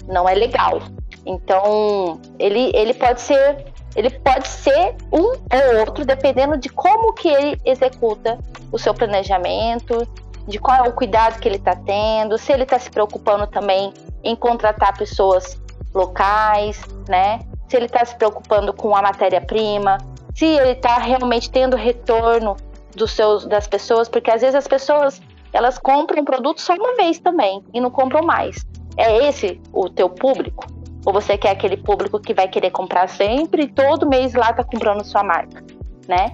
não 0.07 0.27
é 0.27 0.33
legal. 0.33 0.81
Então, 1.25 2.19
ele, 2.37 2.71
ele 2.75 2.93
pode 2.93 3.21
ser 3.21 3.65
ele 3.95 4.09
pode 4.09 4.47
ser 4.47 4.95
um 5.11 5.23
ou 5.23 5.79
outro, 5.79 6.03
dependendo 6.03 6.57
de 6.57 6.67
como 6.67 7.13
que 7.13 7.27
ele 7.27 7.61
executa 7.63 8.39
o 8.71 8.79
seu 8.79 8.93
planejamento, 8.93 10.07
de 10.47 10.57
qual 10.57 10.85
é 10.85 10.89
o 10.89 10.93
cuidado 10.93 11.39
que 11.39 11.47
ele 11.47 11.57
está 11.57 11.75
tendo, 11.75 12.37
se 12.37 12.51
ele 12.51 12.63
está 12.63 12.79
se 12.79 12.89
preocupando 12.89 13.45
também 13.45 13.93
em 14.23 14.35
contratar 14.35 14.97
pessoas 14.97 15.61
locais, 15.93 16.81
né? 17.07 17.39
se 17.73 17.77
ele 17.77 17.85
está 17.85 18.05
se 18.05 18.15
preocupando 18.15 18.71
com 18.71 18.95
a 18.95 19.01
matéria-prima, 19.01 19.97
se 20.35 20.45
ele 20.45 20.73
está 20.73 20.97
realmente 20.97 21.49
tendo 21.49 21.75
retorno 21.75 22.55
dos 22.95 23.11
seus, 23.11 23.45
das 23.45 23.67
pessoas, 23.67 24.09
porque 24.09 24.31
às 24.31 24.41
vezes 24.41 24.55
as 24.55 24.67
pessoas 24.67 25.21
elas 25.51 25.77
compram 25.77 26.21
um 26.21 26.25
produto 26.25 26.59
só 26.59 26.73
uma 26.73 26.95
vez 26.95 27.19
também 27.19 27.63
e 27.73 27.79
não 27.79 27.91
compram 27.91 28.25
mais. 28.25 28.65
É 28.97 29.27
esse 29.27 29.61
o 29.71 29.89
teu 29.89 30.09
público? 30.09 30.65
Ou 31.05 31.13
você 31.13 31.37
quer 31.37 31.51
aquele 31.51 31.77
público 31.77 32.19
que 32.19 32.33
vai 32.33 32.47
querer 32.47 32.71
comprar 32.71 33.07
sempre 33.07 33.63
e 33.63 33.67
todo 33.67 34.09
mês 34.09 34.33
lá 34.33 34.53
tá 34.53 34.63
comprando 34.63 35.03
sua 35.03 35.23
marca, 35.23 35.63
né? 36.07 36.31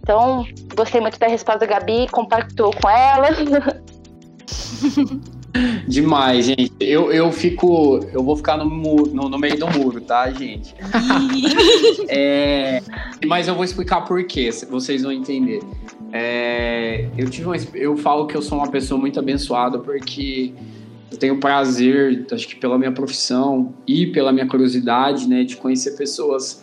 Então, 0.00 0.44
gostei 0.74 1.00
muito 1.00 1.18
da 1.18 1.28
resposta 1.28 1.60
da 1.60 1.66
Gabi, 1.66 2.08
compactou 2.10 2.72
com 2.80 2.88
ela. 2.88 3.28
Demais, 5.86 6.46
gente. 6.46 6.72
Eu, 6.80 7.12
eu 7.12 7.30
fico. 7.30 8.00
Eu 8.12 8.24
vou 8.24 8.36
ficar 8.36 8.56
no, 8.56 8.64
no, 8.64 9.28
no 9.28 9.38
meio 9.38 9.58
do 9.58 9.70
muro, 9.70 10.00
tá, 10.00 10.30
gente? 10.30 10.74
é, 12.08 12.82
mas 13.26 13.48
eu 13.48 13.54
vou 13.54 13.64
explicar 13.64 14.02
por 14.02 14.24
quê, 14.24 14.50
vocês 14.70 15.02
vão 15.02 15.12
entender. 15.12 15.60
É, 16.12 17.08
eu, 17.16 17.30
tive 17.30 17.46
uma, 17.46 17.56
eu 17.74 17.96
falo 17.96 18.26
que 18.26 18.36
eu 18.36 18.42
sou 18.42 18.58
uma 18.58 18.70
pessoa 18.70 19.00
muito 19.00 19.18
abençoada 19.18 19.78
porque 19.78 20.52
eu 21.10 21.16
tenho 21.16 21.38
prazer, 21.38 22.26
acho 22.30 22.46
que 22.46 22.56
pela 22.56 22.78
minha 22.78 22.92
profissão 22.92 23.72
e 23.86 24.06
pela 24.06 24.30
minha 24.30 24.46
curiosidade, 24.46 25.26
né, 25.26 25.42
de 25.42 25.56
conhecer 25.56 25.96
pessoas 25.96 26.62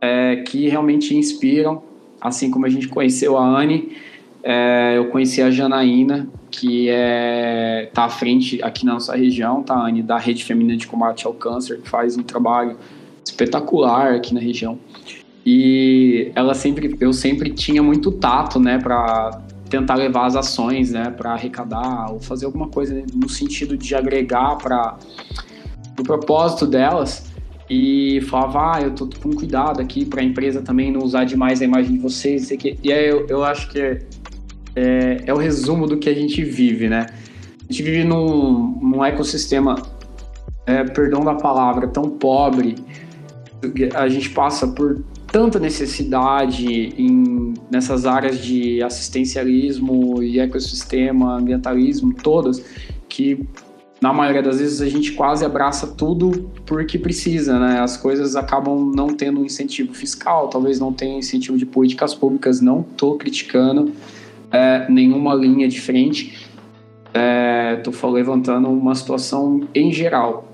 é, 0.00 0.36
que 0.36 0.68
realmente 0.68 1.16
inspiram, 1.16 1.82
assim 2.20 2.50
como 2.50 2.66
a 2.66 2.68
gente 2.68 2.88
conheceu 2.88 3.36
a 3.36 3.44
Anne. 3.44 3.96
É, 4.42 4.94
eu 4.96 5.06
conheci 5.06 5.42
a 5.42 5.50
Janaína, 5.50 6.28
que 6.50 6.88
é, 6.88 7.90
tá 7.92 8.04
à 8.04 8.08
frente 8.08 8.62
aqui 8.62 8.84
na 8.84 8.94
nossa 8.94 9.14
região, 9.16 9.62
tá, 9.62 9.74
Anne, 9.74 10.02
da 10.02 10.16
Rede 10.16 10.44
Feminina 10.44 10.76
de 10.76 10.86
Combate 10.86 11.26
ao 11.26 11.34
Câncer, 11.34 11.80
que 11.80 11.88
faz 11.88 12.16
um 12.16 12.22
trabalho 12.22 12.76
espetacular 13.24 14.14
aqui 14.14 14.32
na 14.32 14.40
região. 14.40 14.78
E 15.50 16.30
ela 16.34 16.52
sempre, 16.52 16.94
eu 17.00 17.10
sempre 17.10 17.48
tinha 17.48 17.82
muito 17.82 18.12
tato, 18.12 18.60
né, 18.60 18.76
para 18.76 19.40
tentar 19.70 19.94
levar 19.94 20.26
as 20.26 20.36
ações, 20.36 20.92
né, 20.92 21.08
para 21.10 21.32
arrecadar 21.32 22.12
ou 22.12 22.20
fazer 22.20 22.44
alguma 22.44 22.68
coisa 22.68 23.02
no 23.14 23.30
sentido 23.30 23.74
de 23.74 23.94
agregar 23.94 24.56
para 24.56 24.98
o 25.98 26.02
propósito 26.02 26.66
delas. 26.66 27.32
E 27.70 28.20
falava, 28.28 28.76
ah, 28.76 28.82
eu 28.82 28.90
tô 28.90 29.08
com 29.22 29.32
cuidado 29.32 29.80
aqui 29.80 30.04
para 30.04 30.20
a 30.20 30.24
empresa 30.24 30.60
também 30.60 30.92
não 30.92 31.00
usar 31.00 31.24
demais 31.24 31.62
a 31.62 31.64
imagem 31.64 31.92
de 31.92 31.98
vocês. 31.98 32.50
E 32.50 32.92
aí 32.92 33.08
eu, 33.08 33.26
eu 33.26 33.42
acho 33.42 33.70
que 33.70 33.80
é, 34.76 35.22
é 35.24 35.32
o 35.32 35.38
resumo 35.38 35.86
do 35.86 35.96
que 35.96 36.10
a 36.10 36.14
gente 36.14 36.44
vive, 36.44 36.90
né? 36.90 37.06
A 37.58 37.72
gente 37.72 37.82
vive 37.82 38.04
num, 38.04 38.78
num 38.82 39.02
ecossistema, 39.02 39.80
é, 40.66 40.84
perdão 40.84 41.24
da 41.24 41.36
palavra, 41.36 41.88
tão 41.88 42.10
pobre. 42.10 42.74
A 43.94 44.08
gente 44.10 44.28
passa 44.28 44.68
por 44.68 45.02
tanta 45.30 45.58
necessidade 45.58 46.66
em, 46.98 47.54
nessas 47.70 48.06
áreas 48.06 48.38
de 48.38 48.82
assistencialismo 48.82 50.22
e 50.22 50.40
ecossistema, 50.40 51.36
ambientalismo, 51.36 52.14
todas, 52.14 52.64
que 53.08 53.46
na 54.00 54.12
maioria 54.12 54.42
das 54.42 54.58
vezes 54.58 54.80
a 54.80 54.88
gente 54.88 55.12
quase 55.12 55.44
abraça 55.44 55.86
tudo 55.86 56.50
porque 56.64 56.98
precisa, 56.98 57.58
né? 57.58 57.80
As 57.80 57.96
coisas 57.96 58.36
acabam 58.36 58.92
não 58.94 59.08
tendo 59.08 59.44
incentivo 59.44 59.92
fiscal, 59.92 60.48
talvez 60.48 60.78
não 60.78 60.92
tenha 60.92 61.18
incentivo 61.18 61.58
de 61.58 61.66
políticas 61.66 62.14
públicas, 62.14 62.60
não 62.60 62.80
estou 62.80 63.18
criticando, 63.18 63.92
é, 64.50 64.86
nenhuma 64.88 65.34
linha 65.34 65.68
de 65.68 65.80
frente. 65.80 66.48
Estou 67.78 68.10
levantando 68.10 68.68
uma 68.68 68.94
situação 68.94 69.66
em 69.74 69.92
geral. 69.92 70.52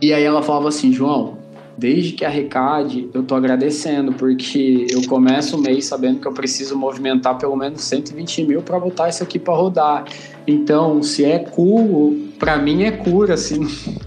E 0.00 0.12
aí 0.12 0.24
ela 0.24 0.42
falava 0.42 0.68
assim, 0.68 0.92
João, 0.92 1.38
desde 1.76 2.12
que 2.12 2.24
arrecade, 2.24 3.08
eu 3.12 3.22
tô 3.22 3.34
agradecendo, 3.34 4.12
porque 4.12 4.86
eu 4.90 5.06
começo 5.06 5.56
o 5.56 5.60
mês 5.60 5.86
sabendo 5.86 6.20
que 6.20 6.28
eu 6.28 6.32
preciso 6.32 6.76
movimentar 6.76 7.38
pelo 7.38 7.56
menos 7.56 7.82
120 7.82 8.44
mil 8.44 8.62
para 8.62 8.78
botar 8.78 9.08
isso 9.08 9.22
aqui 9.22 9.38
para 9.38 9.54
rodar. 9.54 10.04
Então, 10.46 11.02
se 11.02 11.24
é 11.24 11.38
curo, 11.38 12.28
para 12.38 12.56
mim 12.58 12.82
é 12.82 12.90
cura, 12.90 13.34
assim. 13.34 13.60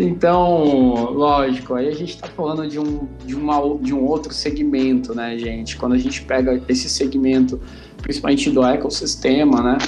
Então, 0.00 1.10
lógico, 1.12 1.74
aí 1.74 1.88
a 1.88 1.92
gente 1.92 2.10
está 2.10 2.28
falando 2.28 2.68
de 2.68 2.78
um, 2.78 3.08
de, 3.26 3.34
uma, 3.34 3.60
de 3.80 3.92
um 3.92 4.04
outro 4.04 4.32
segmento, 4.32 5.12
né, 5.12 5.36
gente? 5.36 5.76
Quando 5.76 5.94
a 5.94 5.98
gente 5.98 6.22
pega 6.22 6.62
esse 6.68 6.88
segmento, 6.88 7.60
principalmente 8.00 8.48
do 8.48 8.64
ecossistema, 8.64 9.60
né? 9.60 9.78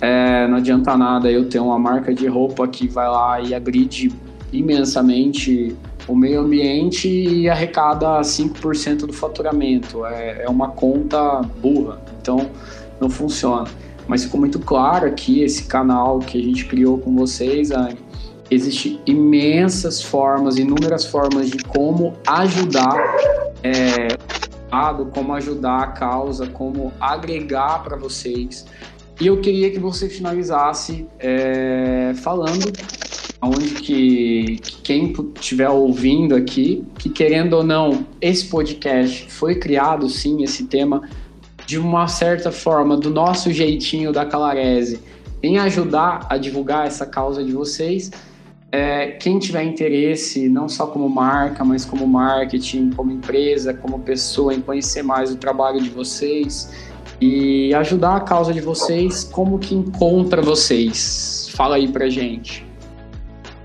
É, 0.00 0.48
não 0.48 0.56
adianta 0.56 0.96
nada 0.96 1.30
eu 1.30 1.48
ter 1.48 1.60
uma 1.60 1.78
marca 1.78 2.12
de 2.12 2.26
roupa 2.26 2.66
que 2.66 2.88
vai 2.88 3.06
lá 3.06 3.40
e 3.40 3.54
agride 3.54 4.10
imensamente 4.52 5.76
o 6.10 6.16
meio 6.16 6.40
ambiente 6.40 7.08
e 7.08 7.48
arrecada 7.48 8.20
5% 8.20 9.06
do 9.06 9.12
faturamento. 9.12 10.04
É, 10.04 10.42
é 10.44 10.48
uma 10.48 10.68
conta 10.68 11.40
burra, 11.60 12.00
então 12.20 12.50
não 13.00 13.08
funciona. 13.08 13.68
Mas 14.08 14.24
ficou 14.24 14.40
muito 14.40 14.58
claro 14.58 15.06
aqui 15.06 15.42
esse 15.42 15.64
canal 15.64 16.18
que 16.18 16.38
a 16.38 16.42
gente 16.42 16.66
criou 16.66 16.98
com 16.98 17.14
vocês. 17.14 17.70
Existem 18.50 19.00
imensas 19.06 20.02
formas, 20.02 20.56
inúmeras 20.56 21.04
formas 21.04 21.48
de 21.48 21.58
como 21.62 22.14
ajudar 22.26 22.96
é, 23.62 24.08
como 25.12 25.34
ajudar 25.34 25.82
a 25.82 25.86
causa, 25.88 26.46
como 26.46 26.92
agregar 27.00 27.82
para 27.84 27.96
vocês. 27.96 28.66
E 29.20 29.26
eu 29.26 29.40
queria 29.40 29.70
que 29.70 29.78
você 29.78 30.08
finalizasse 30.08 31.06
é, 31.18 32.12
falando 32.16 32.72
onde 33.42 33.70
que, 33.74 34.58
que 34.62 34.82
quem 34.82 35.14
estiver 35.34 35.68
ouvindo 35.70 36.34
aqui, 36.34 36.84
que 36.98 37.08
querendo 37.08 37.54
ou 37.54 37.64
não, 37.64 38.06
esse 38.20 38.46
podcast 38.46 39.30
foi 39.30 39.54
criado 39.54 40.08
sim, 40.08 40.42
esse 40.42 40.64
tema, 40.64 41.08
de 41.64 41.78
uma 41.78 42.06
certa 42.06 42.52
forma, 42.52 42.96
do 42.96 43.10
nosso 43.10 43.50
jeitinho 43.52 44.12
da 44.12 44.26
Calarese, 44.26 45.00
em 45.42 45.58
ajudar 45.58 46.26
a 46.28 46.36
divulgar 46.36 46.86
essa 46.86 47.06
causa 47.06 47.42
de 47.42 47.52
vocês. 47.52 48.10
É, 48.72 49.12
quem 49.12 49.38
tiver 49.38 49.64
interesse, 49.64 50.48
não 50.48 50.68
só 50.68 50.86
como 50.86 51.08
marca, 51.08 51.64
mas 51.64 51.84
como 51.84 52.06
marketing, 52.06 52.90
como 52.90 53.10
empresa, 53.10 53.72
como 53.72 54.00
pessoa, 54.00 54.54
em 54.54 54.60
conhecer 54.60 55.02
mais 55.02 55.32
o 55.32 55.36
trabalho 55.36 55.80
de 55.80 55.88
vocês 55.88 56.70
e 57.20 57.74
ajudar 57.74 58.16
a 58.16 58.20
causa 58.20 58.52
de 58.52 58.60
vocês, 58.60 59.24
como 59.24 59.58
que 59.58 59.74
encontra 59.74 60.40
vocês? 60.40 61.48
Fala 61.52 61.76
aí 61.76 61.88
pra 61.88 62.08
gente. 62.08 62.69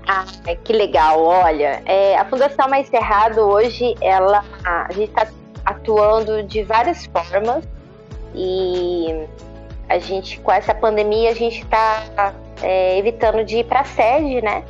Ah, 0.06 0.24
que 0.62 0.72
legal. 0.72 1.22
Olha, 1.22 1.82
é, 1.84 2.16
a 2.16 2.24
Fundação 2.24 2.68
Mais 2.68 2.88
Cerrado 2.88 3.40
hoje, 3.40 3.94
ela, 4.00 4.44
a 4.64 4.92
gente 4.92 5.08
está 5.08 5.26
atuando 5.64 6.44
de 6.44 6.62
várias 6.62 7.06
formas 7.06 7.64
e 8.32 9.26
a 9.88 9.98
gente, 9.98 10.38
com 10.40 10.52
essa 10.52 10.74
pandemia, 10.74 11.30
a 11.30 11.34
gente 11.34 11.62
está 11.62 12.32
é, 12.62 12.98
evitando 12.98 13.44
de 13.44 13.58
ir 13.58 13.64
para 13.64 13.80
a 13.80 13.84
sede, 13.84 14.40
né? 14.42 14.64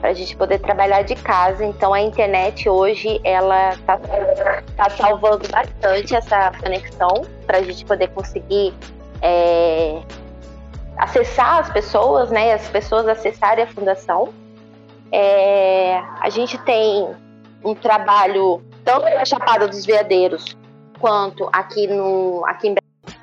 Para 0.00 0.10
a 0.10 0.14
gente 0.14 0.36
poder 0.36 0.58
trabalhar 0.58 1.02
de 1.02 1.14
casa. 1.14 1.64
Então, 1.64 1.94
a 1.94 2.00
internet 2.00 2.68
hoje, 2.68 3.20
ela 3.22 3.74
está 3.74 4.00
tá 4.76 4.90
salvando 4.90 5.48
bastante 5.48 6.14
essa 6.14 6.52
conexão 6.60 7.22
para 7.46 7.58
a 7.58 7.62
gente 7.62 7.84
poder 7.84 8.08
conseguir 8.08 8.74
é, 9.20 10.00
acessar 10.96 11.60
as 11.60 11.70
pessoas, 11.70 12.30
né? 12.30 12.52
As 12.52 12.68
pessoas 12.68 13.06
acessarem 13.06 13.64
a 13.64 13.66
fundação. 13.68 14.32
É, 15.12 15.98
a 16.20 16.30
gente 16.30 16.56
tem 16.64 17.14
um 17.64 17.74
trabalho 17.74 18.62
tanto 18.84 19.04
na 19.04 19.24
Chapada 19.24 19.68
dos 19.68 19.84
Veadeiros 19.84 20.56
quanto 20.98 21.48
aqui, 21.52 21.86
no, 21.86 22.44
aqui 22.46 22.68
em 22.68 22.74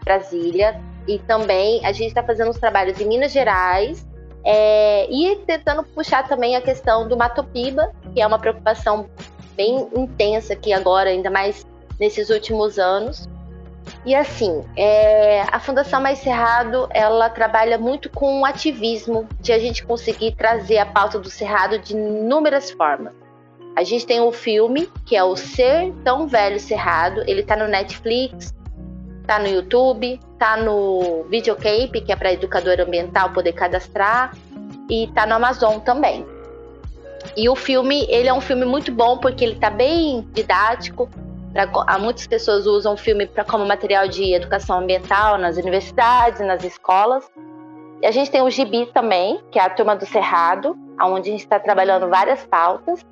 Brasília. 0.04 0.80
E 1.08 1.18
também 1.20 1.84
a 1.86 1.92
gente 1.92 2.10
está 2.10 2.22
fazendo 2.22 2.52
os 2.52 2.60
trabalhos 2.60 3.00
em 3.02 3.08
Minas 3.08 3.32
Gerais 3.32 4.08
é, 4.44 5.08
e 5.10 5.38
tentando 5.48 5.84
puxar 5.84 6.28
também 6.28 6.56
a 6.56 6.62
questão 6.62 7.08
do 7.08 7.18
Matopiba, 7.18 7.92
que 8.14 8.22
é 8.22 8.28
uma 8.28 8.38
preocupação 8.38 9.10
bem 9.56 9.88
intensa 9.96 10.54
aqui 10.54 10.72
agora, 10.72 11.10
ainda 11.10 11.30
mais 11.30 11.66
nesses 12.00 12.30
últimos 12.30 12.78
anos. 12.78 13.28
E 14.06 14.16
assim, 14.16 14.64
é, 14.78 15.42
a 15.52 15.60
Fundação 15.60 16.02
Mais 16.02 16.20
Cerrado, 16.20 16.88
ela 16.92 17.30
trabalha 17.30 17.78
muito 17.78 18.10
com 18.10 18.42
o 18.42 18.46
ativismo, 18.46 19.28
de 19.42 19.52
a 19.52 19.60
gente 19.60 19.86
conseguir 19.86 20.36
trazer 20.36 20.78
a 20.78 20.86
pauta 20.86 21.20
do 21.20 21.30
Cerrado 21.30 21.78
de 21.80 21.94
inúmeras 21.94 22.72
formas. 22.72 23.14
A 23.76 23.84
gente 23.84 24.06
tem 24.06 24.20
o 24.20 24.30
um 24.30 24.32
filme, 24.32 24.90
que 25.06 25.16
é 25.16 25.24
o 25.24 25.36
Ser 25.36 25.94
Tão 26.04 26.28
Velho 26.28 26.60
Cerrado, 26.60 27.24
ele 27.28 27.44
tá 27.44 27.56
no 27.56 27.68
Netflix, 27.68 28.54
tá 29.28 29.38
no 29.38 29.48
YouTube, 29.48 30.20
tá 30.38 30.58
no 30.58 31.24
Videocape, 31.30 32.02
que 32.02 32.12
é 32.12 32.16
para 32.16 32.34
educador 32.34 32.80
ambiental 32.80 33.32
poder 33.32 33.54
cadastrar, 33.54 34.36
e 34.90 35.08
tá 35.14 35.26
no 35.26 35.36
Amazon 35.36 35.78
também. 35.80 36.26
E 37.36 37.48
o 37.50 37.56
filme, 37.56 38.08
ele 38.10 38.28
é 38.28 38.34
um 38.34 38.42
filme 38.42 38.66
muito 38.66 38.92
bom 38.92 39.18
porque 39.18 39.44
ele 39.44 39.56
tá 39.56 39.70
bem 39.70 40.28
didático, 40.34 41.10
Pra, 41.54 41.98
muitas 41.98 42.28
pessoas 42.28 42.66
usam 42.66 42.94
o 42.94 42.98
filme 42.98 43.26
pra, 43.26 43.44
como 43.44 43.66
material 43.66 44.08
de 44.08 44.34
educação 44.34 44.80
ambiental 44.80 45.38
nas 45.38 45.58
universidades, 45.58 46.40
nas 46.42 46.64
escolas. 46.64 47.30
E 48.02 48.06
a 48.06 48.12
gente 48.12 48.32
tem 48.32 48.42
o 48.42 48.50
Gibi 48.50 48.86
também, 48.88 49.42
que 49.52 49.60
é 49.60 49.64
a 49.64 49.70
Turma 49.70 49.96
do 49.96 50.06
Cerrado, 50.06 50.78
onde 51.02 51.30
a 51.30 51.32
gente 51.32 51.44
está 51.44 51.60
trabalhando 51.60 52.08
várias 52.08 52.46
pautas. 52.46 53.06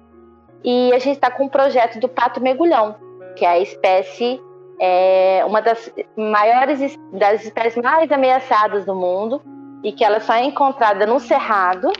E 0.63 0.93
a 0.93 0.99
gente 0.99 1.15
está 1.15 1.29
com 1.31 1.45
um 1.45 1.49
projeto 1.49 1.99
do 1.99 2.07
pato 2.07 2.41
mergulhão, 2.41 2.95
que 3.35 3.45
é 3.45 3.49
a 3.49 3.59
espécie, 3.59 4.41
é, 4.79 5.43
uma 5.45 5.61
das 5.61 5.91
maiores, 6.15 6.97
das 7.13 7.43
espécies 7.43 7.81
mais 7.81 8.11
ameaçadas 8.11 8.85
do 8.85 8.95
mundo, 8.95 9.41
e 9.83 9.91
que 9.91 10.03
ela 10.03 10.19
só 10.19 10.33
é 10.33 10.43
encontrada 10.43 11.05
no 11.05 11.19
Cerrado, 11.19 11.91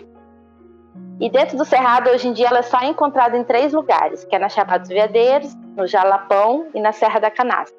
e 1.19 1.29
dentro 1.29 1.57
do 1.57 1.65
Cerrado, 1.65 2.09
hoje 2.09 2.27
em 2.27 2.33
dia, 2.33 2.47
ela 2.47 2.59
é 2.59 2.63
só 2.63 2.81
encontrada 2.83 3.37
em 3.37 3.43
três 3.43 3.73
lugares, 3.73 4.23
que 4.23 4.35
é 4.35 4.39
na 4.39 4.49
Chapada 4.49 4.79
dos 4.79 4.89
Veadeiros, 4.89 5.53
no 5.75 5.87
Jalapão 5.87 6.67
e 6.73 6.79
na 6.79 6.91
Serra 6.91 7.19
da 7.19 7.31
Canastra. 7.31 7.77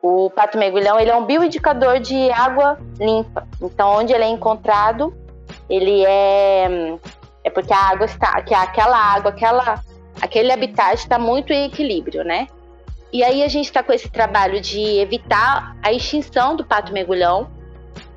O 0.00 0.30
pato 0.30 0.56
mergulhão 0.56 1.00
ele 1.00 1.10
é 1.10 1.16
um 1.16 1.24
bioindicador 1.24 1.98
de 1.98 2.30
água 2.30 2.78
limpa. 3.00 3.46
Então, 3.60 3.96
onde 3.96 4.12
ele 4.12 4.22
é 4.22 4.28
encontrado, 4.28 5.12
ele 5.68 6.04
é 6.06 6.96
é 7.46 7.50
porque 7.50 7.72
a 7.72 7.78
água 7.78 8.06
está, 8.06 8.42
que 8.42 8.52
aquela 8.52 8.96
água, 8.96 9.30
aquela, 9.30 9.80
aquele 10.20 10.50
habitat 10.50 10.94
está 10.94 11.16
muito 11.16 11.52
em 11.52 11.66
equilíbrio, 11.66 12.24
né? 12.24 12.48
E 13.12 13.22
aí 13.22 13.40
a 13.44 13.48
gente 13.48 13.66
está 13.66 13.84
com 13.84 13.92
esse 13.92 14.10
trabalho 14.10 14.60
de 14.60 14.80
evitar 14.98 15.76
a 15.80 15.92
extinção 15.92 16.56
do 16.56 16.64
pato 16.64 16.92
mergulhão, 16.92 17.48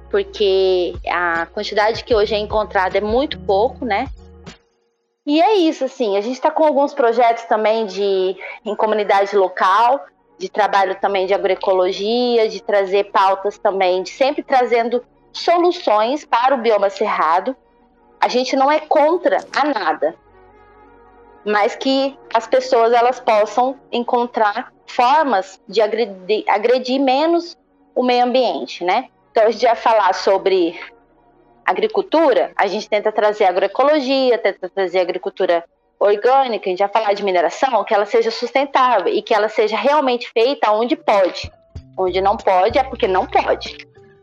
porque 0.10 0.96
a 1.08 1.46
quantidade 1.46 2.04
que 2.04 2.16
hoje 2.16 2.34
é 2.34 2.40
encontrada 2.40 2.98
é 2.98 3.02
muito 3.02 3.40
pouco, 3.42 3.86
né? 3.86 4.08
E 5.30 5.40
é 5.40 5.58
isso, 5.58 5.86
assim, 5.86 6.18
a 6.18 6.22
gente 6.22 6.34
está 6.34 6.50
com 6.50 6.64
alguns 6.64 6.92
projetos 6.92 7.44
também 7.44 7.86
de 7.86 8.36
em 8.66 8.76
comunidade 8.76 9.36
local, 9.36 10.04
de 10.40 10.50
trabalho 10.50 10.96
também 10.96 11.28
de 11.28 11.36
agroecologia, 11.36 12.50
de 12.50 12.64
trazer 12.64 13.12
pautas 13.12 13.60
também, 13.60 14.02
de 14.02 14.10
sempre 14.10 14.42
trazendo 14.42 15.06
soluções 15.32 16.26
para 16.26 16.56
o 16.56 16.58
bioma 16.58 16.90
cerrado. 16.90 17.56
A 18.20 18.28
gente 18.28 18.56
não 18.56 18.72
é 18.72 18.80
contra 18.80 19.38
a 19.56 19.66
nada, 19.66 20.16
mas 21.46 21.76
que 21.76 22.18
as 22.34 22.48
pessoas 22.48 22.92
elas 22.92 23.20
possam 23.20 23.80
encontrar 23.92 24.74
formas 24.88 25.62
de 25.68 25.80
agredir, 25.80 26.44
agredir 26.48 27.00
menos 27.00 27.56
o 27.94 28.02
meio 28.02 28.24
ambiente, 28.24 28.84
né? 28.84 29.10
Então 29.30 29.44
a 29.44 29.52
gente 29.52 29.64
vai 29.64 29.76
falar 29.76 30.12
sobre 30.16 30.76
agricultura, 31.70 32.52
a 32.56 32.66
gente 32.68 32.90
tenta 32.90 33.12
trazer 33.12 33.46
agroecologia, 33.46 34.38
tenta 34.38 34.68
trazer 34.70 35.00
agricultura 35.00 35.64
orgânica, 36.00 36.66
a 36.66 36.70
gente 36.70 36.80
vai 36.80 36.88
falar 36.88 37.14
de 37.14 37.24
mineração, 37.24 37.84
que 37.84 37.94
ela 37.94 38.06
seja 38.06 38.32
sustentável 38.32 39.14
e 39.14 39.22
que 39.22 39.34
ela 39.34 39.50
seja 39.50 39.78
realmente 39.78 40.32
feita 40.32 40.72
onde 40.72 40.96
pode. 40.96 41.52
Onde 41.98 42.22
não 42.22 42.38
pode 42.38 42.80
é 42.80 42.84
porque 42.84 43.08
não 43.08 43.26
pode. 43.26 43.78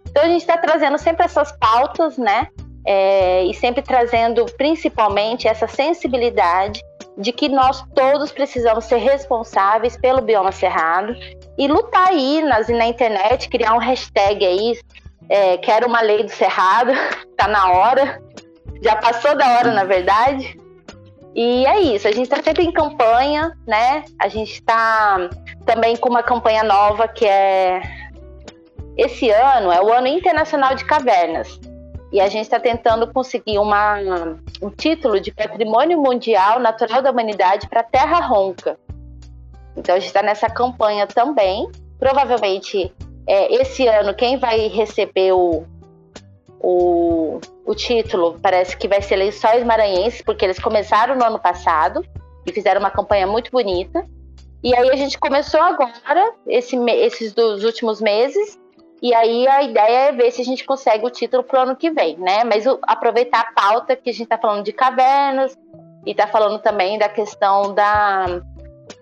Então 0.09 0.25
a 0.25 0.29
gente 0.29 0.41
está 0.41 0.57
trazendo 0.57 0.99
sempre 0.99 1.25
essas 1.25 1.53
pautas, 1.53 2.17
né? 2.17 2.49
É, 2.89 3.45
e 3.45 3.53
sempre 3.53 3.83
trazendo 3.83 4.47
principalmente 4.57 5.49
essa 5.49 5.67
sensibilidade 5.67 6.81
de 7.19 7.33
que 7.33 7.49
nós 7.49 7.85
todos 7.95 8.31
precisamos 8.31 8.85
ser 8.85 8.99
responsáveis 8.99 9.97
pelo 9.97 10.23
bioma 10.23 10.53
cerrado 10.53 11.15
e 11.59 11.67
lutar 11.67 12.09
aí 12.09 12.43
nas, 12.43 12.69
na 12.69 12.87
internet, 12.87 13.49
criar 13.49 13.75
um 13.75 13.79
hashtag 13.79 14.45
aí, 14.45 14.79
é, 15.29 15.57
quero 15.59 15.89
uma 15.89 16.01
lei 16.01 16.23
do 16.23 16.31
Cerrado, 16.31 16.93
tá 17.37 17.49
na 17.49 17.71
hora, 17.73 18.23
já 18.83 18.97
passou 18.97 19.37
da 19.37 19.59
hora, 19.59 19.73
na 19.73 19.85
verdade. 19.85 20.59
E 21.35 21.67
é 21.67 21.81
isso, 21.81 22.09
a 22.09 22.13
gente 22.13 22.25
está 22.25 22.43
sempre 22.43 22.65
em 22.65 22.73
campanha, 22.73 23.53
né? 23.67 24.05
A 24.19 24.29
gente 24.29 24.53
está 24.53 25.29
também 25.67 25.97
com 25.97 26.09
uma 26.09 26.23
campanha 26.23 26.63
nova 26.63 27.07
que 27.07 27.27
é 27.27 27.83
esse 28.97 29.29
ano 29.31 29.71
é 29.71 29.83
o 29.83 29.93
ano 29.93 30.07
internacional 30.07 30.75
de 30.75 30.85
cavernas. 30.85 31.61
e 32.13 32.21
a 32.21 32.29
gente 32.29 32.45
está 32.45 32.59
tentando 32.59 33.13
conseguir 33.13 33.59
uma, 33.59 33.99
um 34.63 34.71
título 34.71 35.21
de 35.21 35.33
Patrimônio 35.33 36.01
Mundial 36.01 36.59
Natural 36.59 37.03
da 37.03 37.11
Humanidade 37.11 37.69
para 37.69 37.83
Terra 37.83 38.21
Ronca. 38.21 38.79
Então 39.77 39.95
a 39.95 39.99
gente 39.99 40.09
está 40.09 40.23
nessa 40.23 40.49
campanha 40.49 41.07
também. 41.07 41.69
Provavelmente 41.99 42.95
é, 43.27 43.55
esse 43.55 43.87
ano 43.87 44.15
quem 44.15 44.39
vai 44.39 44.69
receber 44.69 45.33
o, 45.33 45.65
o, 46.61 47.41
o 47.65 47.75
título 47.75 48.39
parece 48.41 48.77
que 48.77 48.89
vai 48.89 49.03
ser 49.03 49.17
Lençóis 49.17 49.65
Maranhenses, 49.65 50.23
porque 50.23 50.45
eles 50.45 50.59
começaram 50.59 51.17
no 51.17 51.25
ano 51.25 51.39
passado 51.39 52.05
e 52.47 52.53
fizeram 52.53 52.81
uma 52.81 52.91
campanha 52.91 53.27
muito 53.27 53.51
bonita. 53.51 54.07
E 54.63 54.75
aí 54.75 54.91
a 54.91 54.97
gente 54.97 55.19
começou 55.19 55.61
agora, 55.61 56.35
esse, 56.47 56.77
esses 56.77 57.33
dos 57.33 57.63
últimos 57.63 58.01
meses, 58.01 58.59
e 59.03 59.15
aí 59.15 59.47
a 59.47 59.63
ideia 59.63 60.09
é 60.09 60.13
ver 60.13 60.31
se 60.31 60.41
a 60.41 60.45
gente 60.45 60.65
consegue 60.65 61.05
o 61.05 61.11
título 61.11 61.43
pro 61.43 61.61
ano 61.61 61.77
que 61.77 61.91
vem, 61.91 62.17
né? 62.17 62.45
Mas 62.45 62.67
o, 62.67 62.79
aproveitar 62.83 63.41
a 63.41 63.53
pauta 63.53 63.95
que 63.95 64.11
a 64.11 64.13
gente 64.13 64.25
está 64.25 64.39
falando 64.39 64.65
de 64.65 64.73
cavernas 64.73 65.57
e 66.05 66.13
está 66.13 66.27
falando 66.27 66.59
também 66.61 66.99
da 66.99 67.09
questão 67.09 67.75
da, 67.75 68.41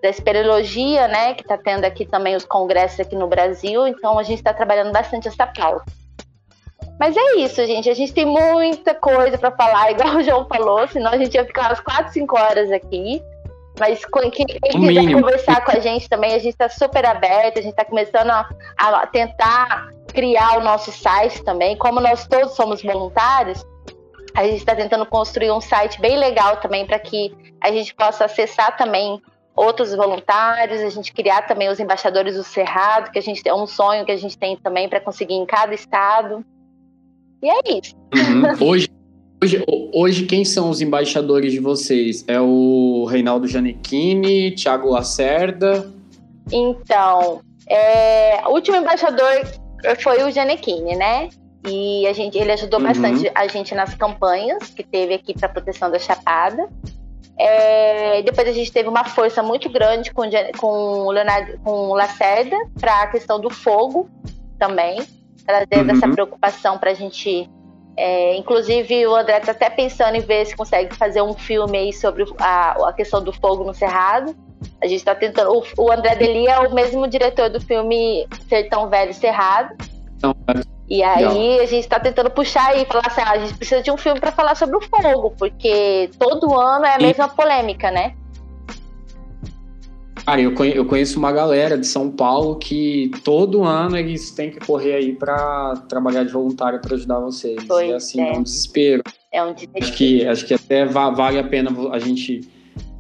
da 0.03 0.09
espeleologia, 0.09 1.09
né? 1.09 1.35
Que 1.35 1.43
está 1.43 1.57
tendo 1.57 1.85
aqui 1.85 2.05
também 2.05 2.37
os 2.37 2.45
congressos 2.45 3.01
aqui 3.01 3.17
no 3.17 3.27
Brasil, 3.27 3.87
então 3.87 4.19
a 4.19 4.23
gente 4.23 4.39
está 4.39 4.53
trabalhando 4.53 4.93
bastante 4.93 5.29
essa 5.29 5.47
pauta. 5.47 5.85
Mas 6.99 7.17
é 7.17 7.37
isso, 7.37 7.65
gente. 7.67 7.91
A 7.91 7.95
gente 7.95 8.13
tem 8.13 8.25
muita 8.25 8.95
coisa 8.95 9.37
para 9.37 9.51
falar, 9.51 9.91
igual 9.93 10.17
o 10.17 10.23
João 10.23 10.47
falou, 10.47 10.87
senão 10.89 11.13
a 11.13 11.19
gente 11.19 11.35
ia 11.35 11.45
ficar 11.45 11.69
umas 11.69 11.81
4, 11.81 12.13
5 12.13 12.39
horas 12.39 12.71
aqui. 12.71 13.23
Mas 13.79 14.05
quem, 14.05 14.31
quem 14.31 14.47
quiser 14.47 14.79
mínimo. 14.79 15.21
conversar 15.21 15.65
com 15.65 15.73
a 15.73 15.81
gente 15.81 16.09
também, 16.09 16.33
a 16.33 16.39
gente 16.39 16.53
está 16.53 16.69
super 16.69 17.05
aberto, 17.05 17.59
a 17.59 17.63
gente 17.63 17.73
está 17.73 17.85
começando 17.85 18.31
a, 18.31 18.49
a, 18.79 19.07
tentar 19.09 19.89
criar 20.13 20.59
o 20.59 20.63
nosso 20.63 20.93
site 20.93 21.43
também. 21.43 21.77
Como 21.77 22.01
nós 22.01 22.25
todos 22.29 22.55
somos 22.55 22.81
voluntários, 22.83 23.67
a 24.33 24.45
gente 24.45 24.59
está 24.59 24.77
tentando 24.77 25.05
construir 25.07 25.51
um 25.51 25.61
site 25.61 26.01
bem 26.01 26.17
legal 26.17 26.59
também 26.59 26.87
para 26.87 27.01
que 27.01 27.35
a 27.61 27.73
gente 27.73 27.93
possa 27.97 28.27
acessar 28.27 28.77
também 28.77 29.21
outros 29.55 29.95
voluntários, 29.95 30.81
a 30.81 30.91
gente 30.91 31.13
criar 31.13 31.43
também 31.43 31.69
os 31.69 31.79
embaixadores 31.79 32.37
do 32.37 32.43
Cerrado, 32.43 33.11
que 33.11 33.19
a 33.19 33.23
gente 33.23 33.47
é 33.49 33.55
um 33.55 33.67
sonho 33.67 34.05
que 34.05 34.13
a 34.13 34.17
gente 34.17 34.37
tem 34.37 34.57
também 34.57 34.89
para 34.89 35.01
conseguir 35.01 35.35
em 35.35 35.47
cada 35.47 35.75
estado. 35.75 36.45
E 37.43 37.49
é 37.49 37.79
isso. 37.79 37.95
Uhum. 38.15 38.43
Hoje, 38.69 38.89
hoje, 39.43 39.65
hoje, 39.93 40.27
quem 40.27 40.45
são 40.45 40.71
os 40.71 40.81
embaixadores 40.81 41.53
de 41.53 41.61
vocês? 41.61 42.25
É 42.27 42.41
o 42.41 43.05
Reinaldo 43.05 43.47
Janequini, 43.47 44.53
Thiago 44.53 44.89
Lacerda? 44.89 45.93
Então, 46.51 47.43
é, 47.69 48.43
o 48.47 48.53
último 48.53 48.77
embaixador 48.77 49.45
foi 50.01 50.23
o 50.23 50.31
Janequini, 50.31 50.97
né? 50.97 51.29
E 51.67 52.07
a 52.07 52.13
gente, 52.13 52.37
ele 52.39 52.53
ajudou 52.53 52.81
uhum. 52.81 52.87
bastante 52.87 53.31
a 53.35 53.47
gente 53.47 53.75
nas 53.75 53.95
campanhas 53.95 54.71
que 54.71 54.83
teve 54.83 55.15
aqui 55.15 55.35
para 55.35 55.49
proteção 55.49 55.91
da 55.91 55.99
Chapada. 55.99 56.69
É, 57.39 58.23
depois 58.23 58.47
a 58.47 58.53
gente 58.53 58.71
teve 58.71 58.89
uma 58.89 59.05
força 59.05 59.43
muito 59.43 59.69
grande 59.69 60.13
com, 60.13 60.23
com 60.59 61.07
o 61.07 61.11
Leonardo, 61.11 61.59
com 61.65 61.89
o 61.89 61.95
Lacerda 61.95 62.57
para 62.81 63.03
a 63.03 63.07
questão 63.09 63.41
do 63.41 63.51
fogo 63.51 64.09
também 64.59 65.05
trazendo 65.45 65.91
uhum. 65.91 65.97
essa 65.97 66.09
preocupação 66.09 66.79
para 66.79 66.91
a 66.91 66.95
gente. 66.95 67.49
É, 67.97 68.37
inclusive, 68.37 69.07
o 69.07 69.15
André 69.15 69.39
está 69.39 69.53
até 69.53 69.71
pensando 69.71 70.17
em 70.17 70.21
ver 70.21 70.47
se 70.47 70.57
consegue 70.57 70.95
fazer 70.97 71.23
um 71.23 71.35
filme 71.35 71.79
aí 71.79 71.93
sobre 71.93 72.25
a, 72.41 72.89
a 72.89 72.93
questão 72.93 73.23
do 73.23 73.33
fogo 73.33 73.63
no 73.63 73.73
Cerrado. 73.73 74.35
A 74.83 74.87
gente 74.87 74.99
está 74.99 75.15
tentando. 75.15 75.53
O, 75.53 75.63
o, 75.79 75.93
André 75.93 76.17
Deli 76.17 76.47
é 76.49 76.59
o 76.59 76.75
mesmo 76.75 77.07
diretor 77.07 77.51
do 77.51 77.61
filme 77.61 78.27
Sertão 78.49 78.89
Velho 78.89 79.15
Cerrado. 79.15 79.77
E 80.89 81.03
aí 81.03 81.61
a 81.61 81.67
gente 81.67 81.85
está 81.85 81.99
tentando 81.99 82.31
puxar 82.31 82.77
e 82.77 82.85
falar 82.85 83.07
assim: 83.07 83.21
ah, 83.23 83.33
a 83.33 83.39
gente 83.39 83.55
precisa 83.55 83.83
de 83.83 83.91
um 83.91 83.97
filme 83.97 84.21
para 84.21 84.33
falar 84.33 84.55
sobre 84.55 84.77
o 84.77 84.81
fogo, 84.81 85.35
porque 85.39 86.11
todo 86.19 86.53
ano 86.55 86.85
é 86.85 86.95
a 86.95 86.99
mesma 86.99 87.29
polêmica, 87.29 87.91
né? 87.91 88.15
Cara, 90.27 90.41
eu 90.41 90.87
conheço 90.87 91.19
uma 91.19 91.31
galera 91.31 91.77
de 91.77 91.87
São 91.87 92.11
Paulo 92.11 92.57
que 92.57 93.11
todo 93.23 93.63
ano 93.63 93.95
eles 93.95 94.31
têm 94.31 94.51
que 94.51 94.59
correr 94.59 94.95
aí 94.95 95.13
para 95.13 95.75
trabalhar 95.87 96.25
de 96.25 96.33
voluntário 96.33 96.81
para 96.81 96.95
ajudar 96.95 97.21
vocês. 97.21 97.63
Pois 97.69 97.91
é 97.91 97.95
assim, 97.95 98.23
é. 98.23 98.29
é 98.31 98.39
um 98.39 98.43
desespero. 98.43 99.03
É 99.31 99.43
um 99.43 99.53
desespero. 99.53 99.85
Acho 99.85 99.97
que, 99.97 100.27
acho 100.27 100.47
que 100.47 100.55
até 100.55 100.87
vale 100.87 101.39
a 101.39 101.45
pena 101.45 101.71
a 101.93 101.99
gente 101.99 102.41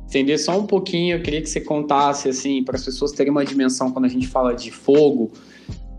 entender 0.06 0.36
só 0.36 0.58
um 0.58 0.66
pouquinho. 0.66 1.16
Eu 1.16 1.22
queria 1.22 1.40
que 1.40 1.48
você 1.48 1.62
contasse, 1.62 2.28
assim, 2.28 2.62
para 2.62 2.76
as 2.76 2.84
pessoas 2.84 3.10
terem 3.12 3.30
uma 3.30 3.44
dimensão 3.44 3.90
quando 3.90 4.04
a 4.04 4.08
gente 4.08 4.28
fala 4.28 4.54
de 4.54 4.70
fogo, 4.70 5.32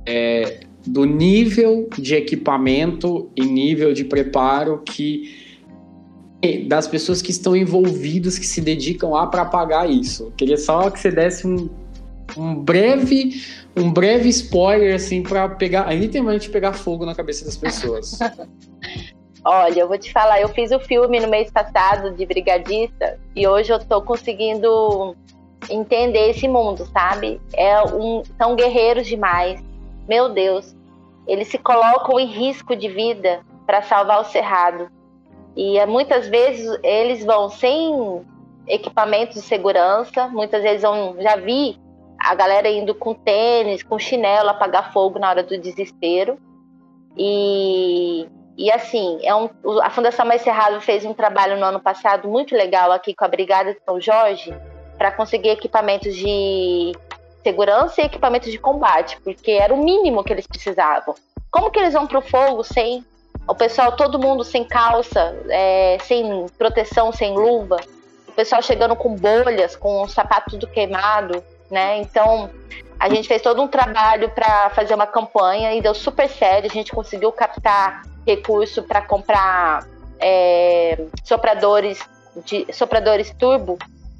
é, 0.06 0.60
do 0.86 1.06
nível 1.06 1.90
de 1.98 2.16
equipamento 2.16 3.30
e 3.36 3.44
nível 3.44 3.94
de 3.94 4.04
preparo 4.04 4.82
que 4.86 5.44
das 6.68 6.88
pessoas 6.88 7.24
que 7.24 7.32
estão 7.32 7.56
envolvidas, 7.56 8.38
que 8.38 8.46
se 8.46 8.62
dedicam 8.62 9.10
lá 9.12 9.26
para 9.26 9.42
apagar 9.42 9.90
isso. 9.90 10.32
Queria 10.38 10.58
só 10.58 10.92
que 10.92 11.00
você 11.00 11.10
desse 11.10 11.48
um, 11.48 11.68
um 12.38 12.54
breve 12.54 13.42
um 13.76 13.92
breve 13.92 14.30
spoiler 14.30 14.96
assim 14.96 15.22
para 15.22 15.50
pegar 15.50 15.92
literalmente 15.94 16.50
pegar 16.50 16.74
fogo 16.74 17.06
na 17.06 17.16
cabeça 17.16 17.46
das 17.46 17.58
pessoas. 17.58 18.20
Olha, 19.44 19.82
eu 19.82 19.88
vou 19.88 19.98
te 19.98 20.12
falar, 20.12 20.42
eu 20.42 20.50
fiz 20.50 20.72
o 20.72 20.80
filme 20.80 21.20
no 21.20 21.28
mês 21.28 21.52
passado 21.52 22.16
de 22.16 22.26
brigadista 22.26 23.20
e 23.36 23.48
hoje 23.48 23.72
eu 23.72 23.80
tô 23.80 24.02
conseguindo 24.02 25.16
entender 25.70 26.32
esse 26.32 26.48
mundo, 26.48 26.88
sabe? 26.92 27.40
É 27.54 27.80
um, 27.84 28.24
são 28.40 28.56
guerreiros 28.56 29.06
demais. 29.06 29.64
Meu 30.08 30.30
Deus, 30.30 30.75
eles 31.28 31.48
se 31.48 31.58
colocam 31.58 32.20
em 32.20 32.28
risco 32.28 32.76
de 32.76 32.88
vida 32.88 33.42
para 33.66 33.82
salvar 33.82 34.22
o 34.22 34.26
cerrado. 34.26 34.90
E 35.56 35.78
é, 35.78 35.86
muitas 35.86 36.28
vezes 36.28 36.78
eles 36.84 37.24
vão 37.26 37.50
sem 37.50 38.26
equipamentos 38.68 39.36
de 39.36 39.42
segurança, 39.42 40.28
muitas 40.28 40.62
vezes 40.62 40.82
vão, 40.82 41.16
já 41.20 41.36
vi 41.36 41.80
a 42.20 42.34
galera 42.36 42.70
indo 42.70 42.94
com 42.96 43.14
tênis, 43.14 43.84
com 43.84 44.00
chinelo 44.00 44.50
apagar 44.50 44.92
fogo 44.92 45.20
na 45.20 45.30
hora 45.30 45.44
do 45.44 45.58
desespero. 45.58 46.38
E, 47.18 48.28
e 48.58 48.72
assim, 48.72 49.20
é 49.24 49.34
um, 49.34 49.50
a 49.82 49.90
Fundação 49.90 50.26
Mais 50.26 50.42
Cerrado 50.42 50.82
fez 50.82 51.06
um 51.06 51.14
trabalho 51.14 51.58
no 51.58 51.66
ano 51.66 51.80
passado 51.80 52.28
muito 52.28 52.56
legal 52.56 52.92
aqui 52.92 53.14
com 53.16 53.24
a 53.24 53.28
Brigada 53.28 53.74
de 53.74 53.80
São 53.86 54.00
Jorge 54.02 54.54
para 54.98 55.12
conseguir 55.12 55.50
equipamentos 55.50 56.16
de 56.16 56.94
segurança 57.46 58.02
e 58.02 58.06
equipamentos 58.06 58.52
de 58.52 58.58
combate, 58.58 59.22
porque 59.24 59.52
era 59.52 59.72
o 59.72 59.78
mínimo 59.78 60.24
que 60.24 60.34
eles 60.34 60.48
precisavam. 60.48 61.14
Como 61.52 61.70
que 61.70 61.78
eles 61.78 61.93
vão 61.93 62.08
para 62.08 62.18
o 62.18 62.22
fogo 62.24 62.64
sem 62.64 63.06
o 63.48 63.54
pessoal, 63.54 63.96
todo 63.96 64.18
mundo 64.18 64.43
sem 64.43 64.64
calça, 64.64 65.38
é, 65.50 65.98
sem 66.02 66.48
proteção, 66.58 67.12
sem 67.12 67.36
luva. 67.36 67.78
O 68.28 68.32
pessoal 68.32 68.64
chegando 68.64 68.96
com 68.96 69.16
bolhas, 69.16 69.76
com 69.76 70.02
o 70.02 70.08
sapato 70.08 70.52
tudo 70.52 70.66
queimado, 70.66 71.43
né? 71.70 72.00
Então, 72.00 72.50
a 73.00 73.08
gente 73.10 73.28
fez 73.28 73.43
todo 73.43 73.62
um 73.62 73.68
trabalho 73.68 74.30
para 74.30 74.72
fazer 74.72 74.96
uma 74.96 75.06
campanha 75.06 75.76
e 75.76 75.82
deu 75.82 75.93
super 75.93 76.28
sério. 76.28 76.68
A 76.68 76.74
gente 76.74 76.91
conseguiu 76.91 77.32
captar 77.32 78.02
recurso 78.26 78.82
para 78.82 79.04
comprar 79.04 79.86
é, 80.20 81.06
sopradores 81.24 82.00
de 82.43 82.66
sopradores 82.74 83.32
turbo 83.38 83.78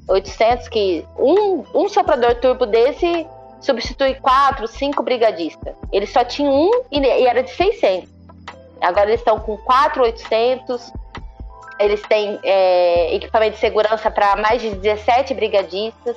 800 0.08 0.68
que 0.68 1.04
um, 1.18 1.64
um 1.74 1.88
soprador 1.88 2.34
turbo 2.36 2.66
desse 2.66 3.26
substitui 3.60 4.14
quatro, 4.14 4.66
cinco 4.68 5.02
brigadistas. 5.02 5.74
Ele 5.92 6.06
só 6.06 6.24
tinha 6.24 6.50
um 6.50 6.70
e, 6.90 7.00
e 7.00 7.26
era 7.26 7.42
de 7.42 7.50
600. 7.50 8.08
Agora 8.80 9.08
eles 9.08 9.20
estão 9.20 9.40
com 9.40 9.56
4,800. 9.58 10.92
Eles 11.78 12.00
têm 12.02 12.38
é, 12.42 13.14
equipamento 13.14 13.54
de 13.54 13.60
segurança 13.60 14.10
para 14.10 14.36
mais 14.36 14.62
de 14.62 14.70
17 14.70 15.34
brigadistas. 15.34 16.16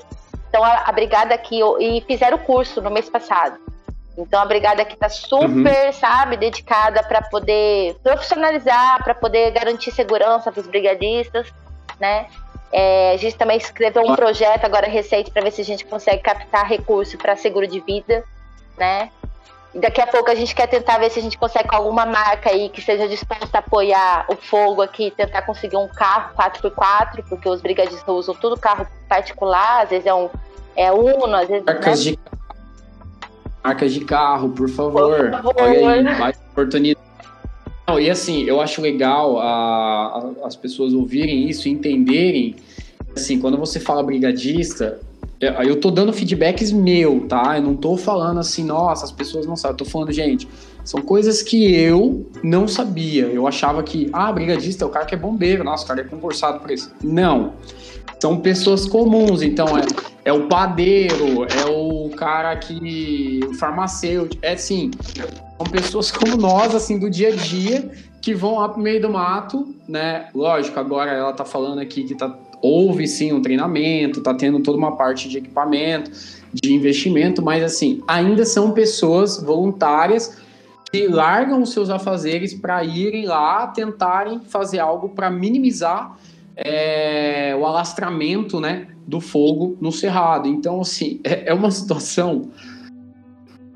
Então 0.50 0.64
a, 0.64 0.84
a, 0.86 0.92
brigada 0.92 1.34
aqui 1.34 1.60
e 1.80 2.02
fizeram 2.02 2.38
o 2.38 2.42
curso 2.42 2.82
no 2.82 2.92
mês 2.92 3.10
passado. 3.10 3.58
Então 4.18 4.42
a 4.42 4.46
brigada 4.46 4.82
aqui 4.82 4.94
está 4.94 5.08
super, 5.08 5.48
uhum. 5.48 5.94
sabe, 5.94 6.36
dedicada 6.38 7.02
para 7.04 7.22
poder 7.22 7.96
profissionalizar, 8.04 9.02
para 9.04 9.16
poder 9.16 9.52
garantir 9.52 9.92
segurança 9.92 10.52
para 10.52 10.60
os 10.60 10.68
brigadistas, 10.68 11.54
né? 12.00 12.28
É, 12.72 13.13
a 13.13 13.17
gente 13.17 13.36
também 13.36 13.57
escreveu 13.57 14.03
um 14.03 14.15
projeto 14.15 14.63
agora 14.63 14.88
recente 14.88 15.32
para 15.32 15.43
ver 15.43 15.51
se 15.51 15.61
a 15.61 15.65
gente 15.65 15.86
consegue 15.86 16.22
captar 16.22 16.65
recurso 16.67 17.17
para 17.17 17.36
seguro 17.36 17.65
de 17.65 17.80
vida, 17.80 18.24
né? 18.78 19.09
Daqui 19.74 20.01
a 20.01 20.07
pouco 20.07 20.32
a 20.32 20.36
gente 20.36 20.55
quer 20.55 20.67
tentar 20.67 20.97
ver 20.97 21.11
se 21.11 21.20
a 21.20 21.22
gente 21.22 21.38
consegue 21.38 21.70
com 21.70 21.76
alguma 21.76 22.05
marca 22.05 22.49
aí 22.49 22.70
que 22.70 22.82
seja 22.82 23.07
disposta 23.07 23.57
a 23.57 23.59
apoiar 23.59 24.26
o 24.28 24.36
fogo 24.36 24.82
aqui, 24.82 25.11
tentar 25.11 25.43
conseguir 25.43 25.78
um 25.78 25.88
carro 25.88 26.34
4x4, 26.36 27.24
porque 27.28 27.47
os 27.47 27.61
brigadistas 27.61 28.07
usam 28.07 28.34
tudo 28.36 28.59
carro 28.59 28.88
particular, 29.07 29.84
às 29.84 29.89
vezes 29.89 30.07
é 30.07 30.13
um 30.13 30.30
é 30.76 30.91
Uno, 30.91 31.36
às 31.36 31.47
vezes. 31.47 31.65
Marcas, 31.65 32.05
né? 32.05 32.11
de, 32.11 32.20
marcas 33.63 33.93
de 33.93 34.05
carro, 34.05 34.49
por 34.49 34.70
favor. 34.70 35.17
Por 35.17 35.32
favor. 35.32 35.55
Olha 35.57 35.91
aí, 35.91 36.03
mais 36.20 36.38
oportunidade. 36.51 37.09
Não, 37.90 38.00
e 38.00 38.08
assim, 38.08 38.44
eu 38.44 38.62
acho 38.62 38.84
legal 38.84 39.40
a, 39.40 40.36
a, 40.44 40.46
as 40.46 40.56
pessoas 40.56 40.94
ouvirem 40.94 41.50
isso 41.50 41.68
e 41.68 41.72
entenderem. 41.72 42.56
Assim, 43.16 43.40
quando 43.40 43.58
você 43.58 43.80
fala 43.80 44.04
brigadista, 44.04 45.00
é, 45.42 45.68
eu 45.68 45.80
tô 45.80 45.90
dando 45.90 46.14
feedbacks 46.14 46.72
meu, 46.72 47.26
tá? 47.28 47.58
Eu 47.58 47.64
não 47.64 47.76
tô 47.76 47.98
falando 47.98 48.40
assim, 48.40 48.64
nossa, 48.64 49.06
as 49.06 49.12
pessoas 49.12 49.48
não 49.48 49.56
sabem. 49.56 49.74
Eu 49.74 49.78
tô 49.78 49.86
falando, 49.86 50.12
gente, 50.12 50.48
são 50.84 51.02
coisas 51.02 51.42
que 51.42 51.74
eu 51.74 52.30
não 52.44 52.68
sabia. 52.68 53.26
Eu 53.26 53.48
achava 53.48 53.82
que, 53.82 54.08
ah, 54.14 54.32
brigadista 54.32 54.84
é 54.84 54.88
o 54.88 54.92
cara 54.92 55.08
que 55.08 55.16
é 55.16 55.18
bombeiro, 55.18 55.64
nossa, 55.64 55.84
o 55.84 55.88
cara 55.88 56.02
é 56.02 56.04
concursado 56.04 56.60
por 56.60 56.70
isso. 56.70 56.92
Não. 57.04 57.54
São 58.22 58.38
pessoas 58.39 58.86
comuns, 58.86 59.41
então 59.41 59.78
é, 59.78 59.82
é 60.26 60.34
o 60.34 60.47
padeiro, 60.47 61.45
é 61.45 61.65
o 61.70 62.09
cara 62.09 62.55
que. 62.57 63.39
o 63.47 63.53
farmacêutico. 63.53 64.43
É 64.43 64.53
assim, 64.53 64.91
são 65.57 65.65
pessoas 65.72 66.11
como 66.11 66.36
nós, 66.36 66.76
assim, 66.76 66.99
do 66.99 67.09
dia 67.09 67.30
a 67.30 67.36
dia, 67.36 67.89
que 68.22 68.34
vão 68.34 68.59
lá 68.59 68.70
pro 68.70 68.82
meio 68.82 69.01
do 69.01 69.09
mato, 69.09 69.74
né? 69.88 70.28
Lógico, 70.36 70.80
agora 70.80 71.11
ela 71.11 71.34
tá 71.34 71.45
falando 71.45 71.80
aqui 71.80 72.03
que 72.03 72.15
tá 72.15 72.38
houve 72.61 73.07
sim 73.07 73.32
um 73.32 73.41
treinamento, 73.41 74.20
está 74.20 74.34
tendo 74.34 74.59
toda 74.59 74.78
uma 74.78 74.95
parte 74.95 75.30
de 75.30 75.38
equipamento, 75.38 76.11
de 76.53 76.74
investimento, 76.74 77.41
mas 77.41 77.63
assim, 77.63 78.03
ainda 78.07 78.45
são 78.45 78.72
pessoas 78.72 79.41
voluntárias 79.41 80.38
que 80.91 81.07
largam 81.07 81.61
os 81.61 81.72
seus 81.72 81.89
afazeres 81.89 82.53
para 82.53 82.84
irem 82.84 83.26
lá 83.26 83.67
tentarem 83.67 84.41
fazer 84.41 84.80
algo 84.80 85.09
para 85.09 85.30
minimizar 85.30 86.17
é, 86.66 87.55
o 87.57 87.66
alastramento 87.66 88.60
né, 88.60 88.88
do 89.07 89.22
fogo 89.22 89.78
no 89.80 89.91
cerrado. 89.91 90.47
Então, 90.47 90.82
assim, 90.82 91.20
é, 91.24 91.49
é 91.49 91.53
uma 91.53 91.72
situação 91.72 92.49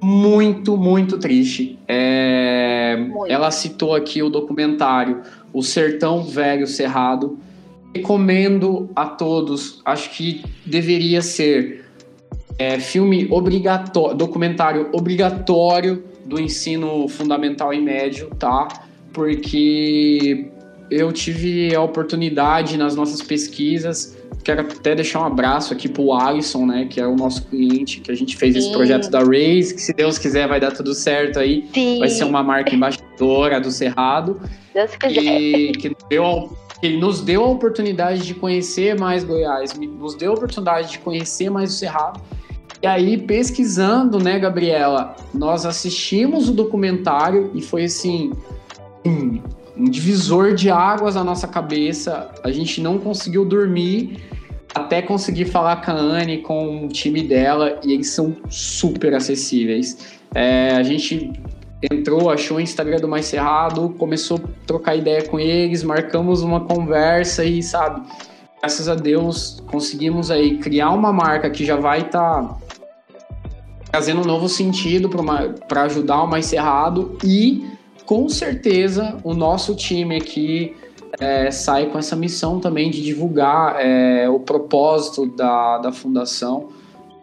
muito, 0.02 0.76
muito 0.76 1.18
triste. 1.18 1.80
É, 1.88 2.98
muito. 2.98 3.32
Ela 3.32 3.52
citou 3.52 3.96
aqui 3.96 4.22
o 4.22 4.30
documentário 4.30 5.22
O 5.54 5.64
Sertão 5.64 6.24
Velho 6.24 6.68
Cerrado, 6.68 7.38
recomendo 7.96 8.90
a 8.96 9.06
todos. 9.06 9.82
Acho 9.86 10.10
que 10.12 10.44
deveria 10.66 11.22
ser 11.22 11.86
é, 12.58 12.80
filme 12.80 13.28
obrigatório, 13.32 14.18
documentário 14.18 14.90
obrigatório 14.92 16.04
do 16.26 16.40
ensino 16.40 17.08
fundamental 17.08 17.74
e 17.74 17.82
médio, 17.82 18.30
tá? 18.38 18.68
Porque 19.14 20.52
eu 20.90 21.12
tive 21.12 21.74
a 21.76 21.82
oportunidade 21.82 22.78
nas 22.78 22.96
nossas 22.96 23.22
pesquisas. 23.22 24.18
Quero 24.44 24.62
até 24.62 24.94
deixar 24.94 25.22
um 25.22 25.26
abraço 25.26 25.74
aqui 25.74 25.88
pro 25.88 26.14
Alisson, 26.14 26.66
né? 26.66 26.86
Que 26.90 27.00
é 27.00 27.08
o 27.08 27.16
nosso 27.16 27.46
cliente, 27.48 28.02
que 28.02 28.12
a 28.12 28.16
gente 28.16 28.36
fez 28.36 28.54
Sim. 28.54 28.60
esse 28.60 28.72
projeto 28.72 29.10
da 29.10 29.20
Raise, 29.20 29.74
que 29.74 29.82
se 29.82 29.94
Deus 29.94 30.18
quiser 30.18 30.48
vai 30.48 30.60
dar 30.60 30.72
tudo 30.72 30.94
certo 30.94 31.40
aí. 31.40 31.66
Sim. 31.74 32.00
Vai 32.00 32.10
ser 32.10 32.26
uma 32.26 32.44
marca 32.44 32.76
embaixadora 32.76 33.60
do 33.60 33.72
Cerrado. 33.72 34.42
Deus 34.74 34.96
quiser. 34.96 35.22
E 35.22 35.72
que 35.80 35.96
deu 36.10 36.52
ele 36.82 36.98
nos 36.98 37.22
deu 37.22 37.46
a 37.46 37.48
oportunidade 37.48 38.24
de 38.24 38.34
conhecer 38.34 39.00
mais 39.00 39.24
Goiás, 39.24 39.74
nos 39.74 40.16
deu 40.16 40.32
a 40.32 40.36
oportunidade 40.36 40.92
de 40.92 41.00
conhecer 41.00 41.50
mais 41.50 41.74
o 41.74 41.78
Cerrado. 41.78 42.20
E 42.82 42.88
aí, 42.88 43.18
pesquisando, 43.18 44.20
né, 44.20 44.38
Gabriela, 44.38 45.16
nós 45.34 45.66
assistimos 45.66 46.50
o 46.50 46.52
documentário 46.52 47.52
e 47.56 47.62
foi 47.62 47.86
assim 47.86 48.34
um, 49.06 49.42
um 49.78 49.86
divisor 49.86 50.54
de 50.54 50.70
águas 50.70 51.16
na 51.16 51.24
nossa 51.24 51.48
cabeça. 51.48 52.30
A 52.44 52.52
gente 52.52 52.82
não 52.82 52.98
conseguiu 52.98 53.46
dormir 53.46 54.20
até 54.74 55.02
conseguir 55.02 55.46
falar 55.46 55.78
com 55.78 55.92
a 55.92 55.96
Anne, 55.96 56.40
com 56.40 56.86
o 56.86 56.90
time 56.90 57.22
dela, 57.22 57.80
e 57.84 57.94
eles 57.94 58.10
são 58.10 58.36
super 58.50 59.14
acessíveis. 59.14 60.18
É, 60.34 60.72
a 60.72 60.82
gente 60.82 61.32
entrou, 61.92 62.30
achou 62.30 62.58
o 62.58 62.62
Instagram 62.62 62.98
do 62.98 63.08
Mais 63.08 63.26
Cerrado, 63.26 63.94
começou 63.98 64.38
a 64.38 64.66
trocar 64.66 64.96
ideia 64.96 65.24
com 65.28 65.40
eles, 65.40 65.84
marcamos 65.84 66.42
uma 66.42 66.62
conversa 66.62 67.44
e, 67.44 67.62
sabe, 67.62 68.02
graças 68.60 68.88
a 68.88 68.96
Deus 68.96 69.62
conseguimos 69.68 70.32
aí 70.32 70.58
criar 70.58 70.92
uma 70.92 71.12
marca 71.12 71.50
que 71.50 71.66
já 71.66 71.76
vai 71.76 72.02
estar 72.02 72.44
tá 72.44 72.58
trazendo 73.92 74.22
um 74.22 74.26
novo 74.26 74.50
sentido 74.50 75.10
para 75.68 75.84
ajudar 75.84 76.24
o 76.24 76.28
Mais 76.28 76.46
Cerrado 76.46 77.18
e, 77.24 77.64
com 78.06 78.28
certeza, 78.30 79.18
o 79.24 79.34
nosso 79.34 79.76
time 79.76 80.18
aqui 80.18 80.76
é, 81.20 81.52
sai 81.52 81.88
com 81.88 81.98
essa 81.98 82.16
missão 82.16 82.60
também 82.60 82.90
de 82.90 83.02
divulgar 83.02 83.78
é, 83.80 84.28
o 84.30 84.40
propósito 84.40 85.26
da, 85.26 85.78
da 85.78 85.92
fundação, 85.92 86.70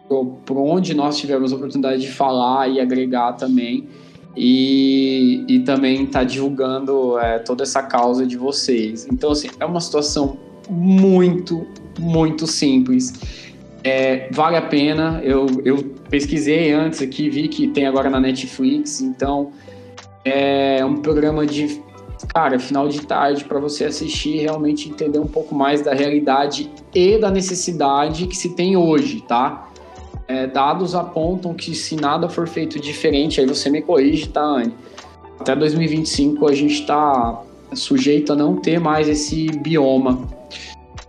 por 0.07 0.57
onde 0.57 0.93
nós 0.93 1.17
tivemos 1.17 1.53
a 1.53 1.55
oportunidade 1.55 2.01
de 2.01 2.11
falar 2.11 2.67
e 2.67 2.79
agregar 2.79 3.33
também 3.33 3.87
e, 4.35 5.43
e 5.47 5.59
também 5.59 6.03
está 6.03 6.23
divulgando 6.23 7.17
é, 7.19 7.39
toda 7.39 7.63
essa 7.63 7.81
causa 7.83 8.25
de 8.25 8.37
vocês. 8.37 9.07
Então, 9.11 9.31
assim, 9.31 9.49
é 9.59 9.65
uma 9.65 9.79
situação 9.79 10.37
muito, 10.69 11.65
muito 11.99 12.47
simples. 12.47 13.13
É, 13.83 14.29
vale 14.31 14.57
a 14.57 14.61
pena. 14.61 15.21
Eu, 15.23 15.47
eu 15.65 15.77
pesquisei 16.09 16.71
antes 16.71 17.01
aqui, 17.01 17.29
vi 17.29 17.47
que 17.47 17.67
tem 17.67 17.85
agora 17.85 18.09
na 18.09 18.19
Netflix, 18.19 19.01
então 19.01 19.51
é 20.23 20.83
um 20.85 20.97
programa 20.97 21.45
de 21.45 21.81
cara, 22.33 22.59
final 22.59 22.87
de 22.87 23.01
tarde 23.05 23.43
para 23.45 23.59
você 23.59 23.85
assistir 23.85 24.35
e 24.35 24.39
realmente 24.39 24.89
entender 24.89 25.19
um 25.19 25.27
pouco 25.27 25.55
mais 25.55 25.81
da 25.81 25.93
realidade 25.93 26.71
e 26.93 27.17
da 27.17 27.31
necessidade 27.31 28.27
que 28.27 28.37
se 28.37 28.55
tem 28.55 28.77
hoje, 28.77 29.21
tá? 29.21 29.71
é, 30.31 30.47
dados 30.47 30.95
apontam 30.95 31.53
que 31.53 31.75
se 31.75 31.95
nada 31.95 32.29
for 32.29 32.47
feito 32.47 32.79
diferente, 32.79 33.41
aí 33.41 33.45
você 33.45 33.69
me 33.69 33.81
corrige, 33.81 34.29
tá, 34.29 34.41
Anne? 34.41 34.73
Até 35.39 35.55
2025 35.55 36.47
a 36.47 36.53
gente 36.53 36.73
está 36.73 37.41
sujeito 37.73 38.31
a 38.31 38.35
não 38.35 38.55
ter 38.55 38.79
mais 38.79 39.09
esse 39.09 39.47
bioma. 39.57 40.27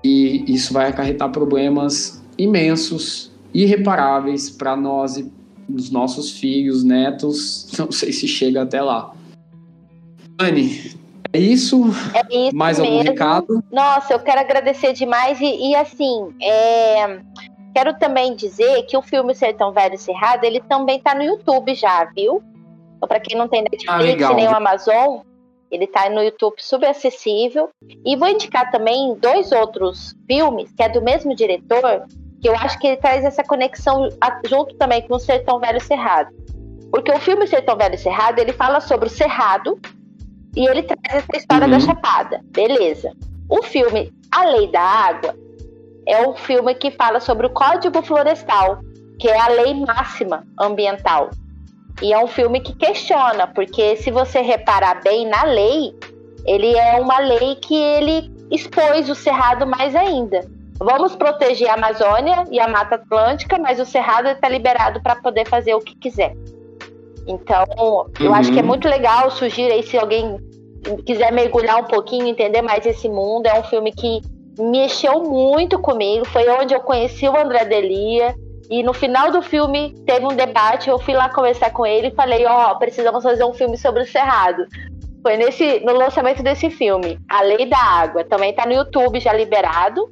E 0.02 0.44
isso 0.52 0.72
vai 0.72 0.88
acarretar 0.88 1.30
problemas 1.30 2.22
imensos, 2.36 3.30
irreparáveis 3.54 4.50
para 4.50 4.74
nós 4.74 5.16
e 5.16 5.30
os 5.74 5.90
nossos 5.90 6.30
filhos, 6.30 6.84
netos. 6.84 7.68
Não 7.78 7.90
sei 7.90 8.12
se 8.12 8.26
chega 8.26 8.62
até 8.62 8.80
lá. 8.80 9.14
Anne, 10.40 10.92
é 11.32 11.38
isso? 11.38 11.82
É 12.14 12.48
isso 12.48 12.56
Mais 12.56 12.78
mesmo. 12.78 12.94
algum 12.94 13.08
recado? 13.08 13.64
Nossa, 13.70 14.12
eu 14.12 14.20
quero 14.20 14.40
agradecer 14.40 14.92
demais 14.92 15.40
e, 15.40 15.70
e 15.70 15.74
assim, 15.74 16.34
é, 16.42 17.20
Quero 17.74 17.98
também 17.98 18.34
dizer 18.34 18.82
que 18.82 18.96
o 18.96 19.02
filme 19.02 19.34
Sertão 19.34 19.72
Velho 19.72 19.96
Cerrado, 19.96 20.44
ele 20.44 20.60
também 20.60 21.00
tá 21.00 21.14
no 21.14 21.22
YouTube 21.22 21.74
já, 21.74 22.04
viu? 22.04 22.42
Então, 22.96 23.08
para 23.08 23.18
quem 23.18 23.36
não 23.36 23.48
tem 23.48 23.62
Netflix 23.62 24.22
ah, 24.22 24.34
nem 24.34 24.46
o 24.46 24.54
Amazon, 24.54 25.20
ele 25.70 25.86
tá 25.86 26.10
no 26.10 26.22
YouTube 26.22 26.56
super 26.58 26.90
acessível. 26.90 27.70
E 28.04 28.14
vou 28.14 28.28
indicar 28.28 28.70
também 28.70 29.14
dois 29.14 29.52
outros 29.52 30.14
filmes, 30.26 30.70
que 30.72 30.82
é 30.82 30.88
do 30.90 31.00
mesmo 31.00 31.34
diretor, 31.34 32.06
que 32.42 32.48
eu 32.48 32.56
acho 32.56 32.78
que 32.80 32.88
ele 32.88 32.96
traz 32.96 33.24
essa 33.24 33.44
conexão 33.44 34.08
junto 34.46 34.74
também 34.74 35.06
com 35.06 35.14
o 35.14 35.20
Sertão 35.20 35.60
Velho 35.60 35.80
Cerrado. 35.80 36.30
Porque 36.90 37.12
o 37.12 37.20
filme 37.20 37.46
Sertão 37.46 37.76
Velho 37.76 37.96
Cerrado, 37.96 38.40
ele 38.40 38.52
fala 38.52 38.80
sobre 38.80 39.06
o 39.06 39.10
Cerrado 39.10 39.80
e 40.56 40.66
ele 40.66 40.82
traz 40.82 41.22
essa 41.22 41.36
história 41.36 41.66
uhum. 41.66 41.70
da 41.70 41.80
Chapada. 41.80 42.40
Beleza. 42.46 43.12
O 43.48 43.62
filme 43.62 44.12
A 44.30 44.44
Lei 44.44 44.70
da 44.72 44.82
Água, 44.82 45.34
é 46.06 46.26
um 46.26 46.34
filme 46.34 46.74
que 46.74 46.90
fala 46.90 47.20
sobre 47.20 47.46
o 47.46 47.50
Código 47.50 48.02
Florestal, 48.02 48.80
que 49.20 49.28
é 49.28 49.40
a 49.40 49.48
lei 49.48 49.72
máxima 49.74 50.44
ambiental. 50.58 51.30
E 52.02 52.12
é 52.12 52.18
um 52.18 52.26
filme 52.26 52.60
que 52.60 52.74
questiona, 52.74 53.46
porque 53.46 53.96
se 53.96 54.10
você 54.10 54.40
reparar 54.40 55.00
bem 55.02 55.28
na 55.28 55.44
lei, 55.44 55.94
ele 56.44 56.76
é 56.76 57.00
uma 57.00 57.18
lei 57.20 57.54
que 57.56 57.76
ele 57.76 58.32
expôs 58.50 59.08
o 59.08 59.14
cerrado 59.14 59.64
mais 59.64 59.94
ainda. 59.94 60.44
Vamos 60.82 61.14
proteger 61.14 61.68
a 61.68 61.74
Amazônia 61.74 62.44
e 62.50 62.58
a 62.58 62.66
Mata 62.66 62.96
Atlântica, 62.96 63.56
mas 63.58 63.78
o 63.78 63.86
cerrado 63.86 64.28
está 64.28 64.48
liberado 64.48 65.00
para 65.00 65.16
poder 65.16 65.46
fazer 65.46 65.74
o 65.74 65.80
que 65.80 65.94
quiser. 65.96 66.34
Então, 67.26 67.64
eu 68.18 68.28
uhum. 68.28 68.34
acho 68.34 68.50
que 68.52 68.58
é 68.58 68.62
uhum. 68.62 68.68
muito 68.68 68.88
legal, 68.88 69.30
sugiro 69.30 69.72
aí 69.72 69.82
se 69.82 69.96
alguém 69.96 70.36
quiser 71.06 71.32
mergulhar 71.32 71.80
um 71.80 71.84
pouquinho, 71.84 72.26
entender 72.26 72.62
mais 72.62 72.84
esse 72.84 73.08
mundo, 73.08 73.46
é 73.46 73.58
um 73.58 73.62
filme 73.62 73.92
que 73.92 74.20
mexeu 74.58 75.22
muito 75.22 75.78
comigo. 75.78 76.26
Foi 76.26 76.48
onde 76.48 76.74
eu 76.74 76.80
conheci 76.80 77.28
o 77.28 77.36
André 77.36 77.64
Delia. 77.64 78.34
E 78.70 78.82
no 78.82 78.92
final 78.92 79.30
do 79.30 79.42
filme 79.42 79.94
teve 80.06 80.24
um 80.24 80.34
debate. 80.34 80.88
Eu 80.88 80.98
fui 80.98 81.14
lá 81.14 81.28
conversar 81.28 81.70
com 81.72 81.86
ele 81.86 82.08
e 82.08 82.14
falei: 82.14 82.44
Ó, 82.46 82.72
oh, 82.72 82.78
precisamos 82.78 83.22
fazer 83.22 83.44
um 83.44 83.52
filme 83.52 83.76
sobre 83.76 84.02
o 84.02 84.06
Cerrado. 84.06 84.66
Foi 85.22 85.36
nesse, 85.36 85.80
no 85.80 85.92
lançamento 85.92 86.42
desse 86.42 86.68
filme, 86.68 87.18
A 87.28 87.42
Lei 87.42 87.66
da 87.66 87.78
Água. 87.78 88.24
Também 88.24 88.52
tá 88.52 88.66
no 88.66 88.72
YouTube 88.72 89.20
já 89.20 89.32
liberado. 89.32 90.10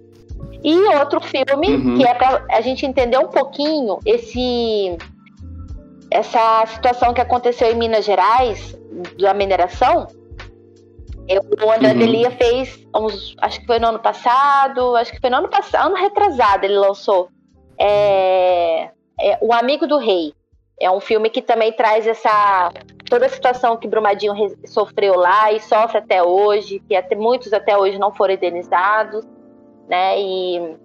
E 0.62 0.78
outro 0.96 1.20
filme 1.20 1.74
uhum. 1.74 1.96
que 1.96 2.06
é 2.06 2.14
para 2.14 2.44
a 2.50 2.61
gente 2.61 2.84
entender 2.84 3.18
um 3.18 3.28
pouquinho 3.28 3.98
esse 4.04 4.96
essa 6.11 6.66
situação 6.66 7.14
que 7.14 7.20
aconteceu 7.20 7.70
em 7.70 7.76
Minas 7.76 8.04
Gerais 8.04 8.76
da 9.18 9.32
mineração 9.32 10.08
eu, 11.30 11.42
o 11.64 11.70
André 11.70 11.92
uhum. 11.92 11.98
Delia 11.98 12.30
fez 12.32 12.84
uns, 12.92 13.36
acho 13.40 13.61
que 13.61 13.66
foi 13.66 13.78
no 13.78 13.86
ano 13.86 14.00
passado, 14.00 14.96
acho 14.96 15.12
que 15.12 15.20
foi 15.20 15.30
no 15.30 15.36
ano 15.36 15.48
passado, 15.48 15.86
ano 15.86 15.94
retrasado 15.94 16.64
ele 16.64 16.76
lançou 16.76 17.28
é, 17.78 18.90
é, 19.20 19.38
O 19.40 19.52
Amigo 19.52 19.86
do 19.86 19.96
Rei. 19.96 20.34
É 20.80 20.90
um 20.90 20.98
filme 20.98 21.30
que 21.30 21.40
também 21.40 21.72
traz 21.72 22.06
essa 22.06 22.72
toda 23.08 23.26
a 23.26 23.28
situação 23.28 23.76
que 23.76 23.86
Brumadinho 23.86 24.34
sofreu 24.66 25.14
lá 25.14 25.52
e 25.52 25.61
sofre 25.61 25.98
até 25.98 26.22
hoje, 26.22 26.80
que 26.88 26.96
até 26.96 27.14
muitos 27.14 27.52
até 27.52 27.76
hoje 27.76 27.98
não 27.98 28.12
foram 28.12 28.34
indenizados, 28.34 29.24
né? 29.91 30.20
E 30.20 30.76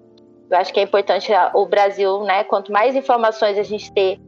Eu 0.50 0.58
acho 0.58 0.74
que 0.74 0.80
é 0.80 0.84
importante 0.84 1.32
o 1.54 1.66
Brasil, 1.68 2.24
né? 2.24 2.44
Quanto 2.44 2.72
mais 2.72 2.96
informações 2.96 3.58
a 3.58 3.64
gente 3.64 3.94
ter, 3.94 4.20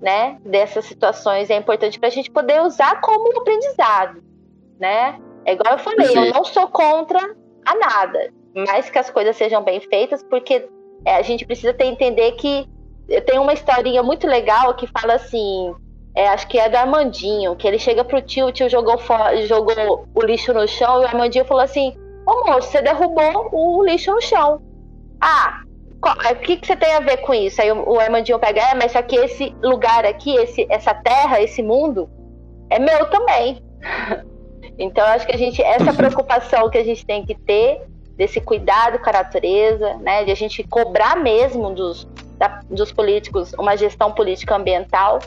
né, 0.00 0.38
dessas 0.44 0.84
situações, 0.84 1.50
é 1.50 1.56
importante 1.56 1.98
para 1.98 2.08
a 2.08 2.12
gente 2.12 2.30
poder 2.30 2.62
usar 2.62 3.00
como 3.00 3.38
aprendizado, 3.38 4.22
né? 4.78 5.20
É 5.44 5.52
igual 5.52 5.74
eu 5.74 5.78
falei, 5.78 6.06
Sim. 6.06 6.18
eu 6.18 6.32
não 6.32 6.44
sou 6.44 6.68
contra 6.68 7.18
a 7.66 7.74
nada, 7.74 8.32
mas 8.54 8.88
que 8.88 8.98
as 8.98 9.10
coisas 9.10 9.36
sejam 9.36 9.62
bem 9.62 9.80
feitas, 9.80 10.22
porque 10.22 10.68
é, 11.04 11.16
a 11.16 11.22
gente 11.22 11.44
precisa 11.44 11.74
ter, 11.74 11.86
entender 11.86 12.32
que 12.32 12.68
tem 13.26 13.38
uma 13.38 13.52
historinha 13.52 14.02
muito 14.02 14.26
legal 14.26 14.74
que 14.74 14.86
fala 14.86 15.14
assim, 15.14 15.74
é, 16.14 16.28
acho 16.28 16.46
que 16.48 16.58
é 16.58 16.68
do 16.68 16.76
Armandinho, 16.76 17.56
que 17.56 17.66
ele 17.66 17.78
chega 17.78 18.04
pro 18.04 18.22
tio, 18.22 18.46
o 18.46 18.52
tio 18.52 18.68
jogou, 18.68 18.98
jogou 19.46 20.08
o 20.14 20.22
lixo 20.22 20.52
no 20.52 20.66
chão 20.66 21.00
e 21.00 21.04
o 21.04 21.08
Armandinho 21.08 21.44
falou 21.44 21.62
assim: 21.62 21.96
Ô 22.30 22.46
moço, 22.46 22.70
você 22.70 22.80
derrubou 22.80 23.48
o 23.50 23.84
lixo 23.84 24.12
no 24.12 24.22
chão. 24.22 24.62
Ah, 25.20 25.62
é, 26.28 26.32
o 26.32 26.36
que, 26.36 26.58
que 26.58 26.66
você 26.66 26.76
tem 26.76 26.94
a 26.94 27.00
ver 27.00 27.16
com 27.16 27.34
isso? 27.34 27.60
Aí 27.60 27.72
o, 27.72 27.90
o 27.90 27.98
Armandinho 27.98 28.38
pega, 28.38 28.60
é, 28.60 28.74
mas 28.74 28.92
só 28.92 29.02
que 29.02 29.16
esse 29.16 29.52
lugar 29.60 30.06
aqui, 30.06 30.36
esse, 30.36 30.64
essa 30.70 30.94
terra, 30.94 31.42
esse 31.42 31.60
mundo, 31.60 32.08
é 32.70 32.78
meu 32.78 33.10
também. 33.10 33.60
então, 34.78 35.04
acho 35.08 35.26
que 35.26 35.34
a 35.34 35.36
gente, 35.36 35.60
essa 35.60 35.92
preocupação 35.92 36.70
que 36.70 36.78
a 36.78 36.84
gente 36.84 37.04
tem 37.04 37.26
que 37.26 37.34
ter, 37.34 37.82
desse 38.16 38.40
cuidado 38.40 39.00
com 39.00 39.10
a 39.10 39.14
natureza, 39.14 39.94
né, 39.96 40.24
de 40.24 40.30
a 40.30 40.36
gente 40.36 40.62
cobrar 40.62 41.16
mesmo 41.16 41.74
dos, 41.74 42.06
da, 42.38 42.60
dos 42.70 42.92
políticos 42.92 43.52
uma 43.58 43.76
gestão 43.76 44.12
política 44.12 44.54
ambiental, 44.54 45.18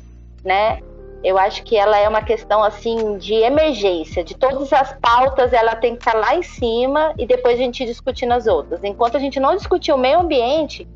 né, 0.41 0.79
eu 1.23 1.37
acho 1.37 1.63
que 1.63 1.77
ela 1.77 1.97
é 1.97 2.07
uma 2.07 2.21
questão 2.21 2.63
assim 2.63 3.17
de 3.17 3.33
emergência, 3.33 4.23
de 4.23 4.35
todas 4.35 4.73
as 4.73 4.93
pautas 4.99 5.53
ela 5.53 5.75
tem 5.75 5.95
que 5.95 5.99
estar 5.99 6.17
lá 6.17 6.35
em 6.35 6.43
cima 6.43 7.13
e 7.17 7.25
depois 7.25 7.55
a 7.55 7.63
gente 7.63 7.85
discutir 7.85 8.25
nas 8.25 8.45
outras. 8.45 8.83
Enquanto 8.83 9.15
a 9.15 9.19
gente 9.19 9.39
não 9.39 9.55
discutir 9.55 9.93
o 9.93 9.97
meio 9.97 10.19
ambiente, 10.19 10.87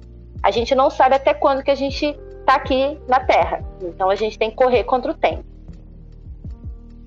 a 0.43 0.51
gente 0.51 0.75
não 0.75 0.89
sabe 0.89 1.15
até 1.15 1.33
quando 1.33 1.63
que 1.63 1.71
a 1.71 1.75
gente 1.75 2.05
está 2.39 2.55
aqui 2.55 2.97
na 3.07 3.21
Terra. 3.21 3.63
Então 3.81 4.09
a 4.09 4.15
gente 4.15 4.37
tem 4.37 4.49
que 4.49 4.57
correr 4.57 4.83
contra 4.83 5.11
o 5.11 5.13
tempo. 5.13 5.45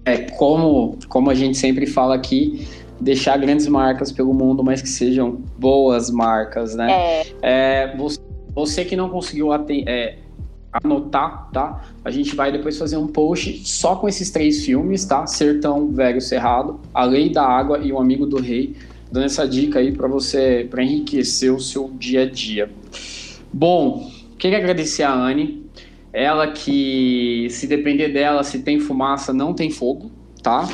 É 0.04 0.30
como, 0.30 0.98
como 1.08 1.30
a 1.30 1.34
gente 1.34 1.58
sempre 1.58 1.86
fala 1.86 2.14
aqui, 2.14 2.66
deixar 2.98 3.36
grandes 3.36 3.66
marcas 3.66 4.10
pelo 4.10 4.32
mundo, 4.32 4.64
mas 4.64 4.80
que 4.80 4.88
sejam 4.88 5.42
boas 5.58 6.10
marcas, 6.10 6.74
né? 6.74 6.90
É. 6.90 7.26
é 7.42 7.96
você, 7.96 8.18
você, 8.54 8.84
que 8.84 8.96
não 8.96 9.10
conseguiu 9.10 9.52
atender, 9.52 9.90
é, 9.90 10.18
anotar, 10.72 11.50
tá? 11.52 11.84
A 12.04 12.10
gente 12.10 12.34
vai 12.34 12.52
depois 12.52 12.78
fazer 12.78 12.96
um 12.96 13.06
post 13.06 13.66
só 13.68 13.96
com 13.96 14.08
esses 14.08 14.30
três 14.30 14.64
filmes, 14.64 15.04
tá? 15.04 15.26
Sertão, 15.26 15.90
Velho, 15.90 16.20
Cerrado, 16.20 16.80
A 16.94 17.04
Lei 17.04 17.30
da 17.30 17.44
Água 17.44 17.78
e 17.78 17.92
O 17.92 17.98
Amigo 17.98 18.26
do 18.26 18.40
Rei, 18.40 18.76
dando 19.10 19.26
essa 19.26 19.46
dica 19.46 19.80
aí 19.80 19.92
para 19.92 20.06
você, 20.06 20.66
para 20.70 20.82
enriquecer 20.82 21.52
o 21.52 21.60
seu 21.60 21.90
dia 21.98 22.22
a 22.22 22.26
dia. 22.26 22.70
Bom, 23.52 24.10
queria 24.38 24.58
agradecer 24.58 25.02
a 25.02 25.12
Anne, 25.12 25.66
ela 26.12 26.48
que 26.52 27.48
se 27.50 27.66
depender 27.66 28.08
dela, 28.08 28.44
se 28.44 28.60
tem 28.60 28.78
fumaça, 28.78 29.32
não 29.32 29.52
tem 29.52 29.70
fogo, 29.70 30.10
tá? 30.40 30.68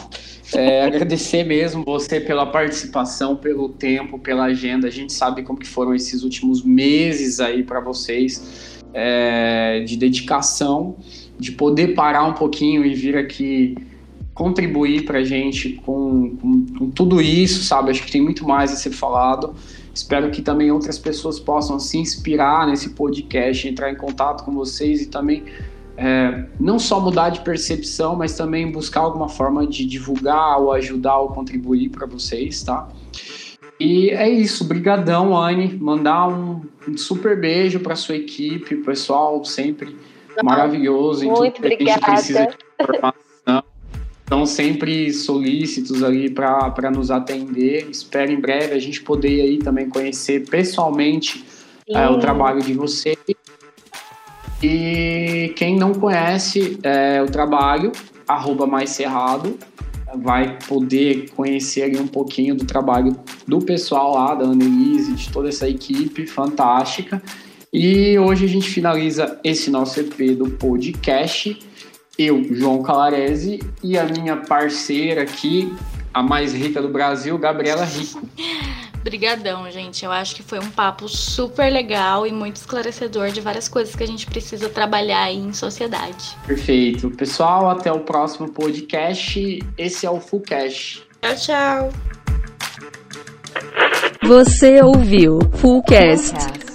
É, 0.55 0.85
agradecer 0.87 1.43
mesmo 1.45 1.83
você 1.85 2.21
pela 2.21 2.45
participação, 2.45 3.35
pelo 3.35 3.71
tempo, 3.71 4.19
pela 4.19 4.45
agenda. 4.45 4.89
A 4.89 4.91
gente 4.91 5.15
sabe 5.15 5.43
como 5.43 5.59
que 5.59 5.67
foram 5.67 5.95
esses 5.95 6.23
últimos 6.23 6.63
meses 6.63 7.41
aí 7.41 7.63
para 7.63 7.81
vocês 7.81 8.76
é, 8.99 9.81
de 9.81 9.95
dedicação, 9.95 10.97
de 11.39 11.53
poder 11.53 11.89
parar 11.89 12.25
um 12.25 12.33
pouquinho 12.33 12.83
e 12.85 12.95
vir 12.95 13.15
aqui 13.15 13.77
contribuir 14.33 15.05
para 15.05 15.19
a 15.19 15.25
gente 15.25 15.81
com, 15.85 16.37
com, 16.37 16.67
com, 16.79 16.91
tudo 16.91 17.21
isso, 17.21 17.63
sabe? 17.63 17.91
Acho 17.91 18.03
que 18.03 18.11
tem 18.11 18.23
muito 18.23 18.47
mais 18.47 18.73
a 18.73 18.77
ser 18.77 18.91
falado. 18.91 19.55
Espero 19.95 20.31
que 20.31 20.41
também 20.41 20.71
outras 20.71 20.99
pessoas 20.99 21.39
possam 21.39 21.79
se 21.79 21.99
inspirar 21.99 22.67
nesse 22.67 22.91
podcast, 22.91 23.69
entrar 23.69 23.91
em 23.91 23.97
contato 23.97 24.45
com 24.45 24.53
vocês 24.53 25.03
e 25.03 25.07
também 25.07 25.45
é, 25.97 26.45
não 26.59 26.79
só 26.79 26.99
mudar 26.99 27.31
de 27.31 27.41
percepção, 27.41 28.17
mas 28.17 28.35
também 28.35 28.71
buscar 28.71 29.01
alguma 29.01 29.29
forma 29.29 29.67
de 29.67 29.85
divulgar 29.85 30.61
ou 30.61 30.73
ajudar 30.73 31.19
ou 31.19 31.29
contribuir 31.29 31.91
para 31.91 32.07
vocês, 32.07 32.63
tá? 32.63 32.89
E 33.79 34.11
é 34.11 34.29
isso, 34.29 34.65
brigadão, 34.65 35.37
Anne. 35.37 35.77
Mandar 35.79 36.29
um, 36.29 36.63
um 36.89 36.97
super 36.97 37.39
beijo 37.39 37.81
para 37.81 37.95
sua 37.95 38.17
equipe, 38.17 38.77
pessoal 38.77 39.45
sempre 39.45 39.95
maravilhoso. 40.43 41.27
Muito 41.27 41.59
obrigada. 41.59 41.91
A 41.91 41.95
gente 41.95 42.05
precisa 42.05 42.47
de 42.47 42.57
informação. 42.83 43.17
Estão 44.23 44.45
sempre 44.45 45.13
solícitos 45.13 46.03
ali 46.03 46.29
para 46.29 46.91
nos 46.91 47.13
atender. 47.13 47.89
Espero 47.91 48.33
em 48.33 48.41
breve 48.41 48.75
a 48.75 48.79
gente 48.79 49.01
poder 49.01 49.41
aí 49.41 49.59
também 49.59 49.89
conhecer 49.89 50.49
pessoalmente 50.49 51.45
é, 51.89 52.09
o 52.09 52.19
trabalho 52.19 52.61
de 52.61 52.73
vocês. 52.75 53.17
E 54.61 55.53
quem 55.55 55.77
não 55.77 55.95
conhece 55.95 56.79
é, 56.83 57.23
o 57.23 57.27
trabalho, 57.27 57.93
arroba 58.27 58.67
mais 58.67 58.91
cerrado, 58.91 59.57
vai 60.17 60.59
poder 60.67 61.31
conhecer 61.31 62.01
um 62.01 62.07
pouquinho 62.07 62.55
do 62.55 62.65
trabalho 62.65 63.17
do 63.47 63.61
pessoal 63.61 64.15
lá, 64.15 64.35
da 64.35 64.45
Annelise, 64.45 65.13
de 65.13 65.31
toda 65.31 65.49
essa 65.49 65.69
equipe 65.69 66.27
fantástica. 66.27 67.23
E 67.73 68.19
hoje 68.19 68.45
a 68.45 68.49
gente 68.49 68.69
finaliza 68.71 69.39
esse 69.45 69.71
nosso 69.71 70.01
EP 70.01 70.37
do 70.37 70.51
podcast. 70.51 71.59
Eu, 72.19 72.43
João 72.55 72.83
Calarese, 72.83 73.61
e 73.83 73.99
a 73.99 74.05
minha 74.05 74.37
parceira 74.37 75.23
aqui, 75.23 75.71
a 76.15 76.23
mais 76.23 76.55
rica 76.55 76.81
do 76.81 76.89
Brasil, 76.89 77.37
Gabriela 77.37 77.85
Rico. 77.85 78.27
Brigadão, 79.07 79.71
gente. 79.71 80.05
Eu 80.05 80.11
acho 80.11 80.35
que 80.35 80.43
foi 80.43 80.59
um 80.59 80.69
papo 80.69 81.09
super 81.09 81.73
legal 81.73 82.27
e 82.27 82.33
muito 82.33 82.57
esclarecedor 82.57 83.31
de 83.31 83.41
várias 83.41 83.69
coisas 83.69 83.95
que 83.95 84.03
a 84.03 84.07
gente 84.07 84.27
precisa 84.27 84.69
trabalhar 84.69 85.23
aí 85.23 85.39
em 85.39 85.53
sociedade. 85.53 86.37
Perfeito. 86.45 87.09
Pessoal, 87.11 87.71
até 87.71 87.93
o 87.93 88.01
próximo 88.01 88.51
podcast. 88.51 89.61
Esse 89.79 90.07
é 90.07 90.11
o 90.11 90.19
Fullcast. 90.19 91.07
Tchau, 91.23 91.37
tchau. 91.37 91.93
Você 94.25 94.83
ouviu 94.83 95.39
Fullcast. 95.55 96.66